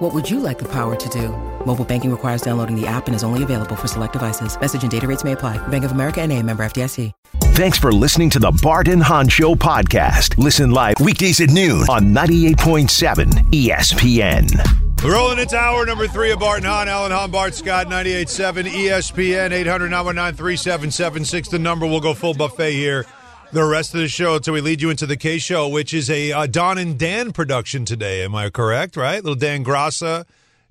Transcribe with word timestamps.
What 0.00 0.14
would 0.14 0.30
you 0.30 0.40
like 0.40 0.58
the 0.58 0.68
power 0.72 0.96
to 0.96 1.08
do? 1.10 1.28
Mobile 1.66 1.84
banking 1.84 2.10
requires 2.10 2.40
downloading 2.40 2.74
the 2.74 2.86
app 2.86 3.06
and 3.06 3.14
is 3.14 3.22
only 3.22 3.42
available 3.42 3.76
for 3.76 3.86
select 3.86 4.14
devices. 4.14 4.58
Message 4.58 4.80
and 4.80 4.90
data 4.90 5.06
rates 5.06 5.24
may 5.24 5.32
apply. 5.32 5.58
Bank 5.68 5.84
of 5.84 5.92
America 5.92 6.22
and 6.22 6.32
a 6.32 6.42
member 6.42 6.62
FDIC. 6.62 7.12
Thanks 7.52 7.76
for 7.76 7.92
listening 7.92 8.30
to 8.30 8.38
the 8.38 8.50
Bart 8.62 8.88
and 8.88 9.02
Hahn 9.02 9.28
Show 9.28 9.54
podcast. 9.54 10.38
Listen 10.38 10.70
live 10.70 10.94
weekdays 11.00 11.42
at 11.42 11.50
noon 11.50 11.82
on 11.90 12.14
98.7 12.14 13.28
ESPN. 13.50 15.04
We're 15.04 15.12
rolling 15.12 15.38
into 15.38 15.56
hour 15.56 15.84
number 15.84 16.08
three 16.08 16.30
of 16.30 16.38
Bart 16.38 16.58
and 16.58 16.66
Hahn. 16.66 16.88
Alan 16.88 17.12
Hahn, 17.12 17.30
Bart 17.30 17.54
Scott, 17.54 17.88
98.7 17.88 18.70
ESPN, 18.70 19.52
800 19.52 19.90
919 19.90 20.34
3776. 20.34 21.48
The 21.50 21.58
number 21.58 21.86
will 21.86 22.00
go 22.00 22.14
full 22.14 22.32
buffet 22.32 22.72
here 22.72 23.04
the 23.52 23.64
rest 23.64 23.94
of 23.94 24.00
the 24.00 24.08
show 24.08 24.36
until 24.36 24.54
we 24.54 24.60
lead 24.60 24.80
you 24.80 24.90
into 24.90 25.06
the 25.06 25.16
K 25.16 25.38
Show, 25.38 25.68
which 25.68 25.92
is 25.92 26.08
a 26.08 26.32
uh, 26.32 26.46
Don 26.46 26.78
and 26.78 26.98
Dan 26.98 27.32
production 27.32 27.84
today. 27.84 28.24
Am 28.24 28.34
I 28.34 28.50
correct? 28.50 28.96
Right? 28.96 29.22
Little 29.22 29.34
Dan 29.34 29.64
Graca, 29.64 30.24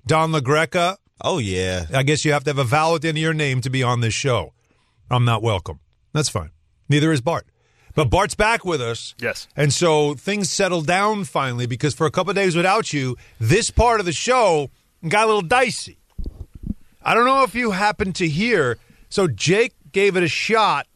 Don 0.06 0.32
LaGreca. 0.32 0.96
Oh, 1.22 1.38
yeah. 1.38 1.86
I 1.92 2.02
guess 2.02 2.24
you 2.24 2.32
have 2.32 2.44
to 2.44 2.50
have 2.50 2.58
a 2.58 2.64
vowel 2.64 2.94
at 2.94 3.02
the 3.02 3.08
end 3.08 3.18
of 3.18 3.22
your 3.22 3.34
name 3.34 3.60
to 3.60 3.70
be 3.70 3.82
on 3.82 4.00
this 4.00 4.14
show. 4.14 4.54
I'm 5.10 5.24
not 5.24 5.42
welcome. 5.42 5.80
That's 6.12 6.30
fine. 6.30 6.50
Neither 6.88 7.12
is 7.12 7.20
Bart. 7.20 7.46
But 7.94 8.08
Bart's 8.08 8.34
back 8.34 8.64
with 8.64 8.80
us. 8.80 9.14
Yes. 9.18 9.46
And 9.54 9.72
so 9.72 10.14
things 10.14 10.48
settled 10.48 10.86
down 10.86 11.24
finally 11.24 11.66
because 11.66 11.94
for 11.94 12.06
a 12.06 12.10
couple 12.10 12.32
days 12.32 12.56
without 12.56 12.92
you, 12.92 13.16
this 13.38 13.70
part 13.70 14.00
of 14.00 14.06
the 14.06 14.12
show 14.12 14.70
got 15.06 15.24
a 15.24 15.26
little 15.26 15.42
dicey. 15.42 15.98
I 17.02 17.14
don't 17.14 17.26
know 17.26 17.42
if 17.42 17.54
you 17.54 17.72
happened 17.72 18.14
to 18.16 18.28
hear. 18.28 18.78
So 19.08 19.26
Jake 19.26 19.74
gave 19.92 20.16
it 20.16 20.22
a 20.22 20.28
shot 20.28 20.86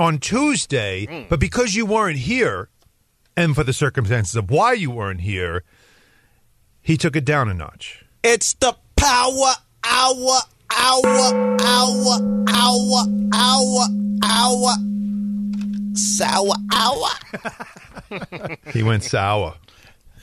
on 0.00 0.18
Tuesday, 0.18 1.06
mm. 1.06 1.28
but 1.28 1.38
because 1.38 1.74
you 1.74 1.84
weren't 1.84 2.20
here, 2.20 2.70
and 3.36 3.54
for 3.54 3.62
the 3.62 3.72
circumstances 3.74 4.34
of 4.34 4.50
why 4.50 4.72
you 4.72 4.90
weren't 4.90 5.20
here, 5.20 5.62
he 6.80 6.96
took 6.96 7.14
it 7.14 7.24
down 7.26 7.50
a 7.50 7.54
notch. 7.54 8.02
It's 8.22 8.54
the 8.54 8.74
power 8.96 9.52
hour, 9.84 10.40
hour, 10.74 11.60
hour, 11.60 12.18
hour, 12.48 13.06
hour, 13.34 13.86
hour, 14.24 14.72
sour 15.94 16.54
hour. 16.72 18.56
he 18.72 18.82
went 18.82 19.04
sour. 19.04 19.54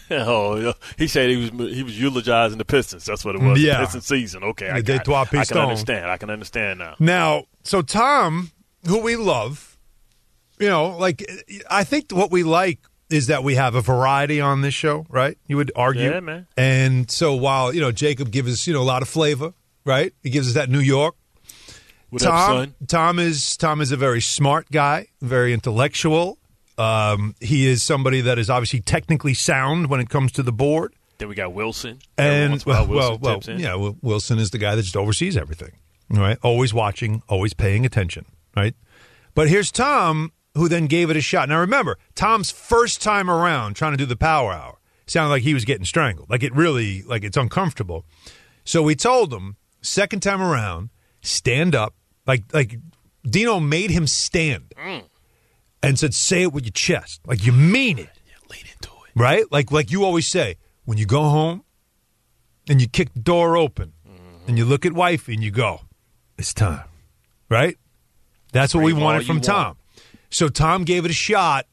Oh, 0.09 0.73
he 0.97 1.05
said 1.05 1.29
he 1.29 1.35
was 1.35 1.49
he 1.75 1.83
was 1.83 1.99
eulogizing 1.99 2.57
the 2.57 2.63
Pistons. 2.63 3.03
That's 3.03 3.25
what 3.25 3.35
it 3.35 3.41
was. 3.41 3.61
Yeah, 3.61 3.79
Piston 3.81 3.99
season. 3.99 4.41
Okay, 4.41 4.69
I, 4.69 4.79
got, 4.79 5.05
I 5.05 5.43
can 5.43 5.57
understand. 5.57 6.09
I 6.09 6.15
can 6.15 6.29
understand 6.29 6.79
now. 6.79 6.95
Now, 6.97 7.47
so 7.63 7.81
Tom 7.81 8.51
who 8.87 8.99
we 9.01 9.15
love, 9.15 9.77
you 10.59 10.67
know, 10.67 10.97
like 10.97 11.25
I 11.69 11.83
think 11.83 12.11
what 12.11 12.31
we 12.31 12.43
like 12.43 12.79
is 13.09 13.27
that 13.27 13.43
we 13.43 13.55
have 13.55 13.75
a 13.75 13.81
variety 13.81 14.41
on 14.41 14.61
this 14.61 14.73
show, 14.73 15.05
right? 15.09 15.37
You 15.47 15.57
would 15.57 15.71
argue, 15.75 16.09
yeah, 16.09 16.19
man. 16.19 16.47
And 16.57 17.09
so 17.09 17.35
while 17.35 17.73
you 17.73 17.81
know 17.81 17.91
Jacob 17.91 18.31
gives 18.31 18.51
us 18.51 18.67
you 18.67 18.73
know 18.73 18.81
a 18.81 18.83
lot 18.83 19.01
of 19.01 19.09
flavor, 19.09 19.53
right? 19.85 20.13
He 20.23 20.29
gives 20.29 20.47
us 20.47 20.53
that 20.55 20.69
New 20.69 20.79
York. 20.79 21.15
What 22.09 22.21
Tom, 22.21 22.57
up, 22.57 22.69
Tom 22.87 23.19
is 23.19 23.57
Tom 23.57 23.81
is 23.81 23.91
a 23.91 23.97
very 23.97 24.21
smart 24.21 24.71
guy, 24.71 25.07
very 25.21 25.53
intellectual. 25.53 26.37
Um, 26.77 27.35
he 27.41 27.67
is 27.67 27.83
somebody 27.83 28.21
that 28.21 28.37
is 28.37 28.49
obviously 28.49 28.79
technically 28.81 29.33
sound 29.33 29.87
when 29.87 29.99
it 29.99 30.09
comes 30.09 30.31
to 30.33 30.43
the 30.43 30.51
board. 30.51 30.93
Then 31.17 31.27
we 31.27 31.35
got 31.35 31.51
Wilson, 31.51 31.99
and 32.17 32.63
well, 32.63 32.85
Wilson 32.87 33.21
well, 33.21 33.39
well 33.41 33.59
yeah, 33.59 33.91
Wilson 34.01 34.37
is 34.37 34.51
the 34.51 34.59
guy 34.59 34.75
that 34.75 34.83
just 34.83 34.95
oversees 34.95 35.35
everything, 35.35 35.71
right? 36.09 36.37
Always 36.43 36.73
watching, 36.73 37.23
always 37.27 37.53
paying 37.53 37.85
attention 37.85 38.25
right? 38.57 38.75
But 39.37 39.49
here's 39.49 39.71
Tom, 39.71 40.31
who 40.55 40.67
then 40.67 40.87
gave 40.87 41.11
it 41.11 41.15
a 41.15 41.21
shot. 41.21 41.47
Now 41.47 41.59
remember, 41.59 41.99
Tom's 42.15 42.49
first 42.49 43.03
time 43.03 43.29
around 43.29 43.75
trying 43.75 43.91
to 43.91 43.97
do 43.97 44.07
the 44.07 44.15
power 44.15 44.51
hour 44.51 44.79
sounded 45.05 45.29
like 45.29 45.43
he 45.43 45.53
was 45.53 45.63
getting 45.63 45.85
strangled. 45.85 46.27
Like 46.27 46.41
it 46.41 46.55
really, 46.55 47.03
like 47.03 47.23
it's 47.23 47.37
uncomfortable. 47.37 48.03
So 48.63 48.81
we 48.81 48.95
told 48.95 49.31
him, 49.31 49.55
second 49.79 50.21
time 50.21 50.41
around, 50.41 50.89
stand 51.21 51.75
up. 51.75 51.93
Like 52.25 52.45
like 52.51 52.79
Dino 53.29 53.59
made 53.59 53.91
him 53.91 54.07
stand 54.07 54.73
and 55.83 55.99
said, 55.99 56.15
say 56.15 56.41
it 56.41 56.51
with 56.51 56.65
your 56.65 56.71
chest. 56.71 57.21
Like 57.27 57.45
you 57.45 57.51
mean 57.51 57.99
it. 57.99 58.09
Yeah, 58.25 58.37
lean 58.49 58.65
into 58.73 58.89
it. 58.89 59.11
Right? 59.13 59.45
Like 59.51 59.71
like 59.71 59.91
you 59.91 60.03
always 60.03 60.25
say, 60.25 60.55
when 60.85 60.97
you 60.97 61.05
go 61.05 61.21
home 61.21 61.63
and 62.67 62.81
you 62.81 62.87
kick 62.87 63.13
the 63.13 63.19
door 63.19 63.55
open 63.55 63.93
and 64.47 64.57
you 64.57 64.65
look 64.65 64.83
at 64.83 64.93
wifey 64.93 65.35
and 65.35 65.43
you 65.43 65.51
go, 65.51 65.81
it's 66.39 66.55
time. 66.55 66.89
Right? 67.51 67.77
That's 68.51 68.73
what 68.73 68.83
we 68.83 68.93
wanted 68.93 69.25
from 69.25 69.41
Tom. 69.41 69.65
Want. 69.65 69.77
So 70.29 70.49
Tom 70.49 70.83
gave 70.83 71.05
it 71.05 71.11
a 71.11 71.13
shot, 71.13 71.67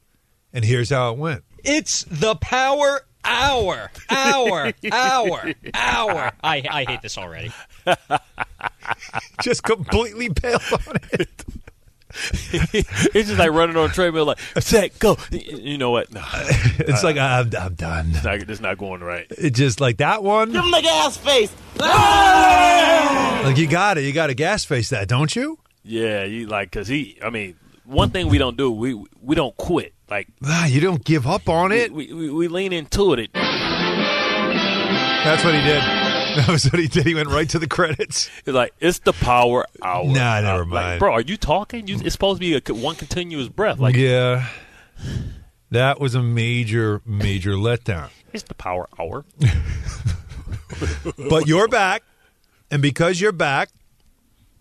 and 0.53 0.65
here's 0.65 0.91
how 0.91 1.13
it 1.13 1.19
went. 1.19 1.45
It's 1.65 2.05
the 2.05 2.37
power 2.37 3.01
hour, 3.25 3.91
hour, 4.11 4.73
hour, 4.93 5.55
hour. 5.75 6.33
I, 6.43 6.63
I 6.71 6.85
hate 6.85 7.03
this 7.03 7.19
already. 7.19 7.53
Just 9.43 9.63
completely 9.63 10.29
bailed 10.29 10.63
on 10.73 10.97
it. 11.13 11.45
it's 12.53 13.29
just 13.29 13.41
like 13.41 13.51
running 13.51 13.77
on 13.77 13.91
a 13.91 13.93
treadmill, 13.93 14.27
like 14.27 14.39
set, 14.61 14.97
go. 15.01 15.17
You 15.33 15.79
know 15.79 15.91
what? 15.91 16.13
No. 16.13 16.23
it's 16.33 17.03
uh, 17.03 17.07
like 17.09 17.17
I'm, 17.17 17.51
I'm 17.59 17.75
done. 17.75 18.13
It's 18.15 18.23
not, 18.23 18.37
it's 18.37 18.61
not 18.61 18.79
going 18.79 19.01
right. 19.01 19.27
It 19.31 19.51
just 19.51 19.81
like 19.81 19.97
that 19.97 20.23
one. 20.23 20.53
Give 20.53 20.63
him 20.63 20.71
the 20.71 20.81
gas 20.81 21.17
face. 21.17 21.53
like 21.81 23.57
you 23.57 23.67
got 23.67 23.99
it. 23.99 24.05
You 24.05 24.13
got 24.13 24.29
to 24.29 24.35
gas 24.35 24.65
face 24.65 24.91
that, 24.91 25.09
don't 25.09 25.35
you? 25.35 25.59
Yeah, 25.85 26.25
you 26.25 26.47
like 26.47 26.71
because 26.71 26.89
he. 26.89 27.19
I 27.23 27.31
mean, 27.31 27.57
one 27.85 28.11
thing 28.11 28.29
we 28.29 28.39
don't 28.39 28.57
do 28.57 28.71
we 28.71 28.95
we 29.21 29.35
don't 29.35 29.57
quit. 29.57 29.93
Like 30.09 30.29
ah, 30.45 30.67
you 30.67 30.81
don't 30.81 31.05
give 31.05 31.27
up 31.27 31.49
on 31.49 31.73
it. 31.73 31.93
We, 31.93 32.13
we, 32.13 32.31
we 32.31 32.49
lean 32.49 32.73
into 32.73 33.13
it. 33.15 33.31
That's 35.25 35.45
what 35.45 35.55
he 35.55 35.63
did. 35.63 35.83
That 36.35 36.49
was 36.49 36.65
what 36.65 36.81
he 36.81 36.89
did. 36.89 37.07
He 37.07 37.15
went 37.15 37.29
right 37.29 37.49
to 37.51 37.61
the 37.61 37.69
credits. 37.69 38.29
It's 38.39 38.49
like 38.49 38.75
it's 38.81 38.99
the 38.99 39.13
power 39.13 39.67
hour. 39.81 40.05
Nah, 40.05 40.41
never 40.41 40.63
uh, 40.63 40.67
mind, 40.67 40.73
like, 40.73 40.99
bro. 40.99 41.13
Are 41.13 41.21
you 41.21 41.37
talking? 41.37 41.87
You, 41.87 42.01
it's 42.03 42.13
supposed 42.13 42.39
to 42.39 42.41
be 42.41 42.57
a, 42.57 42.75
one 42.75 42.97
continuous 42.97 43.49
breath. 43.49 43.79
Like 43.79 43.95
yeah, 43.95 44.49
that 45.71 46.01
was 46.01 46.17
a 46.17 46.23
major, 46.23 47.03
major 47.07 47.53
letdown. 47.53 48.11
It's 48.33 48.43
the 48.43 48.55
power 48.55 48.89
hour. 48.99 49.25
but 51.29 51.47
you're 51.47 51.69
back, 51.69 52.03
and 52.69 52.83
because 52.83 53.21
you're 53.21 53.31
back, 53.31 53.69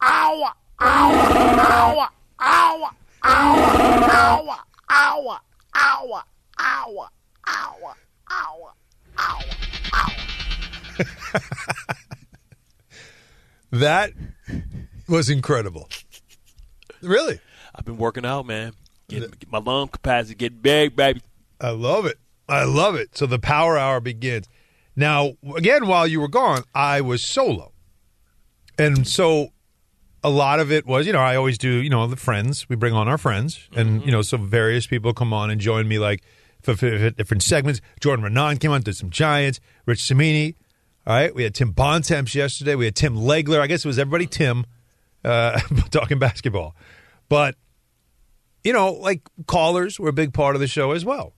hour, 0.00 0.52
hour, 0.80 1.16
hour, 1.58 2.08
hour, 2.40 2.90
hour, 3.24 3.70
hour, 4.10 4.58
hour, 4.90 5.40
hour, 5.78 6.30
hour, 6.58 7.10
hour, 7.48 7.94
hour, 9.18 9.44
hour, 9.92 11.04
that 13.72 14.12
was 15.08 15.28
incredible. 15.30 15.88
Really? 17.02 17.40
I've 17.74 17.84
been 17.84 17.98
working 17.98 18.24
out, 18.24 18.46
man. 18.46 18.72
Getting, 19.08 19.30
get 19.30 19.50
my 19.50 19.58
lung 19.58 19.88
capacity 19.88 20.34
getting 20.34 20.58
big, 20.58 20.96
baby. 20.96 21.22
I 21.60 21.70
love 21.70 22.06
it. 22.06 22.18
I 22.48 22.64
love 22.64 22.94
it. 22.94 23.16
So 23.16 23.26
the 23.26 23.38
power 23.38 23.78
hour 23.78 24.00
begins. 24.00 24.48
Now, 24.96 25.34
again, 25.56 25.86
while 25.86 26.06
you 26.06 26.20
were 26.20 26.28
gone, 26.28 26.64
I 26.74 27.00
was 27.00 27.22
solo. 27.22 27.72
And 28.78 29.06
so 29.06 29.52
a 30.22 30.30
lot 30.30 30.60
of 30.60 30.72
it 30.72 30.86
was, 30.86 31.06
you 31.06 31.12
know, 31.12 31.20
I 31.20 31.36
always 31.36 31.58
do, 31.58 31.70
you 31.70 31.90
know, 31.90 32.06
the 32.06 32.16
friends. 32.16 32.68
We 32.68 32.76
bring 32.76 32.94
on 32.94 33.08
our 33.08 33.18
friends, 33.18 33.68
and 33.74 34.00
mm-hmm. 34.00 34.06
you 34.06 34.12
know, 34.12 34.22
so 34.22 34.36
various 34.36 34.86
people 34.86 35.12
come 35.12 35.32
on 35.32 35.50
and 35.50 35.60
join 35.60 35.86
me, 35.86 35.98
like 35.98 36.22
for, 36.62 36.74
for 36.74 37.10
different 37.10 37.42
segments. 37.42 37.80
Jordan 38.00 38.24
Raanan 38.24 38.60
came 38.60 38.70
on, 38.70 38.82
did 38.82 38.96
some 38.96 39.10
Giants. 39.10 39.60
Rich 39.86 40.02
Cimini. 40.02 40.56
All 41.06 41.14
right, 41.14 41.34
we 41.34 41.44
had 41.44 41.54
Tim 41.54 41.70
Bontemps 41.70 42.34
yesterday. 42.34 42.74
We 42.74 42.84
had 42.84 42.94
Tim 42.94 43.16
Legler. 43.16 43.60
I 43.60 43.66
guess 43.66 43.84
it 43.84 43.88
was 43.88 43.98
everybody 43.98 44.26
Tim 44.26 44.66
uh, 45.24 45.58
talking 45.90 46.18
basketball, 46.18 46.74
but 47.28 47.54
you 48.64 48.72
know, 48.72 48.92
like 48.92 49.22
callers 49.46 49.98
were 49.98 50.08
a 50.08 50.12
big 50.12 50.34
part 50.34 50.54
of 50.54 50.60
the 50.60 50.66
show 50.66 50.90
as 50.90 51.04
well. 51.04 51.32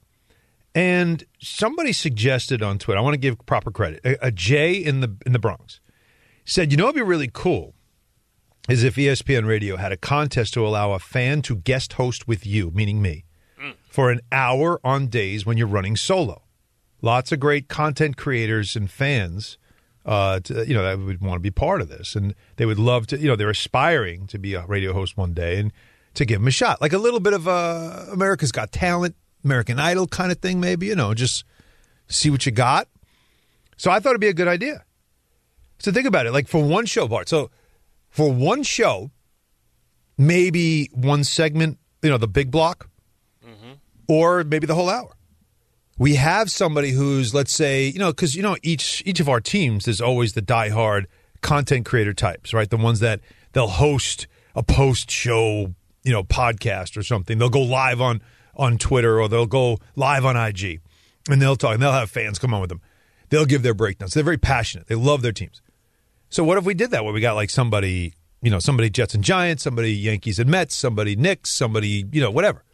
And 0.74 1.24
somebody 1.40 1.92
suggested 1.92 2.62
on 2.62 2.78
Twitter, 2.78 2.98
I 2.98 3.02
want 3.02 3.14
to 3.14 3.20
give 3.20 3.44
proper 3.44 3.70
credit. 3.70 4.00
A, 4.04 4.26
a 4.26 4.30
Jay 4.30 4.74
in 4.74 5.00
the 5.00 5.14
in 5.26 5.32
the 5.32 5.38
Bronx 5.38 5.80
said, 6.44 6.72
"You 6.72 6.78
know, 6.78 6.84
it'd 6.84 6.96
be 6.96 7.02
really 7.02 7.30
cool 7.32 7.74
is 8.68 8.84
if 8.84 8.96
ESPN 8.96 9.46
Radio 9.46 9.76
had 9.76 9.92
a 9.92 9.96
contest 9.96 10.54
to 10.54 10.66
allow 10.66 10.92
a 10.92 10.98
fan 10.98 11.42
to 11.42 11.56
guest 11.56 11.94
host 11.94 12.28
with 12.28 12.46
you, 12.46 12.70
meaning 12.72 13.00
me, 13.00 13.24
mm. 13.60 13.74
for 13.88 14.10
an 14.10 14.20
hour 14.30 14.80
on 14.84 15.06
days 15.06 15.46
when 15.46 15.56
you're 15.56 15.66
running 15.66 15.96
solo. 15.96 16.42
Lots 17.02 17.32
of 17.32 17.40
great 17.40 17.68
content 17.68 18.16
creators 18.16 18.76
and 18.76 18.90
fans, 18.90 19.56
uh, 20.04 20.40
to, 20.40 20.66
you 20.66 20.74
know, 20.74 20.82
that 20.82 20.98
would 20.98 21.20
want 21.20 21.36
to 21.36 21.40
be 21.40 21.50
part 21.50 21.80
of 21.80 21.88
this, 21.88 22.14
and 22.14 22.34
they 22.56 22.66
would 22.66 22.78
love 22.78 23.06
to. 23.08 23.18
You 23.18 23.28
know, 23.28 23.36
they're 23.36 23.50
aspiring 23.50 24.26
to 24.28 24.38
be 24.38 24.54
a 24.54 24.66
radio 24.66 24.92
host 24.92 25.16
one 25.16 25.32
day, 25.32 25.58
and 25.58 25.72
to 26.14 26.24
give 26.24 26.40
them 26.40 26.48
a 26.48 26.50
shot, 26.50 26.80
like 26.80 26.92
a 26.92 26.98
little 26.98 27.20
bit 27.20 27.32
of 27.32 27.48
uh, 27.48 28.06
America's 28.12 28.52
Got 28.52 28.72
Talent, 28.72 29.14
American 29.44 29.78
Idol 29.78 30.06
kind 30.06 30.30
of 30.30 30.38
thing, 30.38 30.60
maybe. 30.60 30.86
You 30.86 30.96
know, 30.96 31.14
just 31.14 31.44
see 32.08 32.28
what 32.30 32.44
you 32.44 32.52
got. 32.52 32.88
So 33.76 33.90
I 33.90 34.00
thought 34.00 34.10
it'd 34.10 34.20
be 34.20 34.28
a 34.28 34.34
good 34.34 34.48
idea. 34.48 34.84
So 35.78 35.90
think 35.90 36.06
about 36.06 36.26
it, 36.26 36.32
like 36.32 36.48
for 36.48 36.62
one 36.62 36.84
show 36.84 37.08
part. 37.08 37.28
So 37.28 37.50
for 38.10 38.30
one 38.30 38.62
show, 38.62 39.10
maybe 40.18 40.90
one 40.92 41.24
segment, 41.24 41.78
you 42.02 42.10
know, 42.10 42.18
the 42.18 42.28
big 42.28 42.50
block, 42.50 42.88
mm-hmm. 43.44 43.72
or 44.08 44.44
maybe 44.44 44.66
the 44.66 44.74
whole 44.74 44.90
hour. 44.90 45.14
We 45.96 46.16
have 46.16 46.50
somebody 46.50 46.90
who's, 46.92 47.34
let's 47.34 47.52
say, 47.52 47.86
you 47.86 47.98
know, 47.98 48.10
because 48.10 48.34
you 48.34 48.42
know 48.42 48.56
each 48.62 49.02
each 49.06 49.20
of 49.20 49.28
our 49.28 49.40
teams 49.40 49.86
is 49.86 50.00
always 50.00 50.32
the 50.32 50.42
diehard 50.42 51.04
content 51.42 51.86
creator 51.86 52.14
types, 52.14 52.52
right? 52.52 52.68
The 52.68 52.76
ones 52.76 53.00
that 53.00 53.20
they'll 53.52 53.68
host 53.68 54.26
a 54.54 54.62
post 54.62 55.10
show, 55.10 55.74
you 56.02 56.12
know, 56.12 56.24
podcast 56.24 56.96
or 56.96 57.02
something. 57.02 57.38
They'll 57.38 57.50
go 57.50 57.62
live 57.62 58.00
on 58.00 58.22
on 58.56 58.78
Twitter 58.78 59.20
or 59.20 59.28
they'll 59.28 59.46
go 59.46 59.78
live 59.94 60.24
on 60.24 60.36
IG, 60.36 60.80
and 61.28 61.40
they'll 61.40 61.56
talk. 61.56 61.74
and 61.74 61.82
They'll 61.82 61.92
have 61.92 62.10
fans 62.10 62.38
come 62.38 62.54
on 62.54 62.62
with 62.62 62.70
them. 62.70 62.80
They'll 63.28 63.46
give 63.46 63.62
their 63.62 63.74
breakdowns. 63.74 64.14
They're 64.14 64.24
very 64.24 64.38
passionate. 64.38 64.88
They 64.88 64.96
love 64.96 65.22
their 65.22 65.32
teams. 65.32 65.60
So 66.30 66.44
what 66.44 66.56
if 66.58 66.64
we 66.64 66.74
did 66.74 66.92
that 66.92 67.04
where 67.04 67.12
we 67.12 67.20
got 67.20 67.34
like 67.34 67.50
somebody, 67.50 68.14
you 68.40 68.50
know, 68.50 68.60
somebody 68.60 68.88
Jets 68.88 69.14
and 69.14 69.22
Giants, 69.22 69.64
somebody 69.64 69.92
Yankees 69.92 70.38
and 70.38 70.48
Mets, 70.48 70.76
somebody 70.76 71.16
Knicks, 71.16 71.50
somebody, 71.50 72.06
you 72.12 72.20
know, 72.20 72.30
whatever. 72.30 72.64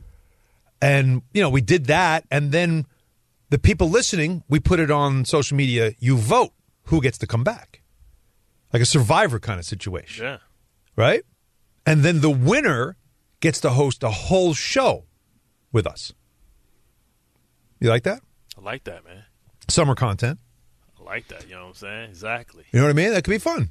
And, 0.80 1.22
you 1.32 1.42
know, 1.42 1.48
we 1.48 1.62
did 1.62 1.86
that 1.86 2.24
and 2.30 2.52
then 2.52 2.86
the 3.48 3.58
people 3.58 3.88
listening, 3.88 4.42
we 4.48 4.60
put 4.60 4.78
it 4.78 4.90
on 4.90 5.24
social 5.24 5.56
media, 5.56 5.92
you 5.98 6.16
vote 6.18 6.52
who 6.84 7.00
gets 7.00 7.18
to 7.18 7.26
come 7.26 7.44
back. 7.44 7.82
Like 8.72 8.82
a 8.82 8.86
survivor 8.86 9.38
kind 9.38 9.58
of 9.58 9.64
situation. 9.64 10.24
Yeah. 10.24 10.38
Right? 10.96 11.22
And 11.86 12.02
then 12.02 12.20
the 12.20 12.30
winner 12.30 12.96
gets 13.40 13.60
to 13.60 13.70
host 13.70 14.02
a 14.02 14.10
whole 14.10 14.52
show 14.52 15.04
with 15.72 15.86
us. 15.86 16.12
You 17.80 17.88
like 17.88 18.02
that? 18.02 18.20
I 18.58 18.60
like 18.60 18.84
that, 18.84 19.04
man. 19.04 19.24
Summer 19.68 19.94
content 19.94 20.38
like 21.06 21.28
that. 21.28 21.48
You 21.48 21.54
know 21.54 21.62
what 21.62 21.68
I'm 21.68 21.74
saying? 21.74 22.10
Exactly. 22.10 22.64
You 22.72 22.80
know 22.80 22.86
what 22.86 22.90
I 22.90 22.94
mean? 22.94 23.12
That 23.12 23.24
could 23.24 23.30
be 23.30 23.38
fun. 23.38 23.70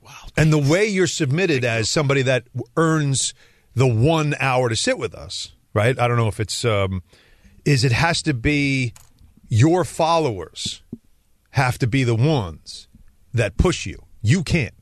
Wow. 0.00 0.12
And 0.36 0.52
the 0.52 0.58
way 0.58 0.86
you're 0.86 1.06
submitted 1.06 1.64
as 1.64 1.90
somebody 1.90 2.22
that 2.22 2.44
earns 2.76 3.34
the 3.74 3.86
one 3.86 4.34
hour 4.40 4.68
to 4.68 4.76
sit 4.76 4.98
with 4.98 5.14
us, 5.14 5.52
right? 5.74 5.98
I 5.98 6.08
don't 6.08 6.16
know 6.16 6.28
if 6.28 6.40
it's 6.40 6.64
um, 6.64 7.02
is 7.64 7.84
it 7.84 7.92
has 7.92 8.22
to 8.22 8.32
be 8.32 8.94
your 9.48 9.84
followers 9.84 10.82
have 11.50 11.78
to 11.78 11.86
be 11.86 12.04
the 12.04 12.14
ones 12.14 12.88
that 13.34 13.56
push 13.56 13.86
you. 13.86 14.04
You 14.22 14.42
can't. 14.42 14.74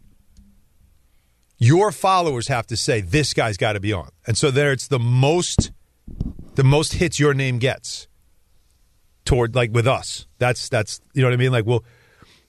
Your 1.59 1.91
followers 1.91 2.49
have 2.49 2.67
to 2.69 2.77
say 2.77 3.01
this 3.01 3.33
guy's 3.33 3.57
got 3.57 3.73
to 3.73 3.81
be 3.81 3.93
on, 3.93 4.11
and 4.27 4.37
so 4.37 4.51
there 4.51 4.73
it's 4.73 4.89
the 4.89 4.99
most 4.99 5.73
the 6.55 6.65
most 6.65 6.95
hits 6.95 7.19
your 7.19 7.35
name 7.35 7.59
gets 7.59 8.09
toward 9.27 9.55
like 9.55 9.73
with 9.73 9.87
us. 9.87 10.27
That's 10.39 10.69
that's 10.69 11.01
you 11.13 11.23
know 11.23 11.29
what 11.29 11.35
I 11.35 11.37
mean. 11.37 11.53
Like, 11.53 11.67
well, 11.67 11.85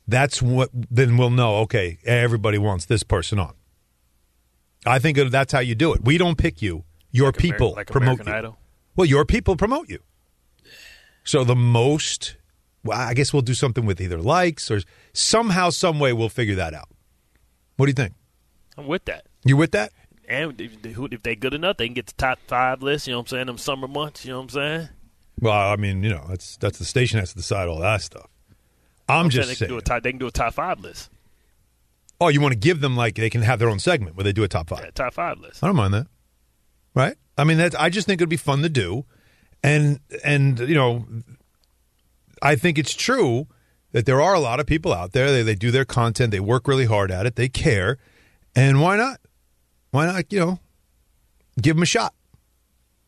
that's 0.07 0.41
what 0.41 0.69
then 0.74 1.18
we'll 1.18 1.29
know. 1.29 1.57
Okay, 1.57 2.00
everybody 2.06 2.57
wants 2.57 2.85
this 2.85 3.03
person 3.03 3.39
on. 3.39 3.53
I 4.85 5.00
think 5.00 5.18
that's 5.18 5.51
how 5.51 5.59
you 5.59 5.75
do 5.75 5.94
it. 5.94 6.03
We 6.03 6.18
don't 6.18 6.38
pick 6.38 6.62
you. 6.62 6.85
Your 7.12 7.27
like 7.27 7.38
people 7.38 7.74
like 7.74 7.88
promote 7.88 8.21
American 8.21 8.27
you. 8.27 8.33
Idol? 8.33 8.57
Well, 8.95 9.06
your 9.06 9.25
people 9.25 9.56
promote 9.56 9.89
you. 9.89 10.00
So 11.24 11.44
the 11.44 11.56
most, 11.56 12.38
well, 12.83 12.97
I 12.97 13.13
guess 13.13 13.33
we'll 13.33 13.41
do 13.41 13.53
something 13.53 13.85
with 13.85 14.00
either 14.00 14.18
likes 14.18 14.71
or 14.71 14.81
somehow, 15.13 15.71
some 15.71 16.00
way, 16.00 16.13
we'll 16.13 16.30
figure 16.30 16.56
that 16.56 16.73
out. 16.73 16.89
What 17.75 17.88
do 17.88 17.89
you 17.89 17.95
think? 17.95 18.13
I'm 18.77 18.88
with 18.88 19.06
that. 19.06 19.25
You 19.44 19.57
with 19.57 19.71
that? 19.71 19.91
And 20.30 20.59
if, 20.59 20.77
if 20.83 21.23
they 21.23 21.35
good 21.35 21.53
enough, 21.53 21.77
they 21.77 21.88
can 21.88 21.94
get 21.94 22.07
the 22.07 22.13
top 22.13 22.39
five 22.47 22.81
list. 22.81 23.07
You 23.07 23.13
know 23.13 23.19
what 23.19 23.23
I'm 23.23 23.27
saying? 23.27 23.45
Them 23.47 23.57
summer 23.57 23.88
months. 23.88 24.25
You 24.25 24.31
know 24.31 24.38
what 24.38 24.44
I'm 24.44 24.50
saying? 24.50 24.89
Well, 25.39 25.54
I 25.54 25.75
mean, 25.75 26.04
you 26.04 26.10
know, 26.10 26.25
that's 26.28 26.57
that's 26.57 26.80
the 26.80 26.86
station 26.86 27.19
has 27.19 27.30
to 27.30 27.36
decide 27.36 27.68
all 27.68 27.80
that 27.80 28.01
stuff. 28.01 28.28
I'm, 29.07 29.25
I'm 29.25 29.30
just 29.30 29.48
saying 29.48 29.50
they 29.50 29.56
saying 29.56 29.69
can, 29.69 29.75
do 29.75 29.80
a 29.80 29.81
top, 29.81 30.04
they 30.04 30.12
can 30.12 30.19
do 30.19 30.28
a 30.28 30.31
top 30.31 30.54
five 30.54 30.80
list. 30.80 31.10
Oh, 32.19 32.30
you 32.30 32.42
want 32.42 32.54
to 32.54 32.60
give 32.60 32.81
them 32.81 32.98
like 32.98 33.16
they 33.16 33.30
can 33.30 33.44
have 33.44 33.60
their 33.60 33.69
own 33.69 33.80
segment 33.80 34.16
where 34.16 34.24
they 34.24 34.34
do 34.34 34.44
a 34.44 34.48
top 34.48 34.69
five, 34.69 34.81
yeah, 34.84 34.89
top 34.92 35.13
five 35.13 35.39
list. 35.39 35.63
I 35.63 35.68
don't 35.68 35.75
mind 35.75 35.94
that. 35.94 36.07
Right? 36.95 37.16
I 37.38 37.44
mean, 37.44 37.57
that 37.57 37.80
I 37.80 37.89
just 37.89 38.07
think 38.07 38.19
it'd 38.19 38.30
be 38.30 38.38
fun 38.38 38.63
to 38.63 38.69
do, 38.69 39.06
and 39.63 40.00
and 40.24 40.60
you 40.60 40.74
know, 40.74 41.06
I 42.42 42.56
think 42.56 42.80
it's 42.80 42.95
true 42.95 43.48
that 43.92 44.07
there 44.07 44.22
are 44.22 44.33
a 44.33 44.40
lot 44.40 44.60
of 44.60 44.66
people 44.66 44.92
out 44.92 45.12
there. 45.12 45.31
They 45.31 45.44
they 45.44 45.56
do 45.56 45.69
their 45.69 45.86
content, 45.86 46.31
they 46.31 46.40
work 46.40 46.68
really 46.68 46.86
hard 46.86 47.12
at 47.12 47.28
it, 47.28 47.36
they 47.36 47.50
care, 47.50 48.00
and 48.56 48.81
why 48.81 48.98
not? 48.98 49.19
Why 49.92 50.07
not? 50.07 50.33
You 50.33 50.40
know, 50.40 50.60
give 51.62 51.75
them 51.75 51.83
a 51.83 51.86
shot 51.88 52.16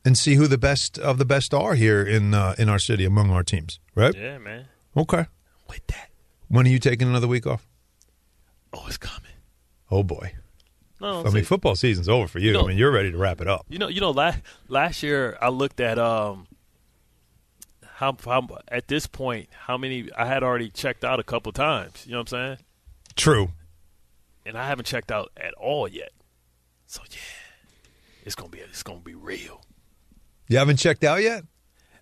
and 0.05 0.17
see 0.17 0.35
who 0.35 0.47
the 0.47 0.57
best 0.57 0.97
of 0.97 1.17
the 1.17 1.25
best 1.25 1.53
are 1.53 1.75
here 1.75 2.03
in 2.03 2.33
uh, 2.33 2.55
in 2.57 2.69
our 2.69 2.79
city 2.79 3.05
among 3.05 3.31
our 3.31 3.43
teams, 3.43 3.79
right? 3.95 4.15
Yeah, 4.15 4.37
man. 4.37 4.65
Okay. 4.95 5.25
With 5.67 5.85
that. 5.87 6.09
When 6.47 6.65
are 6.65 6.69
you 6.69 6.79
taking 6.79 7.07
another 7.07 7.27
week 7.27 7.45
off? 7.45 7.67
Oh, 8.73 8.85
it's 8.87 8.97
coming. 8.97 9.31
Oh 9.91 10.03
boy. 10.03 10.33
No, 11.01 11.25
I 11.25 11.29
mean, 11.29 11.45
football 11.45 11.75
season's 11.75 12.09
over 12.09 12.27
for 12.27 12.39
you. 12.39 12.47
you 12.47 12.53
know, 12.53 12.65
I 12.65 12.67
mean, 12.67 12.77
you're 12.77 12.91
ready 12.91 13.11
to 13.11 13.17
wrap 13.17 13.39
it 13.39 13.47
up. 13.47 13.65
You 13.69 13.79
know, 13.79 13.87
you 13.87 14.01
know, 14.01 14.11
last 14.11 14.39
last 14.67 15.01
year 15.01 15.37
I 15.41 15.49
looked 15.49 15.79
at 15.79 15.97
um 15.97 16.47
how, 17.85 18.15
how 18.25 18.47
at 18.67 18.87
this 18.87 19.07
point 19.07 19.49
how 19.51 19.77
many 19.77 20.09
I 20.17 20.25
had 20.25 20.43
already 20.43 20.69
checked 20.69 21.03
out 21.03 21.19
a 21.19 21.23
couple 21.23 21.51
times. 21.51 22.05
You 22.05 22.13
know 22.13 22.19
what 22.19 22.33
I'm 22.33 22.47
saying? 22.47 22.57
True. 23.15 23.49
And 24.45 24.57
I 24.57 24.67
haven't 24.67 24.85
checked 24.85 25.11
out 25.11 25.31
at 25.37 25.53
all 25.53 25.87
yet. 25.87 26.11
So 26.85 27.01
yeah, 27.11 27.17
it's 28.23 28.35
gonna 28.35 28.49
be 28.49 28.59
it's 28.59 28.83
gonna 28.83 28.99
be 28.99 29.15
real. 29.15 29.61
You 30.49 30.57
haven't 30.57 30.77
checked 30.77 31.05
out 31.05 31.21
yet? 31.21 31.45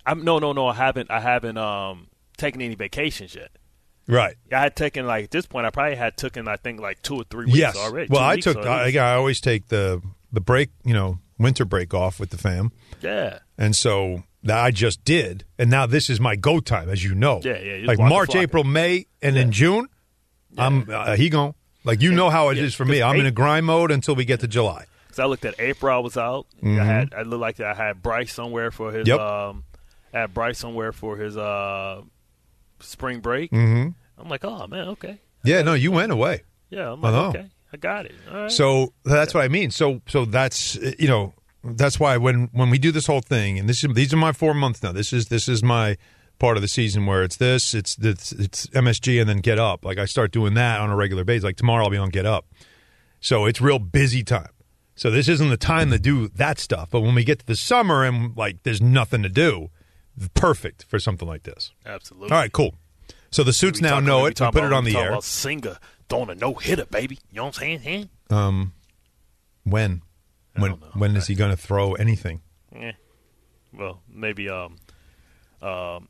I'm 0.06 0.24
no, 0.24 0.39
no, 0.39 0.54
no. 0.54 0.68
I 0.68 0.74
haven't. 0.74 1.12
I 1.12 1.20
haven't 1.20 1.58
um, 1.58 2.08
taken 2.38 2.62
any 2.62 2.75
vacations 2.75 3.36
yet. 3.36 3.51
Right. 4.08 4.36
I 4.51 4.60
had 4.60 4.75
taken 4.75 5.06
like 5.06 5.25
at 5.25 5.32
this 5.32 5.46
point. 5.46 5.68
I 5.68 5.70
probably 5.70 5.98
had 5.98 6.16
taken 6.16 6.48
I 6.48 6.56
think 6.56 6.80
like 6.80 7.01
two 7.01 7.16
or 7.16 7.24
three 7.25 7.46
weeks 7.46 7.58
yes. 7.58 7.77
already. 7.77 8.08
Well, 8.10 8.24
I 8.24 8.38
took. 8.38 8.58
I, 8.66 8.98
I, 8.98 9.16
always 9.16 9.42
take 9.42 9.68
the 9.68 10.01
the 10.32 10.39
break. 10.39 10.70
You 10.86 10.94
know, 10.94 11.20
winter 11.38 11.66
break 11.66 11.94
off 11.94 12.22
with 12.22 12.30
the 12.30 12.38
fam. 12.38 12.72
Yeah. 13.01 13.39
And 13.58 13.75
so 13.75 14.24
that 14.44 14.58
I 14.58 14.72
just 14.72 15.04
did, 15.04 15.44
and 15.60 15.70
now 15.70 15.86
this 15.86 16.10
is 16.10 16.22
my 16.22 16.38
go 16.38 16.62
time, 16.62 16.89
as 16.89 17.04
you 17.04 17.13
know. 17.13 17.42
Yeah, 17.44 17.60
yeah. 17.60 17.86
Like 17.86 18.00
March, 18.00 18.34
April, 18.34 18.63
May, 18.63 19.08
and 19.22 19.36
yeah. 19.36 19.42
then 19.42 19.51
June. 19.51 19.88
Yeah. 20.51 20.66
I'm 20.66 20.89
uh, 20.89 21.16
he 21.18 21.30
gone. 21.30 21.54
Like 21.84 22.01
you 22.01 22.13
know 22.13 22.30
how 22.30 22.48
it 22.50 22.58
yeah, 22.58 22.63
is 22.63 22.75
for 22.75 22.86
me. 22.86 23.01
I'm 23.01 23.20
in 23.20 23.25
a 23.25 23.32
grind 23.32 23.66
mode 23.66 23.92
until 23.92 24.16
we 24.16 24.24
get 24.24 24.39
to 24.39 24.48
July. 24.48 24.86
Because 25.18 25.26
I 25.26 25.30
looked 25.30 25.46
at 25.46 25.60
April, 25.60 25.96
I 25.96 26.00
was 26.00 26.16
out. 26.16 26.46
Mm-hmm. 26.58 26.80
I 26.80 26.84
had 26.84 27.14
I 27.16 27.22
looked 27.24 27.42
like 27.42 27.60
I 27.60 27.74
had 27.74 28.04
Bryce 28.04 28.34
somewhere 28.34 28.70
for 28.70 28.92
his. 28.92 29.08
Yep. 29.08 29.20
Um, 29.20 29.64
I 30.14 30.20
had 30.20 30.34
Bryce 30.34 30.60
somewhere 30.60 30.92
for 30.92 31.18
his 31.18 31.36
uh, 31.36 32.02
spring 32.80 33.20
break. 33.20 33.52
Mm-hmm. 33.52 33.90
I'm 34.22 34.30
like, 34.30 34.46
oh 34.46 34.68
man, 34.68 34.90
okay. 34.90 35.20
Yeah, 35.44 35.64
no, 35.64 35.74
you 35.74 35.92
went 35.92 36.12
away. 36.12 36.44
Yeah, 36.70 36.92
I'm 36.92 37.02
like, 37.02 37.14
I 37.14 37.28
okay, 37.28 37.50
I 37.74 37.78
got 37.78 38.06
it. 38.06 38.52
So 38.52 38.94
that's 39.06 39.34
what 39.34 39.44
I 39.44 39.48
mean. 39.48 39.72
So 39.72 40.02
so 40.08 40.26
that's 40.26 40.76
you 40.76 41.08
know 41.08 41.34
that's 41.64 42.00
why 42.00 42.18
when 42.18 42.50
when 42.52 42.70
we 42.70 42.78
do 42.78 42.92
this 42.92 43.08
whole 43.08 43.22
thing, 43.22 43.58
and 43.58 43.68
this 43.68 43.84
is 43.84 43.94
these 43.94 44.14
are 44.14 44.18
my 44.18 44.34
four 44.34 44.54
months 44.54 44.84
now. 44.84 44.92
This 44.92 45.14
is 45.14 45.28
this 45.28 45.50
is 45.50 45.64
my 45.64 45.98
part 46.38 46.58
of 46.58 46.62
the 46.62 46.68
season 46.68 47.08
where 47.08 47.24
it's 47.24 47.38
this, 47.38 47.74
it's 47.74 47.98
it's, 47.98 48.32
it's 48.34 48.68
MSG, 48.68 49.20
and 49.20 49.28
then 49.28 49.40
Get 49.40 49.58
Up. 49.58 49.84
Like 49.84 49.98
I 49.98 50.06
start 50.06 50.32
doing 50.32 50.54
that 50.54 50.80
on 50.80 50.92
a 50.92 50.96
regular 50.96 51.24
basis. 51.24 51.44
Like 51.44 51.58
tomorrow, 51.58 51.86
I'll 51.86 51.90
be 51.90 51.98
on 51.98 52.10
Get 52.10 52.28
Up. 52.28 52.46
So 53.20 53.46
it's 53.46 53.60
real 53.60 53.80
busy 53.80 54.24
time. 54.24 54.50
So 54.98 55.12
this 55.12 55.30
isn't 55.30 55.50
the 55.50 55.58
time 55.58 55.92
to 55.92 56.00
do 56.00 56.27
that 56.27 56.60
stuff. 56.60 56.89
But 56.92 57.01
when 57.01 57.16
we 57.16 57.24
get 57.24 57.39
to 57.39 57.46
the 57.46 57.56
summer 57.56 58.04
and 58.04 58.36
like 58.36 58.63
there's 58.63 58.82
nothing 58.82 59.24
to 59.24 59.30
do, 59.30 59.70
perfect 60.34 60.84
for 60.84 61.00
something 61.00 61.27
like 61.27 61.44
this. 61.44 61.72
Absolutely. 61.86 62.32
All 62.32 62.38
right, 62.38 62.51
cool. 62.51 62.75
So 63.30 63.44
the 63.44 63.54
suits 63.54 63.80
now 63.80 64.00
know 64.00 64.25
it. 64.25 64.42
We 64.42 64.51
put 64.51 64.63
it 64.63 64.74
on 64.74 64.84
the 64.84 64.98
air. 64.98 65.10
About 65.10 65.24
Senga 65.24 65.80
throwing 66.10 66.30
a 66.30 66.36
no 66.36 66.56
hitter, 66.56 66.86
baby. 66.86 67.20
You 67.32 67.38
know 67.38 67.46
what 67.46 67.62
I'm 67.62 67.80
saying? 67.80 68.10
Um, 68.30 68.74
when? 69.63 70.01
When? 70.56 70.72
When 70.72 71.16
is 71.16 71.27
he 71.27 71.36
going 71.36 71.51
to 71.51 71.58
throw 71.58 71.94
anything? 71.94 72.42
Yeah. 72.74 72.94
Well, 73.72 74.01
maybe 74.12 74.50
um, 74.50 74.77
um, 75.62 76.08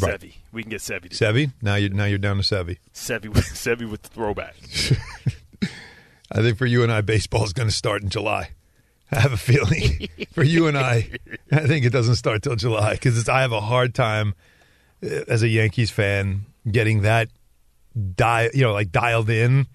right. 0.00 0.20
Sevy. 0.20 0.34
We 0.52 0.62
can 0.62 0.70
get 0.70 0.80
Sevy. 0.80 1.10
Sevy. 1.10 1.52
Now 1.62 1.76
you're 1.76 1.90
now 1.90 2.06
you're 2.06 2.18
down 2.18 2.38
to 2.38 2.42
Sevy. 2.42 2.78
Sevy 2.92 3.28
with 3.28 3.44
Sevy 3.44 3.88
with 3.88 4.02
the 4.02 4.08
throwback. 4.08 4.56
I 6.32 6.40
think 6.40 6.58
for 6.58 6.66
you 6.66 6.82
and 6.82 6.90
I, 6.92 7.00
baseball 7.00 7.44
is 7.44 7.52
going 7.52 7.68
to 7.68 7.74
start 7.74 8.02
in 8.02 8.08
July. 8.08 8.50
I 9.12 9.20
have 9.20 9.32
a 9.32 9.36
feeling 9.36 10.08
for 10.32 10.42
you 10.42 10.66
and 10.66 10.76
I, 10.76 11.10
I 11.52 11.66
think 11.66 11.84
it 11.84 11.90
doesn't 11.90 12.16
start 12.16 12.42
till 12.42 12.56
July 12.56 12.92
because 12.94 13.28
I 13.28 13.42
have 13.42 13.52
a 13.52 13.60
hard 13.60 13.94
time 13.94 14.34
uh, 15.04 15.06
as 15.28 15.42
a 15.42 15.48
Yankees 15.48 15.90
fan 15.90 16.46
getting 16.70 17.02
that 17.02 17.28
di- 18.16 18.50
you 18.54 18.62
know, 18.62 18.72
like 18.72 18.90
dialed 18.90 19.30
in 19.30 19.66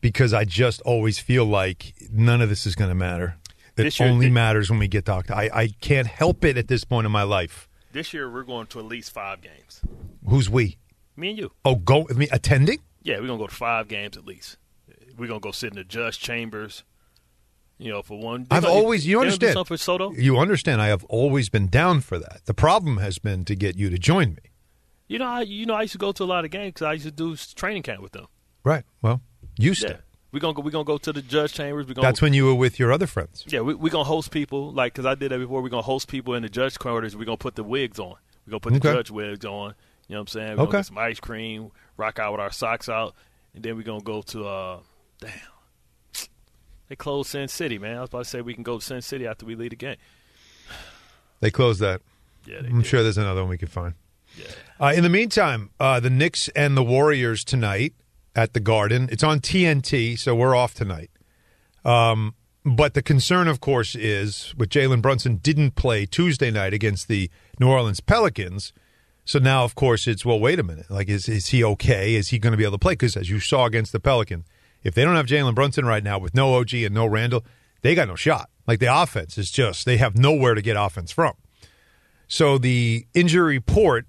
because 0.00 0.34
I 0.34 0.44
just 0.44 0.80
always 0.82 1.18
feel 1.18 1.44
like 1.46 1.94
none 2.12 2.42
of 2.42 2.48
this 2.48 2.66
is 2.66 2.74
going 2.74 2.90
to 2.90 2.94
matter. 2.94 3.36
It 3.76 3.84
This 3.84 4.00
year- 4.00 4.08
only 4.08 4.28
matters 4.30 4.68
when 4.68 4.78
we 4.78 4.88
get 4.88 5.04
to 5.06 5.12
October. 5.12 5.40
I, 5.40 5.50
I 5.52 5.68
can't 5.80 6.06
help 6.06 6.44
it 6.44 6.56
at 6.58 6.68
this 6.68 6.84
point 6.84 7.06
in 7.06 7.12
my 7.12 7.22
life. 7.22 7.68
This 7.92 8.12
year 8.12 8.30
we're 8.30 8.42
going 8.42 8.66
to 8.68 8.78
at 8.80 8.84
least 8.86 9.12
five 9.12 9.40
games. 9.40 9.80
Who's 10.28 10.50
we? 10.50 10.76
Me 11.16 11.30
and 11.30 11.38
you. 11.38 11.52
Oh, 11.64 11.76
go 11.76 12.00
with 12.00 12.18
me 12.18 12.28
attending? 12.30 12.80
Yeah, 13.02 13.20
we're 13.20 13.28
gonna 13.28 13.38
go 13.38 13.46
to 13.46 13.54
five 13.54 13.88
games 13.88 14.16
at 14.18 14.26
least. 14.26 14.58
We're 15.16 15.28
gonna 15.28 15.40
go 15.40 15.52
sit 15.52 15.70
in 15.70 15.76
the 15.76 15.84
judge 15.84 16.18
chambers. 16.18 16.84
You 17.78 17.90
know, 17.92 18.02
for 18.02 18.18
one. 18.18 18.46
I've 18.50 18.64
always, 18.64 19.06
you 19.06 19.16
they're 19.18 19.26
gonna 19.26 19.36
do 19.36 19.46
understand. 19.46 19.66
for 19.66 19.76
Soto. 19.76 20.12
You 20.12 20.38
understand. 20.38 20.80
I 20.80 20.86
have 20.86 21.04
always 21.04 21.50
been 21.50 21.66
down 21.66 22.00
for 22.00 22.18
that. 22.18 22.40
The 22.46 22.54
problem 22.54 22.96
has 22.98 23.18
been 23.18 23.44
to 23.44 23.54
get 23.54 23.76
you 23.76 23.90
to 23.90 23.98
join 23.98 24.30
me. 24.30 24.50
You 25.08 25.18
know, 25.18 25.26
I, 25.26 25.42
you 25.42 25.66
know, 25.66 25.74
I 25.74 25.82
used 25.82 25.92
to 25.92 25.98
go 25.98 26.10
to 26.12 26.24
a 26.24 26.26
lot 26.26 26.44
of 26.46 26.50
games 26.50 26.72
because 26.74 26.86
I 26.86 26.92
used 26.94 27.04
to 27.04 27.10
do 27.10 27.36
training 27.36 27.82
camp 27.82 28.00
with 28.02 28.12
them. 28.12 28.26
Right. 28.64 28.84
Well, 29.02 29.20
used 29.58 29.82
Yeah, 29.82 29.90
to. 29.90 29.98
we're 30.32 30.40
gonna 30.40 30.54
go. 30.54 30.62
We're 30.62 30.70
gonna 30.70 30.84
go 30.84 30.96
to 30.98 31.12
the 31.12 31.20
judge 31.20 31.52
chambers. 31.52 31.86
We're 31.86 31.92
gonna. 31.94 32.08
That's 32.08 32.22
when 32.22 32.32
you 32.32 32.46
were 32.46 32.54
with 32.54 32.78
your 32.78 32.92
other 32.92 33.06
friends. 33.06 33.44
Yeah, 33.46 33.60
we, 33.60 33.74
we're 33.74 33.90
gonna 33.92 34.04
host 34.04 34.30
people 34.30 34.72
like 34.72 34.94
because 34.94 35.04
I 35.06 35.14
did 35.14 35.30
that 35.30 35.38
before. 35.38 35.60
We're 35.62 35.68
gonna 35.68 35.82
host 35.82 36.08
people 36.08 36.32
in 36.34 36.42
the 36.42 36.48
judge 36.48 36.78
quarters. 36.78 37.14
We're 37.14 37.26
gonna 37.26 37.36
put 37.36 37.56
the 37.56 37.62
wigs 37.64 37.98
on. 38.00 38.14
We're 38.46 38.52
gonna 38.52 38.60
put 38.60 38.72
the 38.72 38.78
Okay. 38.88 38.94
judge 38.96 39.10
wigs 39.10 39.44
on. 39.44 39.74
You 40.08 40.14
know 40.14 40.20
what 40.20 40.20
I'm 40.22 40.26
saying? 40.28 40.46
We're 40.56 40.62
Okay. 40.62 40.72
gonna 40.72 40.78
get 40.78 40.86
some 40.86 40.98
ice 40.98 41.20
cream, 41.20 41.70
rock 41.98 42.18
out 42.18 42.32
with 42.32 42.40
our 42.40 42.50
socks 42.52 42.88
out, 42.88 43.14
and 43.54 43.62
then 43.62 43.76
we're 43.76 43.82
gonna 43.82 44.00
go 44.02 44.22
to 44.22 44.46
uh, 44.46 44.78
damn. 45.20 45.32
They 46.88 46.96
closed 46.96 47.30
Sin 47.30 47.48
City, 47.48 47.78
man. 47.78 47.96
I 47.96 48.00
was 48.00 48.08
about 48.08 48.24
to 48.24 48.30
say 48.30 48.40
we 48.40 48.54
can 48.54 48.62
go 48.62 48.78
to 48.78 48.84
Sin 48.84 49.02
City 49.02 49.26
after 49.26 49.44
we 49.44 49.54
leave 49.54 49.70
the 49.70 49.76
game. 49.76 49.96
They 51.38 51.50
closed 51.50 51.80
that. 51.80 52.00
Yeah, 52.46 52.60
I'm 52.60 52.78
did. 52.78 52.86
sure 52.86 53.02
there's 53.02 53.18
another 53.18 53.42
one 53.42 53.50
we 53.50 53.58
can 53.58 53.68
find. 53.68 53.92
Yeah. 54.38 54.46
Uh, 54.80 54.94
in 54.96 55.02
the 55.02 55.10
meantime, 55.10 55.68
uh, 55.78 56.00
the 56.00 56.08
Knicks 56.08 56.48
and 56.56 56.74
the 56.74 56.82
Warriors 56.82 57.44
tonight 57.44 57.92
at 58.34 58.54
the 58.54 58.60
Garden. 58.60 59.10
It's 59.12 59.22
on 59.22 59.40
TNT, 59.40 60.18
so 60.18 60.34
we're 60.34 60.56
off 60.56 60.72
tonight. 60.72 61.10
Um, 61.84 62.34
but 62.64 62.94
the 62.94 63.02
concern, 63.02 63.48
of 63.48 63.60
course, 63.60 63.94
is 63.94 64.54
with 64.56 64.70
Jalen 64.70 65.02
Brunson 65.02 65.36
didn't 65.36 65.72
play 65.76 66.06
Tuesday 66.06 66.50
night 66.50 66.72
against 66.72 67.06
the 67.06 67.30
New 67.60 67.68
Orleans 67.68 68.00
Pelicans. 68.00 68.72
So 69.24 69.38
now, 69.38 69.62
of 69.64 69.74
course, 69.74 70.06
it's 70.06 70.24
well. 70.24 70.40
Wait 70.40 70.58
a 70.58 70.62
minute. 70.62 70.90
Like, 70.90 71.08
is 71.08 71.28
is 71.28 71.48
he 71.48 71.62
okay? 71.62 72.14
Is 72.14 72.28
he 72.28 72.38
going 72.38 72.52
to 72.52 72.56
be 72.56 72.64
able 72.64 72.72
to 72.72 72.78
play? 72.78 72.92
Because 72.92 73.16
as 73.16 73.28
you 73.28 73.40
saw 73.40 73.66
against 73.66 73.92
the 73.92 74.00
Pelicans, 74.00 74.46
if 74.86 74.94
they 74.94 75.04
don't 75.04 75.16
have 75.16 75.26
Jalen 75.26 75.56
Brunson 75.56 75.84
right 75.84 76.04
now 76.04 76.16
with 76.16 76.32
no 76.32 76.54
OG 76.54 76.74
and 76.74 76.94
no 76.94 77.06
Randle, 77.06 77.44
they 77.82 77.96
got 77.96 78.06
no 78.06 78.14
shot. 78.14 78.50
Like 78.68 78.78
the 78.78 79.02
offense 79.02 79.36
is 79.36 79.50
just 79.50 79.84
they 79.84 79.96
have 79.96 80.16
nowhere 80.16 80.54
to 80.54 80.62
get 80.62 80.76
offense 80.76 81.10
from. 81.10 81.34
So 82.28 82.56
the 82.56 83.04
injury 83.12 83.56
report, 83.56 84.06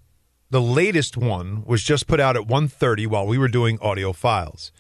the 0.51 0.62
latest 0.62 1.17
one, 1.17 1.65
was 1.65 1.84
just 1.84 2.05
put 2.05 2.19
out 2.19 2.38
at 2.38 2.43
1.30 2.43 3.07
while 3.07 3.25
we 3.25 3.39
were 3.39 3.48
doing 3.48 3.79
audio 3.81 4.13
files. 4.13 4.72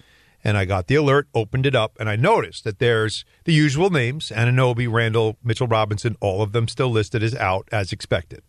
And 0.43 0.55
I 0.55 0.65
got 0.65 0.85
the 0.85 0.95
alert, 0.95 1.29
opened 1.33 1.65
it 1.65 1.73
up, 1.73 1.97
and 1.99 2.07
I 2.07 2.15
noticed 2.15 2.63
that 2.63 2.77
there's 2.77 3.25
the 3.45 3.53
usual 3.53 3.89
names, 3.89 4.29
Anunoby, 4.29 4.89
Randle, 4.89 5.37
Mitchell 5.43 5.67
Robinson, 5.67 6.15
all 6.21 6.43
of 6.43 6.51
them 6.51 6.67
still 6.67 6.91
listed 6.91 7.23
as 7.23 7.33
out 7.33 7.67
as 7.71 7.91
expected. 7.91 8.43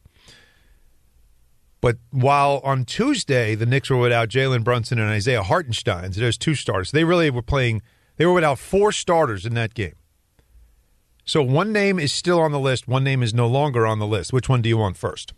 But 1.81 1.97
while 2.11 2.61
on 2.65 2.85
Tuesday 2.85 3.55
the 3.55 3.67
Knicks 3.67 3.91
were 3.91 3.97
without 3.97 4.29
Jalen 4.29 4.65
Brunson 4.65 4.99
and 4.99 5.11
Isaiah 5.11 5.43
Hartenstein, 5.43 6.13
so 6.13 6.21
there's 6.21 6.39
two 6.39 6.55
starters. 6.55 6.91
They 6.91 7.05
really 7.05 7.31
were 7.31 7.43
playing. 7.43 7.83
They 8.17 8.27
were 8.27 8.33
without 8.33 8.59
four 8.59 8.91
starters 8.91 9.47
in 9.47 9.55
that 9.55 9.75
game. 9.75 9.95
So 11.25 11.43
one 11.43 11.73
name 11.73 11.99
is 11.99 12.13
still 12.13 12.41
on 12.41 12.53
the 12.53 12.59
list. 12.59 12.89
One 12.89 13.05
name 13.05 13.23
is 13.23 13.35
no 13.35 13.47
longer 13.47 13.87
on 13.87 13.99
the 13.99 14.07
list. 14.07 14.33
Which 14.33 14.49
one 14.49 14.63
do 14.63 14.69
you 14.69 14.79
want 14.79 14.97
first? 14.97 15.35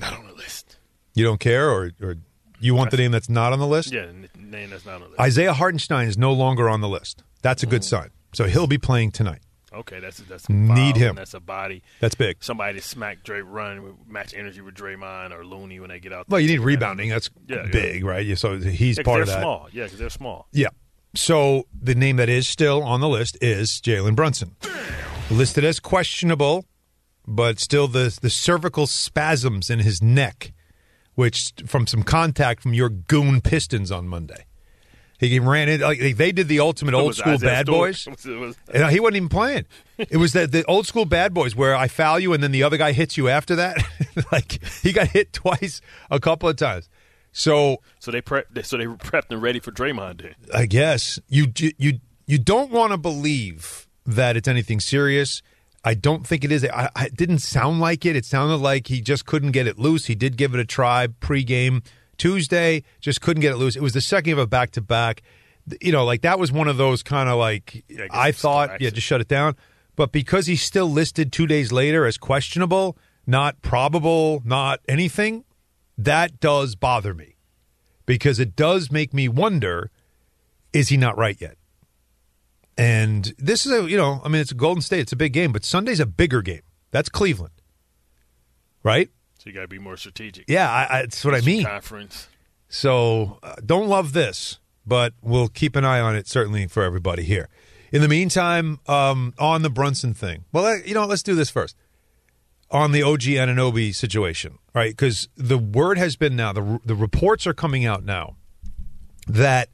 Not 0.00 0.14
on 0.14 0.26
the 0.26 0.32
list. 0.32 0.78
You 1.14 1.24
don't 1.24 1.40
care, 1.40 1.70
or, 1.70 1.90
or 2.00 2.16
you 2.58 2.74
want 2.74 2.90
the 2.90 2.96
name 2.96 3.12
that's 3.12 3.28
not 3.28 3.52
on 3.52 3.58
the 3.58 3.66
list? 3.66 3.92
Yeah, 3.92 4.06
name 4.38 4.70
that's 4.70 4.86
not 4.86 4.94
on 4.94 5.00
the 5.02 5.08
list. 5.08 5.20
Isaiah 5.20 5.52
Hartenstein 5.52 6.08
is 6.08 6.16
no 6.16 6.32
longer 6.32 6.68
on 6.68 6.80
the 6.80 6.88
list. 6.88 7.22
That's 7.42 7.62
a 7.62 7.66
good 7.66 7.82
mm. 7.82 7.88
sign. 7.88 8.10
So 8.32 8.44
he'll 8.44 8.66
be 8.66 8.78
playing 8.78 9.12
tonight. 9.12 9.40
Okay, 9.72 10.00
that's 10.00 10.18
that's 10.18 10.46
a 10.48 10.52
Need 10.52 10.96
him. 10.96 11.14
That's 11.14 11.34
a 11.34 11.40
body. 11.40 11.82
That's 12.00 12.16
big. 12.16 12.42
Somebody 12.42 12.78
to 12.80 12.84
smack 12.84 13.22
Dre, 13.22 13.40
run 13.40 13.94
match 14.08 14.34
energy 14.34 14.60
with 14.60 14.74
Draymond 14.74 15.30
or 15.30 15.44
Looney 15.44 15.78
when 15.78 15.90
they 15.90 16.00
get 16.00 16.12
out. 16.12 16.28
Well, 16.28 16.40
you 16.40 16.48
need 16.48 16.58
rebounding. 16.60 17.08
That's 17.08 17.30
Yeah, 17.46 17.64
yeah. 17.64 17.70
big, 17.70 18.04
right? 18.04 18.36
So 18.36 18.58
he's 18.58 18.96
Yeah, 18.98 19.04
part 19.04 19.20
of 19.22 19.28
that. 19.28 19.40
small. 19.40 19.68
Yeah, 19.72 19.84
because 19.84 19.98
they're 20.00 20.10
small. 20.10 20.48
Yeah. 20.52 20.68
So 21.14 21.66
the 21.80 21.94
name 21.94 22.16
that 22.16 22.28
is 22.28 22.48
still 22.48 22.82
on 22.82 23.00
the 23.00 23.08
list 23.08 23.38
is 23.40 23.80
Jalen 23.80 24.16
Brunson, 24.16 24.56
listed 25.30 25.64
as 25.64 25.78
questionable, 25.80 26.64
but 27.26 27.60
still 27.60 27.86
the 27.86 28.16
the 28.20 28.30
cervical 28.30 28.86
spasms 28.88 29.70
in 29.70 29.80
his 29.80 30.02
neck, 30.02 30.52
which 31.14 31.52
from 31.66 31.86
some 31.86 32.02
contact 32.02 32.60
from 32.62 32.74
your 32.74 32.88
goon 32.88 33.40
Pistons 33.40 33.92
on 33.92 34.08
Monday. 34.08 34.46
He 35.20 35.38
ran 35.38 35.68
in 35.68 35.80
like 35.82 36.00
they 36.16 36.32
did 36.32 36.48
the 36.48 36.60
ultimate 36.60 36.94
old 36.94 37.14
school 37.14 37.34
Isaiah 37.34 37.50
bad 37.50 37.66
Stewart. 37.66 37.78
boys. 37.92 38.06
Was- 38.06 38.26
it 38.26 38.80
was- 38.80 38.92
he 38.92 39.00
wasn't 39.00 39.16
even 39.18 39.28
playing. 39.28 39.66
It 39.98 40.16
was 40.16 40.32
the, 40.32 40.46
the 40.46 40.64
old 40.64 40.86
school 40.86 41.04
bad 41.04 41.34
boys 41.34 41.54
where 41.54 41.76
I 41.76 41.88
foul 41.88 42.18
you 42.18 42.32
and 42.32 42.42
then 42.42 42.52
the 42.52 42.62
other 42.62 42.78
guy 42.78 42.92
hits 42.92 43.16
you 43.18 43.28
after 43.28 43.54
that. 43.56 43.76
like 44.32 44.64
he 44.82 44.92
got 44.92 45.08
hit 45.08 45.32
twice 45.34 45.80
a 46.10 46.18
couple 46.18 46.48
of 46.48 46.56
times. 46.56 46.88
So 47.32 47.78
So 47.98 48.10
they 48.10 48.20
prep. 48.22 48.46
So 48.62 48.76
they 48.78 48.86
were 48.86 48.96
prepped 48.96 49.30
and 49.30 49.42
ready 49.42 49.60
for 49.60 49.70
Draymond. 49.72 50.32
I 50.54 50.66
guess 50.66 51.18
you 51.28 51.52
you 51.78 52.00
you 52.26 52.38
don't 52.38 52.70
want 52.70 52.92
to 52.92 52.96
believe 52.98 53.86
that 54.06 54.36
it's 54.36 54.48
anything 54.48 54.80
serious. 54.80 55.42
I 55.84 55.94
don't 55.94 56.26
think 56.26 56.44
it 56.44 56.52
is. 56.52 56.64
I, 56.64 56.90
I, 56.94 57.04
it 57.06 57.16
didn't 57.16 57.38
sound 57.38 57.80
like 57.80 58.04
it. 58.04 58.14
It 58.16 58.24
sounded 58.26 58.56
like 58.56 58.86
he 58.88 59.00
just 59.00 59.24
couldn't 59.26 59.52
get 59.52 59.66
it 59.66 59.78
loose. 59.78 60.06
He 60.06 60.14
did 60.14 60.36
give 60.36 60.54
it 60.54 60.60
a 60.60 60.64
try 60.64 61.06
pregame 61.06 61.84
Tuesday, 62.20 62.82
just 63.00 63.22
couldn't 63.22 63.40
get 63.40 63.52
it 63.52 63.56
loose. 63.56 63.76
It 63.76 63.82
was 63.82 63.94
the 63.94 64.00
second 64.02 64.34
of 64.34 64.38
a 64.38 64.46
back 64.46 64.72
to 64.72 64.82
back. 64.82 65.22
You 65.80 65.90
know, 65.90 66.04
like 66.04 66.20
that 66.20 66.38
was 66.38 66.52
one 66.52 66.68
of 66.68 66.76
those 66.76 67.02
kind 67.02 67.28
of 67.30 67.38
like 67.38 67.82
Yeah, 67.88 68.06
I 68.10 68.28
I 68.28 68.32
thought, 68.32 68.80
yeah, 68.80 68.90
just 68.90 69.06
shut 69.06 69.22
it 69.22 69.28
down. 69.28 69.56
But 69.96 70.12
because 70.12 70.46
he's 70.46 70.62
still 70.62 70.90
listed 70.90 71.32
two 71.32 71.46
days 71.46 71.72
later 71.72 72.04
as 72.04 72.18
questionable, 72.18 72.98
not 73.26 73.62
probable, 73.62 74.42
not 74.44 74.80
anything, 74.86 75.44
that 75.96 76.40
does 76.40 76.74
bother 76.74 77.14
me 77.14 77.36
because 78.04 78.38
it 78.38 78.54
does 78.54 78.90
make 78.90 79.14
me 79.14 79.26
wonder 79.28 79.90
is 80.72 80.88
he 80.88 80.96
not 80.96 81.16
right 81.16 81.40
yet? 81.40 81.56
And 82.76 83.34
this 83.38 83.66
is 83.66 83.72
a, 83.72 83.90
you 83.90 83.96
know, 83.96 84.20
I 84.24 84.28
mean, 84.28 84.40
it's 84.40 84.52
a 84.52 84.54
Golden 84.54 84.82
State, 84.82 85.00
it's 85.00 85.12
a 85.12 85.16
big 85.16 85.32
game, 85.32 85.52
but 85.52 85.64
Sunday's 85.64 86.00
a 86.00 86.06
bigger 86.06 86.42
game. 86.42 86.62
That's 86.90 87.08
Cleveland, 87.08 87.54
right? 88.82 89.10
So 89.40 89.48
you 89.48 89.54
got 89.54 89.62
to 89.62 89.68
be 89.68 89.78
more 89.78 89.96
strategic. 89.96 90.44
Yeah, 90.48 90.70
I, 90.70 90.98
I, 90.98 91.00
that's 91.00 91.24
what 91.24 91.34
I 91.34 91.40
mean. 91.40 91.64
Conference. 91.64 92.28
So 92.68 93.38
uh, 93.42 93.54
don't 93.64 93.88
love 93.88 94.12
this, 94.12 94.58
but 94.86 95.14
we'll 95.22 95.48
keep 95.48 95.76
an 95.76 95.84
eye 95.84 95.98
on 95.98 96.14
it 96.14 96.28
certainly 96.28 96.66
for 96.66 96.82
everybody 96.82 97.22
here. 97.22 97.48
In 97.90 98.02
the 98.02 98.08
meantime, 98.08 98.80
um, 98.86 99.32
on 99.38 99.62
the 99.62 99.70
Brunson 99.70 100.12
thing, 100.12 100.44
well, 100.52 100.66
uh, 100.66 100.76
you 100.84 100.92
know, 100.92 101.06
let's 101.06 101.22
do 101.22 101.34
this 101.34 101.48
first. 101.48 101.74
On 102.70 102.92
the 102.92 103.02
OG 103.02 103.22
Anunoby 103.22 103.94
situation, 103.94 104.58
right? 104.74 104.92
Because 104.92 105.30
the 105.36 105.56
word 105.56 105.96
has 105.96 106.16
been 106.16 106.36
now, 106.36 106.52
the, 106.52 106.78
the 106.84 106.94
reports 106.94 107.46
are 107.46 107.54
coming 107.54 107.86
out 107.86 108.04
now 108.04 108.36
that 109.26 109.70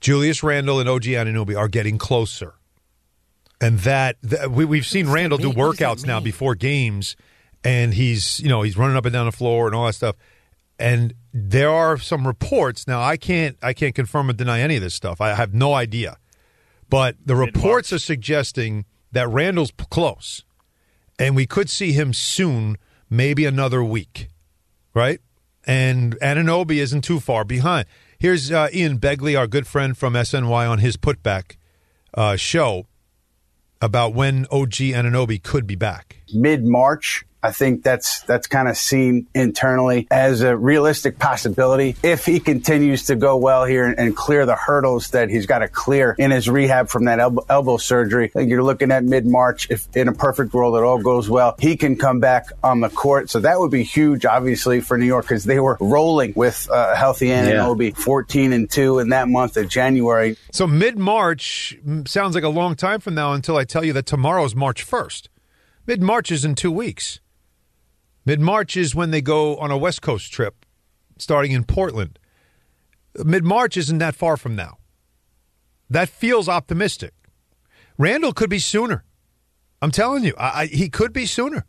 Julius 0.00 0.42
Randle 0.42 0.80
and 0.80 0.88
OG 0.88 1.04
Anunoby 1.04 1.56
are 1.56 1.68
getting 1.68 1.96
closer. 1.96 2.54
And 3.60 3.78
that, 3.80 4.16
that 4.22 4.50
we, 4.50 4.64
we've 4.64 4.86
seen 4.86 5.08
Randle 5.08 5.38
do 5.38 5.48
mean? 5.48 5.56
What 5.56 5.76
does 5.76 5.78
that 5.78 5.98
workouts 5.98 6.06
now 6.06 6.18
before 6.18 6.56
games, 6.56 7.14
and 7.64 7.94
he's, 7.94 8.40
you 8.40 8.48
know, 8.48 8.62
he's 8.62 8.76
running 8.76 8.96
up 8.96 9.04
and 9.04 9.12
down 9.12 9.26
the 9.26 9.32
floor 9.32 9.66
and 9.66 9.74
all 9.74 9.86
that 9.86 9.94
stuff. 9.94 10.16
And 10.78 11.14
there 11.32 11.70
are 11.70 11.98
some 11.98 12.26
reports. 12.26 12.86
Now 12.86 13.02
i 13.02 13.16
can't 13.16 13.56
i 13.62 13.72
can't 13.72 13.94
confirm 13.94 14.30
or 14.30 14.32
deny 14.32 14.60
any 14.60 14.76
of 14.76 14.82
this 14.82 14.94
stuff. 14.94 15.20
I 15.20 15.34
have 15.34 15.54
no 15.54 15.74
idea. 15.74 16.16
But 16.88 17.16
the 17.24 17.36
reports 17.36 17.92
are 17.92 17.98
suggesting 17.98 18.84
that 19.12 19.28
Randle's 19.28 19.72
close. 19.90 20.44
And 21.18 21.36
we 21.36 21.46
could 21.46 21.70
see 21.70 21.92
him 21.92 22.12
soon 22.12 22.78
maybe 23.08 23.44
another 23.44 23.84
week. 23.84 24.28
Right? 24.94 25.20
And 25.66 26.18
Anunoby 26.20 26.76
isn't 26.76 27.02
too 27.02 27.20
far 27.20 27.44
behind. 27.44 27.86
Here's 28.18 28.50
uh, 28.50 28.68
ian 28.74 28.98
begley 28.98 29.38
our 29.38 29.46
good 29.46 29.66
friend 29.66 29.96
from 29.96 30.14
sny 30.14 30.68
on 30.68 30.78
his 30.78 30.96
putback 30.96 31.56
uh, 32.14 32.36
show 32.36 32.86
about 33.80 34.14
when 34.14 34.46
og 34.50 34.70
Anunoby 34.70 35.42
could 35.42 35.66
be 35.66 35.76
back. 35.76 36.22
Mid 36.32 36.64
March. 36.64 37.24
I 37.42 37.52
think 37.52 37.82
that's 37.82 38.20
that's 38.22 38.46
kind 38.46 38.68
of 38.68 38.76
seen 38.76 39.26
internally 39.34 40.06
as 40.10 40.42
a 40.42 40.56
realistic 40.56 41.18
possibility 41.18 41.96
if 42.02 42.26
he 42.26 42.38
continues 42.40 43.06
to 43.06 43.16
go 43.16 43.36
well 43.36 43.64
here 43.64 43.84
and, 43.84 43.98
and 43.98 44.16
clear 44.16 44.44
the 44.44 44.56
hurdles 44.56 45.10
that 45.10 45.30
he's 45.30 45.46
got 45.46 45.60
to 45.60 45.68
clear 45.68 46.14
in 46.18 46.30
his 46.30 46.48
rehab 46.48 46.88
from 46.88 47.04
that 47.04 47.18
elbow, 47.18 47.44
elbow 47.48 47.76
surgery. 47.78 48.30
You're 48.34 48.62
looking 48.62 48.90
at 48.92 49.04
mid 49.04 49.26
March. 49.26 49.68
If 49.70 49.88
in 49.96 50.08
a 50.08 50.12
perfect 50.12 50.52
world 50.52 50.76
it 50.76 50.82
all 50.82 50.98
goes 50.98 51.30
well, 51.30 51.54
he 51.58 51.76
can 51.76 51.96
come 51.96 52.20
back 52.20 52.46
on 52.62 52.80
the 52.80 52.90
court. 52.90 53.30
So 53.30 53.40
that 53.40 53.58
would 53.58 53.70
be 53.70 53.84
huge, 53.84 54.26
obviously, 54.26 54.80
for 54.80 54.98
New 54.98 55.06
York 55.06 55.24
because 55.24 55.44
they 55.44 55.60
were 55.60 55.78
rolling 55.80 56.32
with 56.36 56.68
uh, 56.70 56.94
healthy 56.94 57.28
Anunoby, 57.28 57.90
yeah. 57.90 58.04
14 58.04 58.52
and 58.52 58.70
two 58.70 58.98
in 58.98 59.10
that 59.10 59.28
month 59.28 59.56
of 59.56 59.68
January. 59.68 60.36
So 60.52 60.66
mid 60.66 60.98
March 60.98 61.78
sounds 62.06 62.34
like 62.34 62.44
a 62.44 62.48
long 62.48 62.76
time 62.76 63.00
from 63.00 63.14
now 63.14 63.32
until 63.32 63.56
I 63.56 63.64
tell 63.64 63.84
you 63.84 63.92
that 63.94 64.06
tomorrow's 64.06 64.54
March 64.54 64.86
1st. 64.86 65.28
Mid 65.86 66.02
March 66.02 66.30
is 66.30 66.44
in 66.44 66.54
two 66.54 66.70
weeks. 66.70 67.20
Mid 68.24 68.40
March 68.40 68.76
is 68.76 68.94
when 68.94 69.10
they 69.10 69.20
go 69.20 69.56
on 69.56 69.70
a 69.70 69.78
West 69.78 70.02
Coast 70.02 70.32
trip 70.32 70.66
starting 71.18 71.52
in 71.52 71.64
Portland. 71.64 72.18
Mid 73.24 73.44
March 73.44 73.76
isn't 73.76 73.98
that 73.98 74.14
far 74.14 74.36
from 74.36 74.54
now. 74.54 74.78
That 75.88 76.08
feels 76.08 76.48
optimistic. 76.48 77.12
Randle 77.98 78.32
could 78.32 78.50
be 78.50 78.58
sooner. 78.58 79.04
I'm 79.82 79.90
telling 79.90 80.24
you, 80.24 80.34
I, 80.38 80.60
I, 80.62 80.66
he 80.66 80.88
could 80.88 81.12
be 81.12 81.26
sooner. 81.26 81.66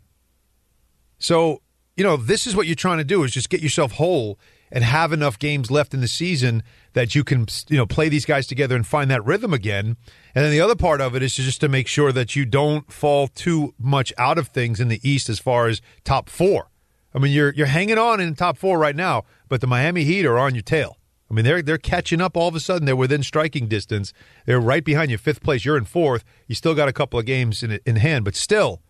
So, 1.18 1.62
you 1.96 2.04
know, 2.04 2.16
this 2.16 2.46
is 2.46 2.54
what 2.54 2.66
you're 2.66 2.74
trying 2.74 2.98
to 2.98 3.04
do 3.04 3.22
is 3.24 3.32
just 3.32 3.50
get 3.50 3.60
yourself 3.60 3.92
whole 3.92 4.38
and 4.72 4.82
have 4.82 5.12
enough 5.12 5.38
games 5.38 5.70
left 5.70 5.92
in 5.92 6.00
the 6.00 6.08
season 6.08 6.62
that 6.94 7.14
you 7.14 7.22
can, 7.22 7.46
you 7.68 7.76
know, 7.76 7.86
play 7.86 8.08
these 8.08 8.24
guys 8.24 8.46
together 8.46 8.74
and 8.74 8.86
find 8.86 9.10
that 9.10 9.24
rhythm 9.24 9.52
again. 9.52 9.96
And 10.34 10.44
then 10.44 10.50
the 10.50 10.62
other 10.62 10.74
part 10.74 11.02
of 11.02 11.14
it 11.14 11.22
is 11.22 11.36
just 11.36 11.60
to 11.60 11.68
make 11.68 11.86
sure 11.86 12.10
that 12.10 12.34
you 12.34 12.46
don't 12.46 12.90
fall 12.90 13.28
too 13.28 13.74
much 13.78 14.12
out 14.16 14.38
of 14.38 14.48
things 14.48 14.80
in 14.80 14.88
the 14.88 14.98
East 15.08 15.28
as 15.28 15.38
far 15.38 15.68
as 15.68 15.82
top 16.04 16.30
four. 16.30 16.70
I 17.14 17.18
mean, 17.18 17.32
you're 17.32 17.52
you're 17.52 17.66
hanging 17.66 17.98
on 17.98 18.20
in 18.20 18.30
the 18.30 18.34
top 18.34 18.56
four 18.56 18.78
right 18.78 18.96
now, 18.96 19.24
but 19.48 19.60
the 19.60 19.66
Miami 19.66 20.04
Heat 20.04 20.24
are 20.24 20.38
on 20.38 20.54
your 20.54 20.62
tail. 20.62 20.96
I 21.30 21.34
mean, 21.34 21.44
they're 21.44 21.60
they're 21.60 21.76
catching 21.76 22.22
up 22.22 22.34
all 22.34 22.48
of 22.48 22.54
a 22.54 22.60
sudden. 22.60 22.86
They're 22.86 22.96
within 22.96 23.22
striking 23.22 23.68
distance. 23.68 24.14
They're 24.46 24.60
right 24.60 24.82
behind 24.82 25.10
you, 25.10 25.18
fifth 25.18 25.42
place. 25.42 25.66
You're 25.66 25.76
in 25.76 25.84
fourth. 25.84 26.24
You 26.46 26.54
still 26.54 26.74
got 26.74 26.88
a 26.88 26.92
couple 26.94 27.18
of 27.18 27.26
games 27.26 27.62
in 27.62 27.78
in 27.84 27.96
hand, 27.96 28.24
but 28.24 28.34
still, 28.34 28.80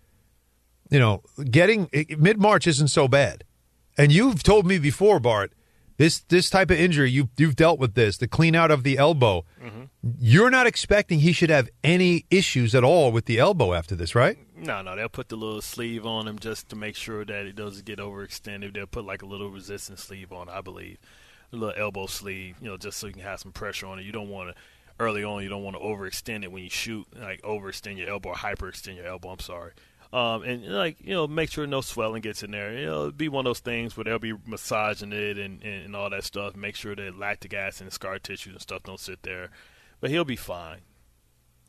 you 0.90 1.00
know, 1.00 1.22
getting 1.50 1.88
mid 2.16 2.38
March 2.40 2.68
isn't 2.68 2.88
so 2.88 3.08
bad. 3.08 3.42
And 3.98 4.12
you've 4.12 4.44
told 4.44 4.66
me 4.66 4.78
before, 4.78 5.18
Bart, 5.18 5.52
this 6.02 6.18
this 6.28 6.50
type 6.50 6.70
of 6.72 6.78
injury 6.78 7.10
you 7.10 7.28
you've 7.36 7.54
dealt 7.54 7.78
with 7.78 7.94
this 7.94 8.18
the 8.18 8.26
clean 8.26 8.56
out 8.56 8.72
of 8.72 8.82
the 8.82 8.98
elbow. 8.98 9.44
Mm-hmm. 9.62 9.82
You're 10.18 10.50
not 10.50 10.66
expecting 10.66 11.20
he 11.20 11.32
should 11.32 11.50
have 11.50 11.68
any 11.84 12.26
issues 12.28 12.74
at 12.74 12.82
all 12.82 13.12
with 13.12 13.26
the 13.26 13.38
elbow 13.38 13.72
after 13.72 13.94
this, 13.94 14.16
right? 14.16 14.36
No, 14.56 14.82
no, 14.82 14.96
they'll 14.96 15.08
put 15.08 15.28
the 15.28 15.36
little 15.36 15.62
sleeve 15.62 16.04
on 16.04 16.26
him 16.26 16.40
just 16.40 16.68
to 16.70 16.76
make 16.76 16.96
sure 16.96 17.24
that 17.24 17.46
it 17.46 17.54
doesn't 17.54 17.84
get 17.84 18.00
overextended. 18.00 18.74
They'll 18.74 18.86
put 18.86 19.04
like 19.04 19.22
a 19.22 19.26
little 19.26 19.48
resistance 19.48 20.02
sleeve 20.02 20.32
on, 20.32 20.48
I 20.48 20.60
believe, 20.60 20.98
a 21.52 21.56
little 21.56 21.80
elbow 21.80 22.06
sleeve, 22.06 22.56
you 22.60 22.68
know, 22.68 22.76
just 22.76 22.98
so 22.98 23.06
you 23.06 23.12
can 23.12 23.22
have 23.22 23.38
some 23.38 23.52
pressure 23.52 23.86
on 23.86 24.00
it. 24.00 24.04
You 24.04 24.10
don't 24.10 24.28
want 24.28 24.48
to 24.48 24.60
early 24.98 25.22
on. 25.22 25.44
You 25.44 25.48
don't 25.48 25.62
want 25.62 25.76
to 25.76 25.82
overextend 25.82 26.42
it 26.42 26.50
when 26.50 26.64
you 26.64 26.70
shoot, 26.70 27.06
like 27.16 27.42
overextend 27.42 27.98
your 27.98 28.08
elbow 28.08 28.30
or 28.30 28.34
hyperextend 28.34 28.96
your 28.96 29.06
elbow. 29.06 29.28
I'm 29.28 29.38
sorry. 29.38 29.70
Um, 30.12 30.42
and 30.42 30.66
like 30.66 31.00
you 31.00 31.14
know, 31.14 31.26
make 31.26 31.50
sure 31.50 31.66
no 31.66 31.80
swelling 31.80 32.20
gets 32.20 32.42
in 32.42 32.50
there. 32.50 32.76
You 32.76 32.86
know, 32.86 32.92
it'll 32.92 33.12
be 33.12 33.30
one 33.30 33.46
of 33.46 33.50
those 33.50 33.60
things 33.60 33.96
where 33.96 34.04
they'll 34.04 34.18
be 34.18 34.34
massaging 34.46 35.12
it 35.12 35.38
and, 35.38 35.62
and, 35.62 35.86
and 35.86 35.96
all 35.96 36.10
that 36.10 36.24
stuff. 36.24 36.54
Make 36.54 36.76
sure 36.76 36.94
that 36.94 37.18
lactic 37.18 37.54
acid 37.54 37.84
and 37.84 37.92
scar 37.92 38.18
tissue 38.18 38.50
and 38.50 38.60
stuff 38.60 38.82
don't 38.82 39.00
sit 39.00 39.22
there. 39.22 39.50
But 40.00 40.10
he'll 40.10 40.26
be 40.26 40.36
fine. 40.36 40.80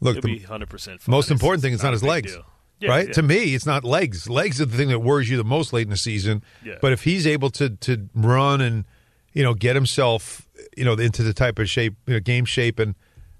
Look, 0.01 0.15
he'll 0.15 0.21
the 0.21 0.39
be 0.39 0.43
hundred 0.43 0.69
percent. 0.69 1.07
Most 1.07 1.31
important 1.31 1.63
thing 1.63 1.71
is 1.71 1.81
not, 1.81 1.89
not 1.89 1.93
his 1.93 2.03
legs. 2.03 2.38
Yeah, 2.79 2.89
right? 2.89 3.07
Yeah. 3.07 3.13
To 3.13 3.23
me, 3.23 3.55
it's 3.55 3.65
not 3.65 3.85
legs. 3.85 4.29
Legs 4.29 4.59
are 4.59 4.65
the 4.65 4.75
thing 4.75 4.89
that 4.89 5.00
worries 5.00 5.29
you 5.29 5.38
the 5.38 5.45
most 5.45 5.71
late 5.71 5.83
in 5.83 5.89
the 5.89 5.97
season. 5.97 6.43
Yeah. 6.65 6.79
But 6.81 6.91
if 6.91 7.03
he's 7.05 7.25
able 7.25 7.50
to 7.51 7.69
to 7.69 8.09
run 8.13 8.59
and 8.59 8.83
you 9.31 9.43
know 9.43 9.53
get 9.53 9.75
himself 9.75 10.50
you 10.75 10.83
know 10.83 10.93
into 10.93 11.23
the 11.23 11.33
type 11.33 11.59
of 11.59 11.69
shape, 11.69 11.95
you 12.07 12.15
know, 12.15 12.19
game 12.19 12.43
shape, 12.43 12.77
and 12.77 12.95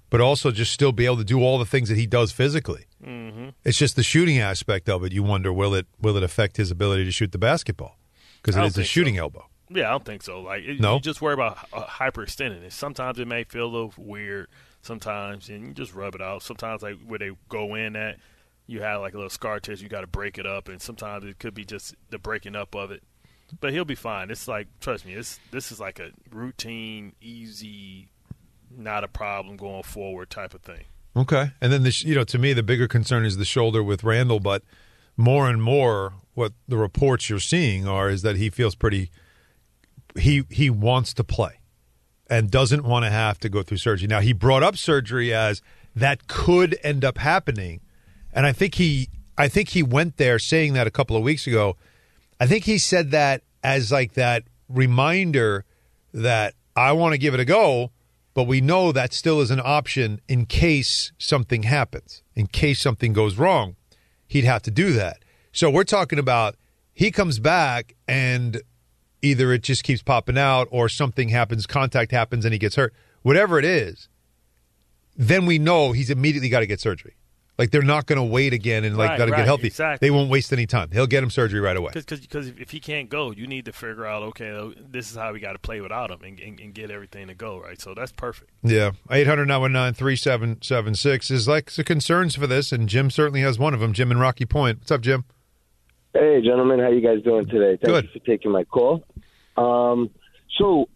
but 0.08 0.22
also 0.22 0.50
just 0.50 0.72
still 0.72 0.92
be 0.92 1.04
able 1.04 1.18
to 1.18 1.24
do 1.24 1.42
all 1.42 1.58
the 1.58 1.66
things 1.66 1.90
that 1.90 1.98
he 1.98 2.06
does 2.06 2.32
physically. 2.32 2.86
Mm-hmm. 3.04 3.48
It's 3.64 3.78
just 3.78 3.96
the 3.96 4.02
shooting 4.02 4.38
aspect 4.38 4.88
of 4.88 5.04
it. 5.04 5.12
You 5.12 5.22
wonder 5.22 5.52
will 5.52 5.74
it 5.74 5.86
will 6.00 6.16
it 6.16 6.22
affect 6.22 6.56
his 6.56 6.70
ability 6.70 7.04
to 7.04 7.10
shoot 7.10 7.32
the 7.32 7.38
basketball 7.38 7.98
because 8.42 8.56
it 8.56 8.64
is 8.64 8.78
a 8.78 8.84
shooting 8.84 9.16
so. 9.16 9.22
elbow. 9.22 9.46
Yeah, 9.70 9.88
I 9.88 9.90
don't 9.92 10.04
think 10.04 10.22
so. 10.22 10.40
Like, 10.40 10.62
it, 10.62 10.80
no? 10.80 10.94
you 10.94 11.00
just 11.00 11.22
worry 11.22 11.34
about 11.34 11.58
uh, 11.72 11.84
hyperextending 11.84 12.62
it. 12.62 12.72
Sometimes 12.72 13.18
it 13.18 13.26
may 13.26 13.44
feel 13.44 13.64
a 13.64 13.66
little 13.66 13.94
weird. 13.96 14.48
Sometimes, 14.82 15.48
and 15.48 15.68
you 15.68 15.72
just 15.72 15.94
rub 15.94 16.14
it 16.14 16.20
out. 16.20 16.42
Sometimes, 16.42 16.82
like 16.82 16.96
where 17.06 17.18
they 17.18 17.30
go 17.48 17.74
in 17.74 17.96
at, 17.96 18.18
you 18.66 18.82
have 18.82 19.00
like 19.00 19.14
a 19.14 19.16
little 19.16 19.30
scar 19.30 19.60
tissue. 19.60 19.84
You 19.84 19.88
got 19.88 20.02
to 20.02 20.06
break 20.06 20.38
it 20.38 20.46
up, 20.46 20.68
and 20.68 20.80
sometimes 20.80 21.24
it 21.24 21.38
could 21.38 21.54
be 21.54 21.64
just 21.64 21.94
the 22.10 22.18
breaking 22.18 22.54
up 22.54 22.74
of 22.74 22.90
it. 22.90 23.02
But 23.60 23.72
he'll 23.72 23.84
be 23.84 23.94
fine. 23.94 24.30
It's 24.30 24.46
like, 24.46 24.68
trust 24.80 25.06
me, 25.06 25.14
this 25.14 25.40
this 25.50 25.72
is 25.72 25.80
like 25.80 25.98
a 25.98 26.10
routine, 26.30 27.14
easy, 27.20 28.08
not 28.70 29.04
a 29.04 29.08
problem 29.08 29.56
going 29.56 29.82
forward 29.82 30.28
type 30.28 30.54
of 30.54 30.60
thing. 30.62 30.84
Okay, 31.16 31.52
and 31.60 31.72
then 31.72 31.84
this, 31.84 32.02
you 32.02 32.14
know, 32.14 32.24
to 32.24 32.38
me, 32.38 32.52
the 32.52 32.62
bigger 32.62 32.88
concern 32.88 33.24
is 33.24 33.36
the 33.36 33.44
shoulder 33.44 33.82
with 33.82 34.02
Randle, 34.02 34.40
but 34.40 34.62
more 35.16 35.48
and 35.48 35.62
more, 35.62 36.14
what 36.34 36.52
the 36.66 36.76
reports 36.76 37.30
you're 37.30 37.38
seeing 37.38 37.86
are 37.86 38.10
is 38.10 38.22
that 38.22 38.36
he 38.36 38.50
feels 38.50 38.74
pretty. 38.74 39.10
He 40.18 40.42
he 40.50 40.70
wants 40.70 41.14
to 41.14 41.24
play, 41.24 41.60
and 42.28 42.50
doesn't 42.50 42.84
want 42.84 43.04
to 43.04 43.10
have 43.10 43.38
to 43.40 43.48
go 43.48 43.62
through 43.62 43.76
surgery. 43.76 44.08
Now 44.08 44.20
he 44.20 44.32
brought 44.32 44.64
up 44.64 44.76
surgery 44.76 45.32
as 45.32 45.62
that 45.94 46.26
could 46.26 46.76
end 46.82 47.04
up 47.04 47.18
happening, 47.18 47.80
and 48.32 48.44
I 48.44 48.52
think 48.52 48.74
he 48.74 49.08
I 49.38 49.46
think 49.46 49.70
he 49.70 49.82
went 49.84 50.16
there 50.16 50.40
saying 50.40 50.72
that 50.72 50.88
a 50.88 50.90
couple 50.90 51.16
of 51.16 51.22
weeks 51.22 51.46
ago. 51.46 51.76
I 52.40 52.46
think 52.46 52.64
he 52.64 52.78
said 52.78 53.12
that 53.12 53.42
as 53.62 53.92
like 53.92 54.14
that 54.14 54.44
reminder 54.68 55.64
that 56.12 56.54
I 56.74 56.92
want 56.92 57.12
to 57.12 57.18
give 57.18 57.34
it 57.34 57.40
a 57.40 57.44
go 57.44 57.90
but 58.34 58.44
we 58.44 58.60
know 58.60 58.92
that 58.92 59.12
still 59.12 59.40
is 59.40 59.50
an 59.50 59.60
option 59.64 60.20
in 60.28 60.46
case 60.46 61.12
something 61.18 61.62
happens, 61.62 62.22
in 62.34 62.48
case 62.48 62.80
something 62.80 63.12
goes 63.12 63.38
wrong. 63.38 63.76
He'd 64.26 64.44
have 64.44 64.62
to 64.62 64.70
do 64.70 64.92
that. 64.92 65.24
So 65.52 65.70
we're 65.70 65.84
talking 65.84 66.18
about 66.18 66.56
he 66.92 67.12
comes 67.12 67.38
back 67.38 67.94
and 68.08 68.60
either 69.22 69.52
it 69.52 69.62
just 69.62 69.84
keeps 69.84 70.02
popping 70.02 70.36
out 70.36 70.68
or 70.70 70.88
something 70.88 71.28
happens, 71.28 71.66
contact 71.66 72.10
happens, 72.10 72.44
and 72.44 72.52
he 72.52 72.58
gets 72.58 72.76
hurt. 72.76 72.92
Whatever 73.22 73.58
it 73.58 73.64
is, 73.64 74.08
then 75.16 75.46
we 75.46 75.58
know 75.58 75.92
he's 75.92 76.10
immediately 76.10 76.48
got 76.48 76.60
to 76.60 76.66
get 76.66 76.80
surgery. 76.80 77.14
Like 77.56 77.70
they're 77.70 77.82
not 77.82 78.06
going 78.06 78.16
to 78.16 78.24
wait 78.24 78.52
again 78.52 78.82
and 78.82 78.96
like 78.96 79.10
right, 79.10 79.18
got 79.18 79.26
to 79.26 79.30
right, 79.30 79.38
get 79.38 79.46
healthy. 79.46 79.68
Exactly. 79.68 80.06
They 80.06 80.10
won't 80.10 80.28
waste 80.28 80.52
any 80.52 80.66
time. 80.66 80.90
He'll 80.90 81.06
get 81.06 81.22
him 81.22 81.30
surgery 81.30 81.60
right 81.60 81.76
away. 81.76 81.92
Because 81.94 82.48
if 82.58 82.70
he 82.70 82.80
can't 82.80 83.08
go, 83.08 83.30
you 83.30 83.46
need 83.46 83.64
to 83.66 83.72
figure 83.72 84.06
out 84.06 84.22
okay, 84.24 84.74
this 84.90 85.10
is 85.10 85.16
how 85.16 85.32
we 85.32 85.38
got 85.38 85.52
to 85.52 85.60
play 85.60 85.80
without 85.80 86.10
him 86.10 86.20
and, 86.24 86.40
and, 86.40 86.58
and, 86.58 86.74
get 86.74 86.90
everything 86.90 87.28
to 87.28 87.34
go 87.34 87.60
right. 87.60 87.80
So 87.80 87.94
that's 87.94 88.10
perfect. 88.10 88.50
Yeah, 88.64 88.92
eight 89.10 89.28
hundred 89.28 89.46
nine 89.46 89.60
one 89.60 89.72
nine 89.72 89.94
three 89.94 90.16
seven 90.16 90.60
seven 90.62 90.96
six 90.96 91.30
is 91.30 91.46
like 91.46 91.70
the 91.70 91.84
concerns 91.84 92.34
for 92.34 92.48
this, 92.48 92.72
and 92.72 92.88
Jim 92.88 93.10
certainly 93.10 93.42
has 93.42 93.58
one 93.58 93.72
of 93.72 93.78
them. 93.78 93.92
Jim 93.92 94.10
in 94.10 94.18
Rocky 94.18 94.46
Point. 94.46 94.80
What's 94.80 94.90
up, 94.90 95.02
Jim? 95.02 95.24
Hey, 96.12 96.40
gentlemen, 96.42 96.80
how 96.80 96.90
you 96.90 97.00
guys 97.00 97.22
doing 97.22 97.46
today? 97.46 97.78
Thank 97.80 97.82
Good. 97.82 98.04
you 98.04 98.20
for 98.20 98.26
taking 98.26 98.50
my 98.50 98.64
call. 98.64 99.04
Um, 99.56 100.10
so 100.58 100.88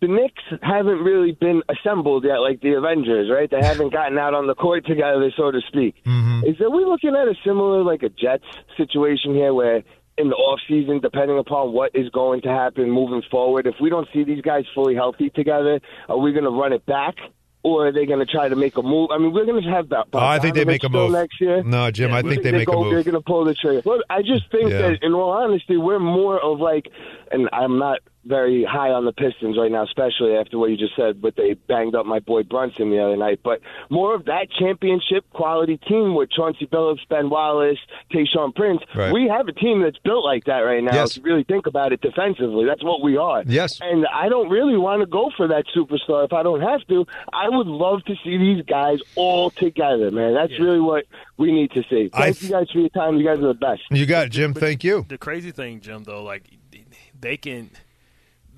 the 0.00 0.08
Knicks 0.08 0.42
haven't 0.62 0.98
really 0.98 1.32
been 1.32 1.62
assembled 1.68 2.24
yet, 2.24 2.36
like 2.36 2.60
the 2.60 2.74
Avengers, 2.74 3.30
right? 3.30 3.50
They 3.50 3.62
haven't 3.64 3.92
gotten 3.92 4.18
out 4.18 4.34
on 4.34 4.46
the 4.46 4.54
court 4.54 4.86
together, 4.86 5.32
so 5.36 5.50
to 5.50 5.60
speak. 5.66 5.96
Mm-hmm. 6.04 6.46
Is 6.46 6.60
are 6.60 6.70
we 6.70 6.84
looking 6.84 7.16
at 7.16 7.26
a 7.26 7.34
similar, 7.44 7.82
like 7.82 8.02
a 8.02 8.08
Jets 8.08 8.44
situation 8.76 9.34
here, 9.34 9.52
where 9.52 9.82
in 10.16 10.28
the 10.28 10.34
off 10.36 10.60
season, 10.68 11.00
depending 11.00 11.38
upon 11.38 11.72
what 11.72 11.94
is 11.94 12.08
going 12.10 12.42
to 12.42 12.48
happen 12.48 12.90
moving 12.90 13.22
forward, 13.30 13.66
if 13.66 13.74
we 13.80 13.88
don't 13.90 14.08
see 14.12 14.24
these 14.24 14.42
guys 14.42 14.64
fully 14.74 14.94
healthy 14.94 15.30
together, 15.30 15.80
are 16.08 16.18
we 16.18 16.32
going 16.32 16.44
to 16.44 16.50
run 16.50 16.72
it 16.72 16.84
back? 16.86 17.14
Or 17.64 17.88
are 17.88 17.92
they 17.92 18.06
going 18.06 18.24
to 18.24 18.24
try 18.24 18.48
to 18.48 18.54
make 18.54 18.76
a 18.78 18.82
move? 18.82 19.10
I 19.10 19.18
mean, 19.18 19.32
we're 19.32 19.44
going 19.44 19.62
to 19.62 19.68
have 19.70 19.88
that. 19.88 20.06
Oh, 20.12 20.18
I 20.18 20.38
think 20.38 20.54
they 20.54 20.64
make 20.64 20.84
a 20.84 20.88
move 20.88 21.10
next 21.10 21.40
year. 21.40 21.62
No, 21.64 21.90
Jim, 21.90 22.12
I 22.14 22.22
think 22.22 22.42
they, 22.44 22.52
they 22.52 22.58
make 22.58 22.68
go, 22.68 22.80
a 22.80 22.84
move. 22.84 22.94
They're 22.94 23.02
going 23.02 23.16
to 23.16 23.20
pull 23.20 23.44
the 23.44 23.52
trigger. 23.54 23.82
But 23.82 24.04
I 24.08 24.22
just 24.22 24.48
think 24.52 24.70
Yeah. 24.70 24.78
that, 24.78 25.02
in 25.02 25.12
all 25.12 25.32
honesty, 25.32 25.76
we're 25.76 25.98
more 25.98 26.40
of 26.40 26.60
like, 26.60 26.86
and 27.32 27.48
I'm 27.52 27.78
not 27.78 27.98
very 28.24 28.64
high 28.64 28.90
on 28.90 29.04
the 29.04 29.12
Pistons 29.12 29.56
right 29.56 29.70
now, 29.70 29.84
especially 29.84 30.36
after 30.36 30.58
what 30.58 30.70
you 30.70 30.76
just 30.76 30.94
said, 30.96 31.20
but 31.22 31.36
they 31.36 31.54
banged 31.54 31.94
up 31.94 32.04
my 32.04 32.18
boy 32.18 32.42
Brunson 32.42 32.90
the 32.90 33.02
other 33.02 33.16
night. 33.16 33.40
But 33.42 33.60
more 33.88 34.14
of 34.14 34.26
that 34.26 34.48
championship 34.58 35.24
quality 35.32 35.78
team 35.78 36.14
with 36.14 36.30
Chauncey 36.30 36.66
Billups, 36.66 37.08
Ben 37.08 37.30
Wallace, 37.30 37.78
Tayshaun 38.12 38.54
Prince. 38.54 38.82
Right. 38.94 39.12
We 39.12 39.28
have 39.28 39.48
a 39.48 39.52
team 39.52 39.82
that's 39.82 39.98
built 39.98 40.24
like 40.24 40.44
that 40.44 40.58
right 40.60 40.82
now. 40.82 40.94
Yes. 40.94 41.12
If 41.12 41.18
you 41.18 41.22
really 41.22 41.44
think 41.44 41.66
about 41.66 41.92
it 41.92 42.00
defensively, 42.00 42.66
that's 42.66 42.84
what 42.84 43.02
we 43.02 43.16
are. 43.16 43.42
Yes. 43.46 43.78
And 43.80 44.06
I 44.12 44.28
don't 44.28 44.50
really 44.50 44.76
want 44.76 45.00
to 45.00 45.06
go 45.06 45.30
for 45.36 45.48
that 45.48 45.64
superstar 45.74 46.24
if 46.24 46.32
I 46.32 46.42
don't 46.42 46.60
have 46.60 46.86
to. 46.88 47.06
I 47.32 47.48
would 47.48 47.66
love 47.66 48.04
to 48.06 48.14
see 48.24 48.36
these 48.36 48.64
guys 48.66 48.98
all 49.14 49.50
together, 49.50 50.10
man. 50.10 50.34
That's 50.34 50.52
Yeah. 50.52 50.64
really 50.64 50.80
what 50.80 51.04
we 51.38 51.52
need 51.52 51.70
to 51.70 51.82
see. 51.88 52.10
I 52.12 52.24
Thank 52.32 52.42
you 52.42 52.48
guys 52.50 52.70
for 52.70 52.78
your 52.80 52.88
time. 52.90 53.16
You 53.16 53.24
guys 53.24 53.38
are 53.38 53.48
the 53.48 53.54
best. 53.54 53.82
You 53.90 54.04
got 54.06 54.26
it, 54.26 54.30
Jim. 54.30 54.52
Thank 54.54 54.84
you. 54.84 55.06
The 55.08 55.18
crazy 55.18 55.50
thing, 55.52 55.80
Jim, 55.80 56.04
though, 56.04 56.22
like 56.22 56.44
they 57.20 57.36
can 57.36 57.70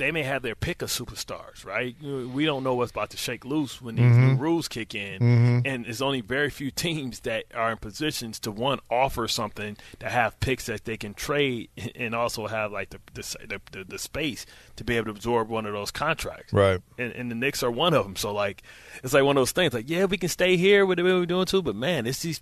they 0.01 0.11
may 0.11 0.23
have 0.23 0.41
their 0.41 0.55
pick 0.55 0.81
of 0.81 0.89
superstars, 0.89 1.65
right? 1.65 1.95
We 2.03 2.47
don't 2.47 2.65
know 2.65 2.75
what's 2.75 2.91
about 2.91 3.11
to 3.11 3.19
shake 3.19 3.45
loose 3.45 3.83
when 3.83 3.97
these 3.97 4.07
mm-hmm. 4.07 4.29
new 4.29 4.35
rules 4.37 4.67
kick 4.67 4.95
in, 4.95 5.21
mm-hmm. 5.21 5.59
and 5.67 5.85
there's 5.85 6.01
only 6.01 6.23
very 6.23 6.49
few 6.49 6.71
teams 6.71 7.21
that 7.21 7.45
are 7.55 7.71
in 7.71 7.77
positions 7.77 8.41
to 8.41 8.51
one 8.51 8.81
offer 8.91 9.29
something 9.29 9.77
to 9.99 10.09
have 10.09 10.41
picks 10.41 10.67
that 10.67 10.87
they 10.87 10.97
can 10.97 11.13
trade, 11.13 11.69
and 11.95 12.15
also 12.15 12.47
have 12.47 12.73
like 12.73 12.91
the 12.91 13.01
the, 13.13 13.61
the, 13.73 13.85
the 13.85 13.99
space 13.99 14.47
to 14.77 14.85
be 14.85 14.97
able 14.97 15.05
to 15.05 15.11
absorb 15.11 15.51
one 15.51 15.67
of 15.67 15.75
those 15.75 15.91
contracts, 15.91 16.53
right? 16.53 16.81
And, 16.97 17.13
and, 17.13 17.31
the 17.31 17.35
Knicks 17.35 17.63
are 17.63 17.71
one 17.71 17.93
of 17.93 18.05
them. 18.05 18.17
So 18.17 18.33
like, 18.33 18.63
it's 19.05 19.13
like 19.13 19.25
one 19.25 19.37
of 19.37 19.43
those 19.43 19.53
things. 19.53 19.75
Like, 19.75 19.91
yeah, 19.91 20.07
we 20.07 20.17
can 20.17 20.31
stay 20.31 20.57
here 20.57 20.87
with 20.87 20.99
way 20.99 21.13
we're 21.13 21.27
doing 21.27 21.45
too, 21.45 21.61
but 21.61 21.77
man, 21.77 22.07
it's 22.07 22.23
these 22.23 22.41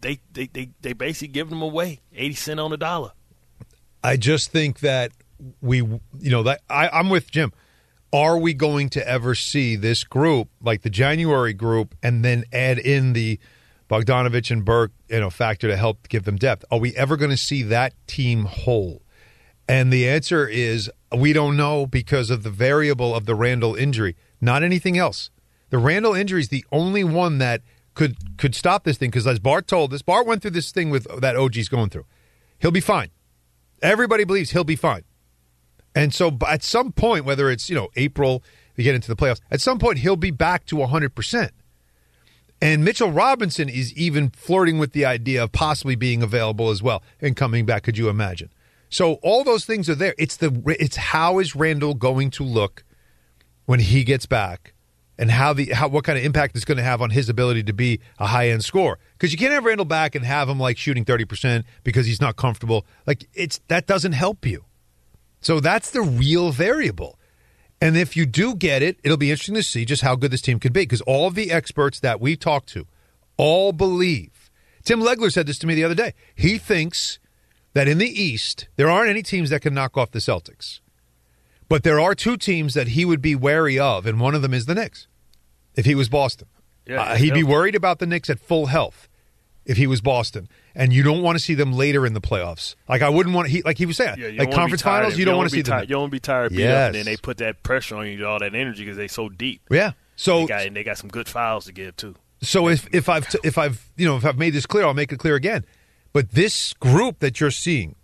they 0.00 0.20
they 0.32 0.46
they 0.46 0.70
they 0.80 0.92
basically 0.92 1.28
give 1.28 1.50
them 1.50 1.60
away, 1.60 2.02
eighty 2.14 2.34
cent 2.34 2.60
on 2.60 2.70
the 2.70 2.76
dollar. 2.76 3.10
I 4.04 4.16
just 4.16 4.52
think 4.52 4.78
that 4.78 5.10
we, 5.60 5.78
you 5.78 6.30
know, 6.30 6.42
that 6.44 6.60
I, 6.68 6.88
I'm 6.88 7.10
with 7.10 7.30
Jim. 7.30 7.52
Are 8.12 8.38
we 8.38 8.54
going 8.54 8.88
to 8.90 9.08
ever 9.08 9.34
see 9.34 9.76
this 9.76 10.02
group, 10.02 10.48
like 10.60 10.82
the 10.82 10.90
January 10.90 11.52
group, 11.52 11.94
and 12.02 12.24
then 12.24 12.44
add 12.52 12.78
in 12.78 13.12
the 13.12 13.38
Bogdanovich 13.88 14.50
and 14.50 14.64
Burke, 14.64 14.92
you 15.08 15.20
know, 15.20 15.30
factor 15.30 15.68
to 15.68 15.76
help 15.76 16.08
give 16.08 16.24
them 16.24 16.36
depth? 16.36 16.64
Are 16.70 16.78
we 16.78 16.94
ever 16.96 17.16
going 17.16 17.30
to 17.30 17.36
see 17.36 17.62
that 17.62 17.94
team 18.06 18.44
whole? 18.46 19.02
And 19.68 19.92
the 19.92 20.08
answer 20.08 20.48
is 20.48 20.90
we 21.16 21.32
don't 21.32 21.56
know 21.56 21.86
because 21.86 22.30
of 22.30 22.42
the 22.42 22.50
variable 22.50 23.14
of 23.14 23.26
the 23.26 23.36
Randle 23.36 23.76
injury, 23.76 24.16
not 24.40 24.64
anything 24.64 24.98
else. 24.98 25.30
The 25.70 25.78
Randle 25.78 26.14
injury 26.14 26.40
is 26.40 26.48
the 26.48 26.64
only 26.72 27.04
one 27.04 27.38
that 27.38 27.62
could 27.94 28.36
could 28.38 28.54
stop 28.54 28.84
this 28.84 28.96
thing 28.96 29.10
because 29.10 29.26
as 29.26 29.38
Bart 29.38 29.68
told 29.68 29.92
us, 29.94 30.02
Bart 30.02 30.26
went 30.26 30.42
through 30.42 30.52
this 30.52 30.72
thing 30.72 30.90
with 30.90 31.06
that 31.20 31.36
OG's 31.36 31.68
going 31.68 31.90
through. 31.90 32.06
He'll 32.58 32.70
be 32.70 32.80
fine. 32.80 33.10
Everybody 33.82 34.24
believes 34.24 34.50
he'll 34.50 34.64
be 34.64 34.76
fine. 34.76 35.02
And 35.94 36.14
so 36.14 36.36
at 36.46 36.62
some 36.62 36.92
point, 36.92 37.24
whether 37.24 37.50
it's, 37.50 37.68
you 37.68 37.74
know, 37.74 37.88
April, 37.96 38.42
we 38.76 38.84
get 38.84 38.94
into 38.94 39.08
the 39.08 39.16
playoffs, 39.16 39.40
at 39.50 39.60
some 39.60 39.78
point 39.78 39.98
he'll 39.98 40.16
be 40.16 40.30
back 40.30 40.66
to 40.66 40.76
100%. 40.76 41.50
And 42.62 42.84
Mitchell 42.84 43.10
Robinson 43.10 43.68
is 43.68 43.94
even 43.94 44.30
flirting 44.30 44.78
with 44.78 44.92
the 44.92 45.04
idea 45.06 45.42
of 45.42 45.52
possibly 45.52 45.94
being 45.96 46.22
available 46.22 46.70
as 46.70 46.82
well 46.82 47.02
and 47.20 47.34
coming 47.34 47.64
back. 47.64 47.84
Could 47.84 47.96
you 47.96 48.08
imagine? 48.08 48.50
So 48.90 49.14
all 49.22 49.44
those 49.44 49.64
things 49.64 49.88
are 49.88 49.94
there. 49.94 50.14
It's 50.18 50.36
the 50.36 50.62
it's 50.78 50.96
how 50.96 51.38
is 51.38 51.54
Randle 51.54 51.94
going 51.94 52.30
to 52.32 52.42
look 52.42 52.84
when 53.64 53.80
he 53.80 54.02
gets 54.02 54.26
back, 54.26 54.74
and 55.16 55.30
how 55.30 55.52
the 55.52 55.66
how 55.66 55.88
what 55.88 56.04
kind 56.04 56.18
of 56.18 56.24
impact 56.24 56.56
it's 56.56 56.64
going 56.64 56.76
to 56.76 56.82
have 56.82 57.00
on 57.00 57.10
his 57.10 57.28
ability 57.28 57.62
to 57.62 57.72
be 57.72 58.00
a 58.18 58.26
high 58.26 58.48
end 58.48 58.64
scorer. 58.64 58.98
Because 59.12 59.32
you 59.32 59.38
can't 59.38 59.52
have 59.52 59.64
Randle 59.64 59.84
back 59.84 60.14
and 60.16 60.24
have 60.24 60.48
him 60.48 60.58
like 60.58 60.76
shooting 60.76 61.04
thirty 61.04 61.24
percent 61.24 61.64
because 61.84 62.04
he's 62.04 62.20
not 62.20 62.36
comfortable. 62.36 62.84
Like 63.06 63.28
it's 63.32 63.60
that 63.68 63.86
doesn't 63.86 64.12
help 64.12 64.44
you. 64.44 64.64
So 65.40 65.60
that's 65.60 65.90
the 65.90 66.02
real 66.02 66.52
variable. 66.52 67.18
And 67.80 67.96
if 67.96 68.16
you 68.16 68.26
do 68.26 68.54
get 68.54 68.82
it, 68.82 68.98
it'll 69.02 69.16
be 69.16 69.30
interesting 69.30 69.54
to 69.54 69.62
see 69.62 69.84
just 69.84 70.02
how 70.02 70.14
good 70.14 70.30
this 70.30 70.42
team 70.42 70.60
could 70.60 70.72
be 70.72 70.82
because 70.82 71.00
all 71.02 71.26
of 71.26 71.34
the 71.34 71.50
experts 71.50 72.00
that 72.00 72.20
we 72.20 72.36
talked 72.36 72.68
to 72.70 72.86
all 73.36 73.72
believe. 73.72 74.50
Tim 74.84 75.00
Legler 75.00 75.32
said 75.32 75.46
this 75.46 75.58
to 75.60 75.66
me 75.66 75.74
the 75.74 75.84
other 75.84 75.94
day. 75.94 76.14
He 76.34 76.58
thinks 76.58 77.18
that 77.72 77.88
in 77.88 77.98
the 77.98 78.22
East, 78.22 78.68
there 78.76 78.90
aren't 78.90 79.10
any 79.10 79.22
teams 79.22 79.50
that 79.50 79.62
can 79.62 79.72
knock 79.72 79.96
off 79.96 80.10
the 80.10 80.18
Celtics. 80.18 80.80
But 81.68 81.84
there 81.84 82.00
are 82.00 82.14
two 82.14 82.36
teams 82.36 82.74
that 82.74 82.88
he 82.88 83.04
would 83.04 83.22
be 83.22 83.36
wary 83.36 83.78
of, 83.78 84.04
and 84.04 84.20
one 84.20 84.34
of 84.34 84.42
them 84.42 84.52
is 84.52 84.66
the 84.66 84.74
Knicks 84.74 85.06
if 85.76 85.86
he 85.86 85.94
was 85.94 86.08
Boston. 86.08 86.48
Yeah, 86.86 87.02
uh, 87.02 87.14
he'd 87.16 87.34
be 87.34 87.44
worried 87.44 87.76
about 87.76 88.00
the 88.00 88.06
Knicks 88.06 88.28
at 88.28 88.40
full 88.40 88.66
health 88.66 89.08
if 89.64 89.76
he 89.76 89.86
was 89.86 90.00
Boston, 90.00 90.48
and 90.74 90.92
you 90.92 91.02
don't 91.02 91.22
want 91.22 91.38
to 91.38 91.44
see 91.44 91.54
them 91.54 91.72
later 91.72 92.06
in 92.06 92.12
the 92.12 92.20
playoffs. 92.20 92.74
Like 92.88 93.02
I 93.02 93.08
wouldn't 93.08 93.34
want 93.34 93.48
he 93.48 93.62
like 93.62 93.78
he 93.78 93.86
was 93.86 93.96
saying, 93.96 94.16
yeah, 94.18 94.30
like 94.38 94.52
conference 94.52 94.82
finals, 94.82 95.14
you, 95.14 95.20
you 95.20 95.24
don't, 95.24 95.36
want 95.36 95.50
to 95.50 95.54
see 95.54 95.62
tired. 95.62 95.82
them. 95.82 95.88
You 95.88 95.94
don't 95.94 96.00
want 96.02 96.10
to 96.10 96.16
be 96.16 96.20
tired, 96.20 96.50
beat 96.50 96.58
yes. 96.60 96.74
up, 96.74 96.86
and 96.86 96.94
then 96.94 97.04
they 97.04 97.16
put 97.16 97.38
that 97.38 97.62
pressure 97.62 97.96
on 97.96 98.06
you, 98.06 98.26
all 98.26 98.38
that 98.38 98.54
energy 98.54 98.84
because 98.84 98.96
they 98.96 99.08
so 99.08 99.28
deep. 99.28 99.62
Yeah, 99.70 99.92
so 100.16 100.40
they 100.40 100.46
got, 100.46 100.66
and 100.66 100.76
they 100.76 100.84
got 100.84 100.98
some 100.98 101.10
good 101.10 101.28
fouls 101.28 101.66
to 101.66 101.72
give 101.72 101.96
too. 101.96 102.14
So 102.42 102.68
if 102.68 102.92
if 102.94 103.08
I've 103.08 103.28
t- 103.28 103.40
if 103.44 103.58
I've 103.58 103.90
you 103.96 104.06
know 104.06 104.16
if 104.16 104.24
I've 104.24 104.38
made 104.38 104.54
this 104.54 104.66
clear, 104.66 104.84
I'll 104.84 104.94
make 104.94 105.12
it 105.12 105.18
clear 105.18 105.34
again. 105.34 105.64
But 106.12 106.32
this 106.32 106.72
group 106.74 107.20
that 107.20 107.40
you're 107.40 107.50
seeing 107.50 107.94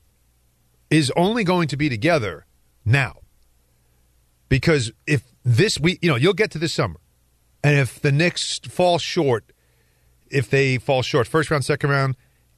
is 0.91 1.13
only 1.17 1.43
going 1.43 1.69
to 1.69 1.77
be 1.77 1.89
together 1.89 2.47
now 2.85 3.17
because 4.49 4.93
if 5.07 5.25
this 5.45 5.81
we 5.81 5.99
you 6.03 6.11
know 6.11 6.17
you'll 6.17 6.35
get 6.35 6.51
to 6.53 6.59
this 6.59 6.75
summer, 6.75 7.01
and 7.63 7.79
if 7.79 8.01
the 8.01 8.13
Knicks 8.13 8.59
fall 8.61 8.99
short 8.99 9.53
if 10.31 10.51
they 10.51 10.79
fall 10.79 11.03
short 11.03 11.27
first 11.27 11.51
round, 11.51 11.65
second 11.65 11.91
round, 11.91 12.17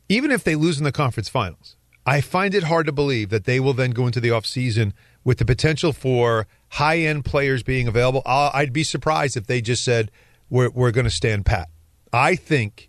even 0.09 0.31
if 0.31 0.45
they 0.45 0.55
lose 0.55 0.79
in 0.79 0.85
the 0.85 0.93
conference 0.93 1.29
finals, 1.29 1.77
I 2.07 2.21
find 2.21 2.55
it 2.55 2.65
hard 2.65 2.87
to 2.87 2.93
believe 2.93 3.29
that 3.31 3.45
they 3.45 3.61
will 3.61 3.75
then 3.75 3.91
go 3.91 4.07
into 4.07 4.21
the 4.21 4.31
offseason 4.31 4.93
with 5.25 5.39
the 5.39 5.45
potential 5.45 5.93
for 5.93 6.47
high 6.71 6.99
end 6.99 7.25
players 7.25 7.63
being 7.63 7.87
available. 7.87 8.23
Uh, 8.25 8.51
I'd 8.55 8.73
be 8.73 8.85
surprised 8.85 9.37
if 9.37 9.47
they 9.47 9.61
just 9.61 9.85
said, 9.85 10.11
we're, 10.49 10.71
we're 10.71 10.91
going 10.91 11.05
to 11.05 11.11
stand 11.11 11.45
pat. 11.45 11.69
I 12.13 12.35
think 12.35 12.89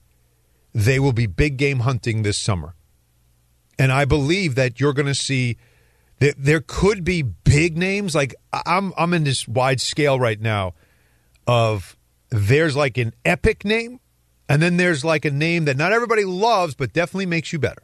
they 0.74 1.00
will 1.00 1.12
be 1.12 1.26
big 1.26 1.58
game 1.58 1.80
hunting 1.80 2.24
this 2.24 2.38
summer. 2.38 2.76
And 3.78 3.92
I 3.92 4.06
believe 4.06 4.56
that 4.56 4.80
you're 4.80 4.94
going 4.94 5.08
to 5.08 5.16
see 5.16 5.58
that 6.20 6.36
there 6.38 6.62
could 6.66 7.04
be 7.04 7.22
big 7.22 7.78
names. 7.78 8.16
Like 8.16 8.36
I'm, 8.66 8.94
I'm 8.98 9.14
in 9.14 9.26
this 9.26 9.48
wide 9.48 9.82
scale 9.82 10.20
right 10.20 10.40
now 10.40 10.74
of 11.48 11.98
there's 12.30 12.76
like 12.76 12.98
an 12.98 13.14
epic 13.26 13.66
name 13.66 14.00
and 14.50 14.62
then 14.62 14.78
there's 14.78 15.06
like 15.06 15.26
a 15.26 15.32
name 15.32 15.66
that 15.66 15.78
not 15.78 15.94
everybody 15.94 16.26
loves, 16.26 16.74
but 16.74 16.92
definitely 16.92 17.28
makes 17.28 17.54
you 17.54 17.60
better. 17.60 17.84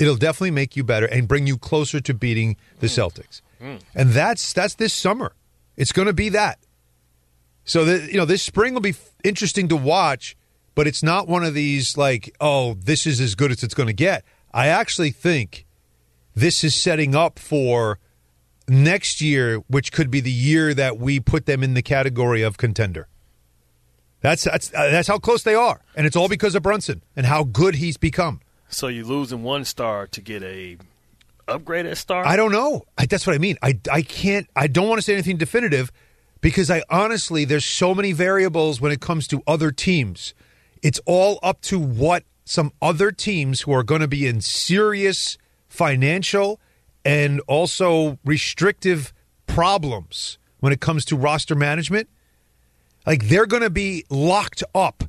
It'll 0.00 0.16
definitely 0.16 0.50
make 0.50 0.76
you 0.76 0.84
better 0.84 1.06
and 1.06 1.28
bring 1.28 1.46
you 1.46 1.56
closer 1.56 2.00
to 2.00 2.12
beating 2.12 2.56
the 2.80 2.88
Celtics. 2.88 3.40
Mm. 3.62 3.80
And 3.94 4.10
that's 4.10 4.52
that's 4.52 4.74
this 4.74 4.92
summer. 4.92 5.32
It's 5.76 5.92
going 5.92 6.06
to 6.06 6.12
be 6.12 6.28
that. 6.30 6.58
So 7.64 7.84
that 7.84 8.10
you 8.10 8.18
know, 8.18 8.24
this 8.24 8.42
spring 8.42 8.74
will 8.74 8.80
be 8.80 8.90
f- 8.90 9.12
interesting 9.24 9.68
to 9.68 9.76
watch, 9.76 10.36
but 10.74 10.86
it's 10.86 11.02
not 11.02 11.28
one 11.28 11.44
of 11.44 11.54
these 11.54 11.96
like, 11.96 12.34
oh, 12.40 12.74
this 12.74 13.06
is 13.06 13.20
as 13.20 13.34
good 13.34 13.52
as 13.52 13.62
it's 13.62 13.74
going 13.74 13.86
to 13.86 13.94
get. 13.94 14.24
I 14.52 14.66
actually 14.66 15.12
think 15.12 15.66
this 16.34 16.64
is 16.64 16.74
setting 16.74 17.14
up 17.14 17.38
for 17.38 17.98
next 18.68 19.20
year, 19.20 19.58
which 19.68 19.92
could 19.92 20.10
be 20.10 20.20
the 20.20 20.32
year 20.32 20.74
that 20.74 20.98
we 20.98 21.20
put 21.20 21.46
them 21.46 21.62
in 21.62 21.74
the 21.74 21.82
category 21.82 22.42
of 22.42 22.56
contender. 22.58 23.08
That's 24.26 24.42
that's 24.42 24.74
uh, 24.74 24.90
that's 24.90 25.06
how 25.06 25.18
close 25.18 25.44
they 25.44 25.54
are, 25.54 25.80
and 25.94 26.04
it's 26.04 26.16
all 26.16 26.28
because 26.28 26.56
of 26.56 26.62
Brunson 26.64 27.00
and 27.14 27.26
how 27.26 27.44
good 27.44 27.76
he's 27.76 27.96
become. 27.96 28.40
So 28.68 28.88
you're 28.88 29.04
losing 29.04 29.44
one 29.44 29.64
star 29.64 30.08
to 30.08 30.20
get 30.20 30.42
a 30.42 30.78
upgraded 31.46 31.96
star. 31.96 32.26
I 32.26 32.34
don't 32.34 32.50
know. 32.50 32.82
I, 32.98 33.06
that's 33.06 33.24
what 33.24 33.36
I 33.36 33.38
mean. 33.38 33.56
I 33.62 33.78
I 33.88 34.02
can't. 34.02 34.50
I 34.56 34.66
don't 34.66 34.88
want 34.88 34.98
to 34.98 35.02
say 35.02 35.12
anything 35.12 35.36
definitive 35.36 35.92
because 36.40 36.72
I 36.72 36.82
honestly 36.90 37.44
there's 37.44 37.64
so 37.64 37.94
many 37.94 38.10
variables 38.10 38.80
when 38.80 38.90
it 38.90 39.00
comes 39.00 39.28
to 39.28 39.44
other 39.46 39.70
teams. 39.70 40.34
It's 40.82 40.98
all 41.06 41.38
up 41.40 41.60
to 41.60 41.78
what 41.78 42.24
some 42.44 42.72
other 42.82 43.12
teams 43.12 43.60
who 43.60 43.72
are 43.72 43.84
going 43.84 44.00
to 44.00 44.08
be 44.08 44.26
in 44.26 44.40
serious 44.40 45.38
financial 45.68 46.58
and 47.04 47.40
also 47.46 48.18
restrictive 48.24 49.12
problems 49.46 50.38
when 50.58 50.72
it 50.72 50.80
comes 50.80 51.04
to 51.04 51.16
roster 51.16 51.54
management 51.54 52.08
like 53.06 53.28
they're 53.28 53.46
going 53.46 53.62
to 53.62 53.70
be 53.70 54.04
locked 54.10 54.64
up 54.74 55.04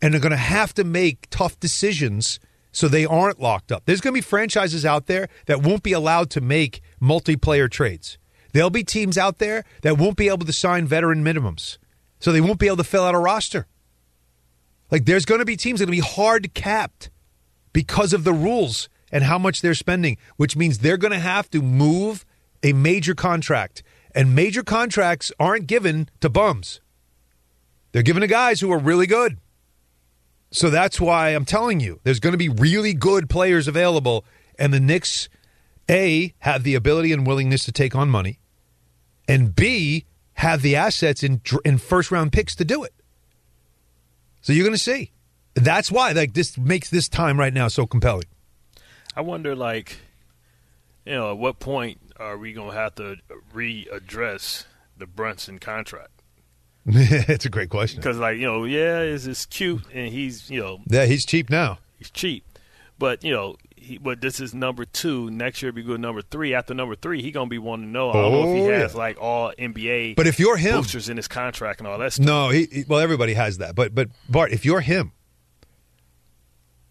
and 0.00 0.12
they're 0.12 0.20
going 0.20 0.30
to 0.30 0.36
have 0.36 0.74
to 0.74 0.84
make 0.84 1.28
tough 1.30 1.60
decisions 1.60 2.40
so 2.72 2.88
they 2.88 3.06
aren't 3.06 3.40
locked 3.40 3.70
up. 3.70 3.84
There's 3.84 4.00
going 4.00 4.12
to 4.12 4.18
be 4.18 4.22
franchises 4.22 4.84
out 4.84 5.06
there 5.06 5.28
that 5.46 5.62
won't 5.62 5.82
be 5.82 5.92
allowed 5.92 6.30
to 6.30 6.40
make 6.40 6.80
multiplayer 7.00 7.70
trades. 7.70 8.18
There'll 8.52 8.70
be 8.70 8.84
teams 8.84 9.16
out 9.16 9.38
there 9.38 9.64
that 9.82 9.98
won't 9.98 10.16
be 10.16 10.28
able 10.28 10.46
to 10.46 10.52
sign 10.52 10.86
veteran 10.86 11.24
minimums. 11.24 11.78
So 12.18 12.32
they 12.32 12.40
won't 12.40 12.58
be 12.58 12.66
able 12.66 12.78
to 12.78 12.84
fill 12.84 13.04
out 13.04 13.14
a 13.14 13.18
roster. 13.18 13.66
Like 14.90 15.04
there's 15.04 15.24
going 15.24 15.40
to 15.40 15.44
be 15.44 15.56
teams 15.56 15.80
that 15.80 15.84
are 15.84 15.86
going 15.86 16.00
to 16.00 16.02
be 16.02 16.14
hard 16.14 16.54
capped 16.54 17.10
because 17.72 18.12
of 18.12 18.24
the 18.24 18.32
rules 18.32 18.88
and 19.12 19.24
how 19.24 19.38
much 19.38 19.60
they're 19.60 19.74
spending, 19.74 20.16
which 20.36 20.56
means 20.56 20.78
they're 20.78 20.96
going 20.96 21.12
to 21.12 21.18
have 21.18 21.50
to 21.50 21.62
move 21.62 22.24
a 22.62 22.72
major 22.72 23.14
contract. 23.14 23.82
And 24.14 24.34
major 24.34 24.62
contracts 24.62 25.32
aren't 25.38 25.66
given 25.66 26.08
to 26.20 26.28
bums. 26.28 26.80
They're 27.94 28.02
giving 28.02 28.22
to 28.22 28.26
guys 28.26 28.60
who 28.60 28.72
are 28.72 28.78
really 28.78 29.06
good. 29.06 29.38
So 30.50 30.68
that's 30.68 31.00
why 31.00 31.28
I'm 31.28 31.44
telling 31.44 31.78
you, 31.78 32.00
there's 32.02 32.18
going 32.18 32.32
to 32.32 32.36
be 32.36 32.48
really 32.48 32.92
good 32.92 33.30
players 33.30 33.68
available, 33.68 34.24
and 34.58 34.74
the 34.74 34.80
Knicks, 34.80 35.28
A, 35.88 36.34
have 36.40 36.64
the 36.64 36.74
ability 36.74 37.12
and 37.12 37.24
willingness 37.24 37.64
to 37.66 37.72
take 37.72 37.94
on 37.94 38.10
money, 38.10 38.40
and 39.28 39.54
B, 39.54 40.06
have 40.32 40.62
the 40.62 40.74
assets 40.74 41.22
in, 41.22 41.40
in 41.64 41.78
first 41.78 42.10
round 42.10 42.32
picks 42.32 42.56
to 42.56 42.64
do 42.64 42.82
it. 42.82 42.92
So 44.42 44.52
you're 44.52 44.64
going 44.64 44.76
to 44.76 44.78
see. 44.78 45.12
That's 45.54 45.92
why 45.92 46.10
like 46.10 46.34
this 46.34 46.58
makes 46.58 46.90
this 46.90 47.08
time 47.08 47.38
right 47.38 47.54
now 47.54 47.68
so 47.68 47.86
compelling. 47.86 48.26
I 49.14 49.20
wonder, 49.20 49.54
like, 49.54 49.98
you 51.06 51.12
know, 51.12 51.30
at 51.30 51.38
what 51.38 51.60
point 51.60 52.00
are 52.16 52.36
we 52.36 52.54
going 52.54 52.72
to 52.72 52.76
have 52.76 52.96
to 52.96 53.18
readdress 53.54 54.64
the 54.98 55.06
Brunson 55.06 55.60
contract? 55.60 56.13
it's 57.30 57.44
a 57.46 57.50
great 57.50 57.70
question. 57.70 58.00
Because, 58.00 58.18
like, 58.18 58.36
you 58.36 58.46
know, 58.46 58.64
yeah, 58.64 59.00
is 59.00 59.24
this 59.24 59.46
cute, 59.46 59.82
and 59.92 60.12
he's, 60.12 60.50
you 60.50 60.60
know, 60.60 60.80
yeah, 60.86 61.06
he's 61.06 61.24
cheap 61.24 61.48
now. 61.50 61.78
He's 61.98 62.10
cheap, 62.10 62.44
but 62.98 63.24
you 63.24 63.32
know, 63.32 63.56
he, 63.76 63.98
but 63.98 64.20
this 64.20 64.40
is 64.40 64.54
number 64.54 64.84
two. 64.84 65.30
Next 65.30 65.62
year, 65.62 65.72
be 65.72 65.82
good 65.82 66.00
number 66.00 66.20
three. 66.22 66.54
After 66.54 66.74
number 66.74 66.94
three, 66.96 67.22
he 67.22 67.30
gonna 67.30 67.48
be 67.48 67.58
wanting 67.58 67.86
to 67.86 67.90
know. 67.92 68.10
I 68.10 68.12
don't 68.14 68.32
know 68.32 68.48
if 68.50 68.56
he 68.56 68.62
Oh, 68.62 68.70
has 68.80 68.92
yeah. 68.92 68.98
like 68.98 69.20
all 69.20 69.52
NBA. 69.58 70.16
But 70.16 70.26
if 70.26 70.38
you're 70.38 70.56
him- 70.56 70.76
boosters 70.80 71.08
in 71.08 71.16
his 71.16 71.28
contract 71.28 71.80
and 71.80 71.86
all 71.86 71.98
that 71.98 72.12
stuff. 72.14 72.26
No, 72.26 72.48
he, 72.50 72.66
he- 72.70 72.84
well, 72.88 73.00
everybody 73.00 73.34
has 73.34 73.58
that. 73.58 73.74
But 73.74 73.94
but 73.94 74.08
Bart, 74.28 74.52
if 74.52 74.64
you're 74.64 74.80
him, 74.80 75.12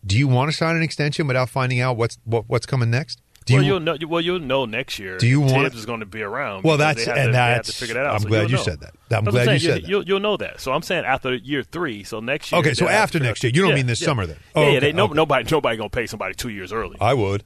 do 0.06 0.18
you 0.18 0.28
want 0.28 0.52
to 0.52 0.58
sign 0.58 0.76
an 0.76 0.84
extension 0.84 1.28
without 1.28 1.50
finding 1.50 1.80
out 1.80 1.98
what's 1.98 2.18
what, 2.26 2.46
what's 2.48 2.66
coming 2.66 2.90
next? 2.92 3.22
Do 3.46 3.56
well, 3.56 3.64
you? 3.64 3.70
you'll 3.72 3.80
know. 3.82 3.98
Well, 4.08 4.22
you'll 4.22 4.40
know 4.40 4.66
next 4.66 5.00
year. 5.00 5.18
Do 5.18 5.28
you 5.28 5.42
want- 5.42 5.64
Thibs 5.64 5.76
is 5.78 5.86
going 5.86 6.00
to 6.00 6.06
be 6.06 6.22
around. 6.22 6.64
Well, 6.64 6.78
that's- 6.78 7.08
and 7.08 7.16
to, 7.28 7.32
that's- 7.32 7.68
to 7.68 7.74
figure 7.74 7.96
that 7.96 8.06
out. 8.06 8.16
I'm 8.16 8.22
So 8.22 8.28
glad 8.30 8.50
you'll 8.50 8.60
know. 8.60 8.64
said 8.64 8.80
that. 8.82 8.94
I'm 9.12 9.26
That's 9.26 9.36
glad 9.36 9.54
you 9.54 9.60
said 9.60 9.84
that. 9.84 9.88
You'll, 9.90 10.04
you'll 10.04 10.20
know 10.20 10.38
that. 10.38 10.60
So 10.62 10.72
I'm 10.74 10.82
saying 10.82 11.06
after 11.06 11.34
year 11.36 11.64
three. 11.64 12.04
So 12.04 12.20
next 12.20 12.52
year. 12.52 12.60
Okay, 12.60 12.74
so 12.74 12.86
they'll 12.86 12.94
have 12.94 13.12
to 13.12 13.18
after 13.18 13.20
next 13.20 13.44
year. 13.44 13.52
You 13.54 13.62
don't 13.62 13.70
Yeah, 13.72 13.76
mean 13.76 13.86
this 13.88 14.02
yeah. 14.02 14.06
summer 14.06 14.26
then? 14.26 14.38
Yeah, 14.40 14.52
Oh, 14.56 14.62
yeah. 14.64 14.68
okay, 14.70 14.80
They, 14.80 14.92
no, 14.94 15.06
okay. 15.06 15.14
Nobody, 15.16 15.50
nobody 15.52 15.78
going 15.78 15.90
to 15.90 15.96
pay 15.96 16.08
somebody 16.08 16.34
two 16.36 16.50
years 16.50 16.72
early. 16.72 16.98
I 17.02 17.14
would. 17.14 17.44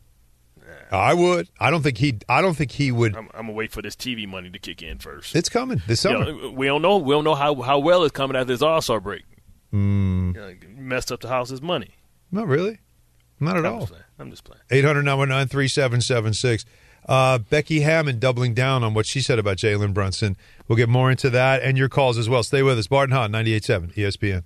I 0.90 1.14
would. 1.14 1.50
I 1.60 1.70
don't 1.70 1.82
think 1.82 1.98
he. 1.98 2.18
I 2.30 2.42
don't 2.42 2.54
think 2.56 2.72
he 2.72 2.94
would. 2.94 3.14
I'm, 3.14 3.28
I'm 3.34 3.48
gonna 3.48 3.52
wait 3.54 3.74
for 3.74 3.82
this 3.82 3.94
TV 3.96 4.26
money 4.26 4.50
to 4.50 4.58
kick 4.58 4.82
in 4.82 5.00
first. 5.00 5.36
It's 5.36 5.50
coming 5.50 5.82
this 5.86 6.06
You 6.06 6.12
summer. 6.12 6.32
know, 6.32 6.52
we 6.52 6.66
don't 6.68 6.82
know. 6.82 6.96
We 6.98 7.14
don't 7.14 7.26
know 7.26 7.36
how 7.36 7.56
how 7.56 7.80
well 7.80 8.06
it's 8.06 8.14
coming 8.14 8.38
after 8.38 8.46
this 8.54 8.62
All 8.62 8.82
Star 8.82 9.02
break. 9.02 9.24
Mm, 9.74 10.34
You 10.34 10.40
know, 10.42 10.54
messed 10.78 11.12
up 11.12 11.20
the 11.20 11.28
house's 11.28 11.62
money. 11.62 11.90
not 12.32 12.48
really. 12.48 12.80
Not 13.42 13.58
at 13.58 13.66
all. 13.66 13.90
I'm 14.20 14.30
just 14.30 14.44
playing. 14.44 14.62
800 14.72 15.04
3776 15.50 16.66
uh, 17.08 17.38
Becky 17.38 17.82
Hammon 17.82 18.20
doubling 18.20 18.54
down 18.54 18.84
on 18.84 18.94
what 18.94 19.06
she 19.06 19.22
said 19.22 19.40
about 19.40 19.58
Jalen 19.58 19.94
Brunson. 19.94 20.36
We'll 20.68 20.76
get 20.76 20.90
more 20.90 21.10
into 21.10 21.30
that 21.30 21.62
and 21.62 21.78
your 21.78 21.90
calls 21.90 22.18
as 22.18 22.28
well. 22.28 22.44
Stay 22.44 22.64
with 22.64 22.78
us. 22.78 22.88
Bart 22.88 23.10
and 23.10 23.14
Hahn, 23.14 23.32
98.7 23.32 23.94
ESPN. 23.94 24.44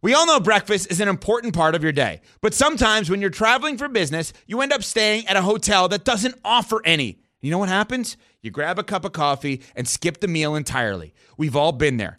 We 0.00 0.12
all 0.12 0.26
know 0.26 0.38
breakfast 0.38 0.90
is 0.90 1.00
an 1.00 1.08
important 1.08 1.54
part 1.54 1.74
of 1.74 1.82
your 1.82 1.92
day, 1.92 2.20
but 2.42 2.52
sometimes 2.52 3.08
when 3.08 3.22
you're 3.22 3.30
traveling 3.30 3.78
for 3.78 3.88
business, 3.88 4.34
you 4.46 4.60
end 4.60 4.72
up 4.72 4.82
staying 4.82 5.26
at 5.26 5.36
a 5.36 5.42
hotel 5.42 5.88
that 5.88 6.04
doesn't 6.04 6.34
offer 6.44 6.82
any. 6.84 7.20
You 7.40 7.50
know 7.50 7.58
what 7.58 7.70
happens? 7.70 8.18
You 8.42 8.50
grab 8.50 8.78
a 8.78 8.82
cup 8.82 9.06
of 9.06 9.12
coffee 9.12 9.62
and 9.74 9.88
skip 9.88 10.20
the 10.20 10.28
meal 10.28 10.54
entirely. 10.54 11.14
We've 11.38 11.56
all 11.56 11.72
been 11.72 11.96
there. 11.96 12.18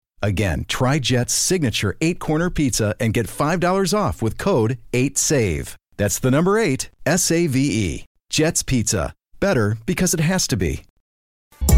Again, 0.21 0.65
try 0.67 0.99
Jet's 0.99 1.33
signature 1.33 1.97
eight 2.01 2.19
corner 2.19 2.49
pizza 2.49 2.95
and 2.99 3.13
get 3.13 3.27
$5 3.27 3.97
off 3.97 4.21
with 4.21 4.37
code 4.37 4.77
8SAVE. 4.93 5.75
That's 5.97 6.19
the 6.19 6.31
number 6.31 6.57
eight, 6.59 6.89
S 7.05 7.31
A 7.31 7.47
V 7.47 7.59
E. 7.59 8.05
Jet's 8.29 8.63
Pizza. 8.63 9.13
Better 9.39 9.77
because 9.85 10.13
it 10.13 10.19
has 10.19 10.47
to 10.47 10.57
be. 10.57 10.83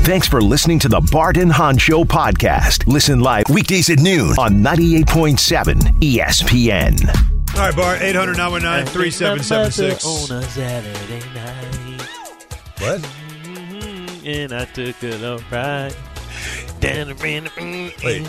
Thanks 0.06 0.28
for 0.28 0.42
listening 0.42 0.80
to 0.80 0.88
the 0.90 1.02
Bart 1.12 1.36
and 1.38 1.52
Hahn 1.52 1.78
Show 1.78 2.04
podcast. 2.04 2.88
Listen 2.88 3.20
live 3.22 3.46
weekdays 3.50 3.90
at 3.90 4.00
noon 4.00 4.32
on 4.40 4.62
98.7 4.64 5.76
ESPN. 6.02 7.08
All 7.56 7.60
right, 7.62 7.76
Bart, 7.76 8.02
800 8.02 8.36
3776 8.90 10.06
on 10.32 10.38
a 10.38 10.42
Saturday 10.44 11.26
night. 11.34 12.02
What? 12.80 13.02
Mhm, 13.02 14.26
And 14.26 14.54
I 14.54 14.66
took 14.66 15.04
it 15.04 15.24
all 15.24 15.40
right. 15.52 15.94
Down 16.84 17.08
the 17.08 17.16
ran 17.16 17.50
Wait. 18.04 18.28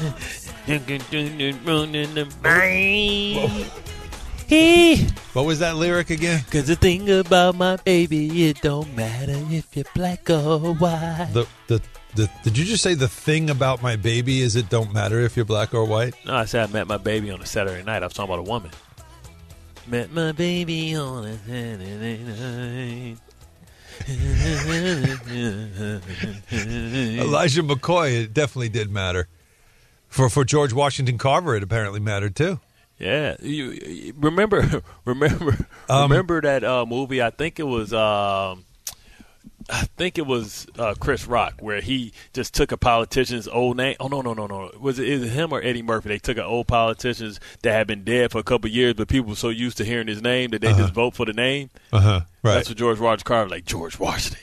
Hey, 4.46 5.06
What 5.32 5.44
was 5.44 5.58
that 5.58 5.74
lyric 5.74 6.10
again? 6.10 6.44
cause 6.52 6.68
the 6.68 6.76
thing 6.76 7.10
about 7.10 7.56
my 7.56 7.74
baby, 7.76 8.48
it 8.48 8.60
don't 8.60 8.94
matter 8.94 9.34
if 9.50 9.74
you're 9.74 9.84
black 9.96 10.30
or 10.30 10.72
white. 10.74 11.30
The, 11.32 11.48
the, 11.66 11.82
the, 12.14 12.30
did 12.44 12.56
you 12.56 12.64
just 12.64 12.84
say 12.84 12.94
the 12.94 13.08
thing 13.08 13.50
about 13.50 13.82
my 13.82 13.96
baby 13.96 14.40
is 14.40 14.54
it 14.54 14.70
don't 14.70 14.94
matter 14.94 15.18
if 15.18 15.34
you're 15.34 15.44
black 15.44 15.74
or 15.74 15.84
white? 15.84 16.14
No, 16.24 16.36
I 16.36 16.44
said 16.44 16.68
I 16.68 16.72
met 16.72 16.86
my 16.86 16.98
baby 16.98 17.32
on 17.32 17.42
a 17.42 17.46
Saturday 17.46 17.82
night. 17.82 18.04
I 18.04 18.06
was 18.06 18.12
talking 18.12 18.32
about 18.32 18.46
a 18.46 18.48
woman. 18.48 18.70
Met 19.88 20.12
my 20.12 20.30
baby 20.30 20.94
on 20.94 21.24
a 21.24 21.38
Saturday 21.38 22.18
night. 22.22 23.18
Elijah 27.20 27.62
McCoy, 27.62 28.24
it 28.24 28.34
definitely 28.34 28.68
did 28.68 28.90
matter. 28.90 29.28
For 30.08 30.28
for 30.28 30.44
George 30.44 30.72
Washington 30.72 31.18
Carver, 31.18 31.56
it 31.56 31.62
apparently 31.62 32.00
mattered 32.00 32.36
too. 32.36 32.60
Yeah, 32.98 33.36
you, 33.40 33.72
you 33.72 34.14
remember 34.16 34.82
remember 35.04 35.66
Um, 35.88 36.10
remember 36.10 36.40
that 36.40 36.62
uh, 36.64 36.86
movie? 36.86 37.20
I 37.22 37.30
think 37.30 37.58
it 37.58 37.64
was 37.64 37.92
um, 37.92 38.64
I 39.70 39.82
think 39.96 40.18
it 40.18 40.26
was 40.26 40.66
uh, 40.78 40.94
Chris 41.00 41.26
Rock 41.26 41.54
where 41.60 41.80
he 41.80 42.12
just 42.32 42.52
took 42.54 42.70
a 42.72 42.76
politician's 42.76 43.48
old 43.48 43.76
name. 43.78 43.96
Oh 43.98 44.08
no 44.08 44.20
no 44.20 44.34
no 44.34 44.46
no! 44.46 44.70
Was 44.78 44.98
it, 44.98 45.08
is 45.08 45.22
it 45.22 45.28
him 45.30 45.52
or 45.52 45.62
Eddie 45.62 45.82
Murphy? 45.82 46.10
They 46.10 46.18
took 46.18 46.36
an 46.36 46.44
old 46.44 46.66
politician 46.66 47.32
that 47.62 47.72
had 47.72 47.86
been 47.86 48.04
dead 48.04 48.30
for 48.32 48.38
a 48.38 48.42
couple 48.42 48.68
of 48.68 48.74
years, 48.74 48.94
but 48.94 49.08
people 49.08 49.30
were 49.30 49.36
so 49.36 49.48
used 49.48 49.76
to 49.78 49.84
hearing 49.84 50.06
his 50.06 50.20
name 50.20 50.50
that 50.50 50.60
they 50.60 50.68
Uh-huh. 50.68 50.80
just 50.82 50.92
vote 50.92 51.14
for 51.14 51.24
the 51.24 51.32
name. 51.32 51.70
Uh 51.92 52.00
huh. 52.00 52.20
Right. 52.42 52.54
That's 52.54 52.68
what 52.68 52.76
George 52.78 53.00
Washington 53.00 53.24
Carver 53.26 53.48
like 53.50 53.64
George 53.64 53.98
Washington 53.98 54.40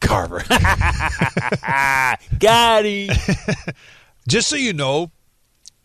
Carver. 0.00 0.42
Got 2.38 2.84
him. 2.84 3.10
Just 4.28 4.48
so 4.48 4.56
you 4.56 4.72
know, 4.72 5.10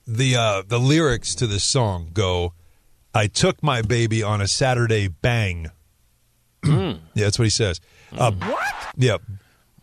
the 0.07 0.35
uh, 0.35 0.63
the 0.67 0.79
lyrics 0.79 1.35
to 1.35 1.47
this 1.47 1.63
song 1.63 2.09
go, 2.13 2.53
"I 3.13 3.27
took 3.27 3.61
my 3.61 3.81
baby 3.81 4.23
on 4.23 4.41
a 4.41 4.47
Saturday 4.47 5.07
bang." 5.09 5.71
yeah, 6.65 6.95
that's 7.15 7.37
what 7.37 7.45
he 7.45 7.49
says. 7.49 7.79
Uh, 8.17 8.31
what? 8.31 8.73
Yeah, 8.97 9.17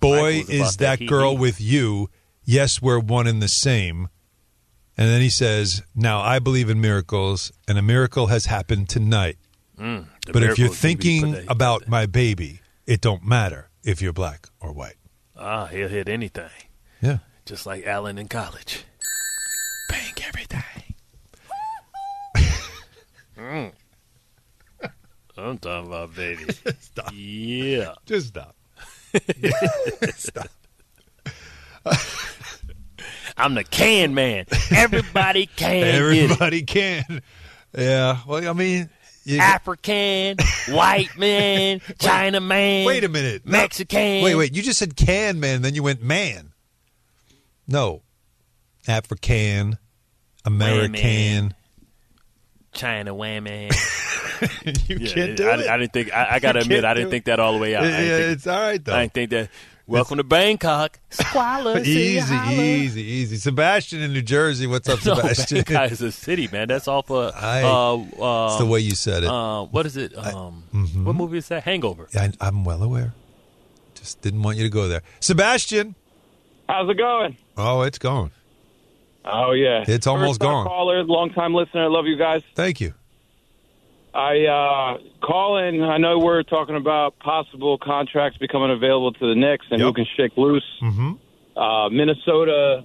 boy, 0.01 0.45
is 0.49 0.77
that 0.79 0.99
that 0.99 1.07
girl 1.07 1.37
with 1.37 1.61
you? 1.61 2.11
Yes, 2.45 2.81
we're 2.83 2.99
one 2.99 3.27
and 3.27 3.43
the 3.43 3.49
same. 3.49 4.09
And 4.99 5.09
then 5.09 5.21
he 5.21 5.29
says, 5.31 5.83
"Now 5.95 6.21
I 6.21 6.39
believe 6.39 6.71
in 6.71 6.81
miracles, 6.81 7.53
and 7.69 7.77
a 7.79 7.83
miracle 7.83 8.29
has 8.29 8.47
happened 8.47 8.89
tonight. 8.89 9.37
Mm, 9.79 10.07
but 10.33 10.43
if 10.43 10.59
you're 10.59 10.69
miracles, 10.69 10.83
he 10.83 10.95
put 10.97 11.03
thinking 11.03 11.33
that- 11.33 11.41
he 11.43 11.47
put 11.47 11.53
about 11.53 11.89
my 11.89 12.07
baby, 12.07 12.61
it 12.87 13.01
don't 13.03 13.25
matter 13.27 13.69
if 13.85 14.01
you're 14.01 14.13
black 14.15 14.49
or 14.61 14.73
white." 14.73 14.97
ah, 15.39 15.67
he'll 15.67 15.89
hit 15.89 16.09
anything. 16.09 16.49
Yeah. 17.03 17.19
just 17.45 17.67
like 17.67 17.85
Allen 17.87 18.17
in 18.19 18.27
college. 18.27 18.85
Bang 19.91 20.15
everything. 20.27 20.95
Mm. 23.39 23.73
I'm 25.39 25.59
talking 25.59 25.89
about 25.89 26.15
baby. 26.15 26.45
Stop. 26.81 27.13
Yeah. 27.15 27.95
Just 28.07 28.29
stop. 28.29 28.57
stop. 30.17 30.49
I'm 33.37 33.55
the 33.55 33.65
can 33.65 34.15
man. 34.15 34.47
Everybody 34.75 35.47
can. 35.47 35.85
Everybody 35.85 36.63
can. 36.63 37.23
Yeah. 37.77 38.19
Well, 38.27 38.49
I 38.49 38.53
mean, 38.55 38.89
you, 39.25 39.39
African, 39.39 40.37
white 40.69 41.19
man, 41.19 41.81
China 41.99 42.41
man. 42.41 42.87
wait 42.87 43.05
a 43.05 43.09
minute. 43.09 43.45
Mexican. 43.45 44.23
Wait, 44.23 44.35
wait. 44.37 44.55
You 44.55 44.63
just 44.63 44.79
said 44.79 44.97
can 44.97 45.41
man, 45.41 45.63
then 45.63 45.75
you 45.75 45.83
went 45.83 46.03
man. 46.03 46.53
No. 47.67 48.03
African, 48.87 49.79
American. 50.45 51.55
China 52.77 53.15
whammy. 53.15 53.71
you 54.89 54.97
Yeah, 54.99 55.15
can't 55.15 55.37
do 55.37 55.49
I, 55.49 55.55
it. 55.61 55.69
I 55.69 55.77
didn't 55.79 55.93
think. 55.93 56.13
I, 56.15 56.35
I 56.35 56.39
got 56.39 56.53
to 56.53 56.61
admit, 56.61 56.85
I 56.85 56.95
didn't 56.95 57.09
it. 57.09 57.11
think 57.11 57.25
that 57.25 57.41
all 57.41 57.53
the 57.55 57.59
way 57.59 57.75
out. 57.75 57.85
Yeah, 57.85 57.97
think, 57.97 58.21
it's 58.37 58.47
all 58.47 58.61
right 58.61 58.85
though. 58.85 58.95
I 58.95 59.01
didn't 59.03 59.15
think 59.15 59.31
that. 59.31 59.51
Welcome 59.89 60.17
to 60.19 60.25
Bangkok. 60.25 60.99
Squalor, 61.11 61.79
easy, 61.79 62.19
holla. 62.19 62.53
easy, 62.61 63.03
easy. 63.03 63.37
Sebastian 63.37 64.03
in 64.03 64.13
New 64.13 64.21
Jersey. 64.23 64.67
What's 64.67 64.89
up, 64.89 64.99
No, 65.07 65.15
Sebastian? 65.15 65.63
Bangkok 65.63 65.93
is 65.93 66.03
a 66.03 66.11
city, 66.11 66.49
man. 66.51 66.67
That's 66.67 66.89
all 66.89 67.03
for. 67.03 67.31
I- 67.35 67.63
uh, 67.63 67.95
uh, 68.21 68.47
it's 68.49 68.59
the 68.59 68.67
way 68.67 68.81
you 68.81 68.97
said 68.97 69.23
it. 69.23 69.29
Uh, 69.31 69.63
what 69.67 69.87
is 69.87 69.97
it? 69.97 70.17
Um, 70.19 70.65
mhm. 70.75 71.05
What 71.05 71.15
movie 71.15 71.39
is 71.39 71.47
that? 71.49 71.63
Hangover. 71.63 72.09
I, 72.17 72.33
I'm 72.41 72.65
well 72.65 72.83
aware. 72.83 73.15
Just 73.95 74.21
didn't 74.23 74.43
want 74.43 74.57
you 74.59 74.65
to 74.65 74.71
go 74.71 74.89
there, 74.89 75.03
Sebastian. 75.21 75.95
How's 76.69 76.91
it 76.91 76.95
going? 76.99 77.37
Oh, 77.57 77.83
it's 77.83 77.99
gone. 77.99 78.33
Oh 79.27 79.53
yeah, 79.53 79.85
It's 79.87 80.07
almost 80.07 80.33
First 80.33 80.41
gone. 80.41 80.67
Caller, 80.67 81.03
long 81.05 81.31
time 81.31 81.53
listener. 81.55 81.85
I 81.85 81.89
love 81.89 82.07
you 82.07 82.17
guys. 82.17 82.43
Thank 82.55 82.81
you. 82.81 82.95
I 84.15 84.45
uh, 84.47 84.99
call 85.23 85.59
in. 85.59 85.83
I 85.83 85.99
know 85.99 86.19
we're 86.19 86.43
talking 86.43 86.77
about 86.77 87.19
possible 87.19 87.77
contracts 87.77 88.39
becoming 88.39 88.71
available 88.71 89.13
to 89.13 89.27
the 89.29 89.35
Knicks 89.35 89.67
and 89.71 89.81
who 89.83 89.93
can 89.93 90.07
shake 90.17 90.37
loose. 90.37 90.65
Mm-hmm. 90.83 91.59
Uh, 91.59 91.89
Minnesota 91.91 92.85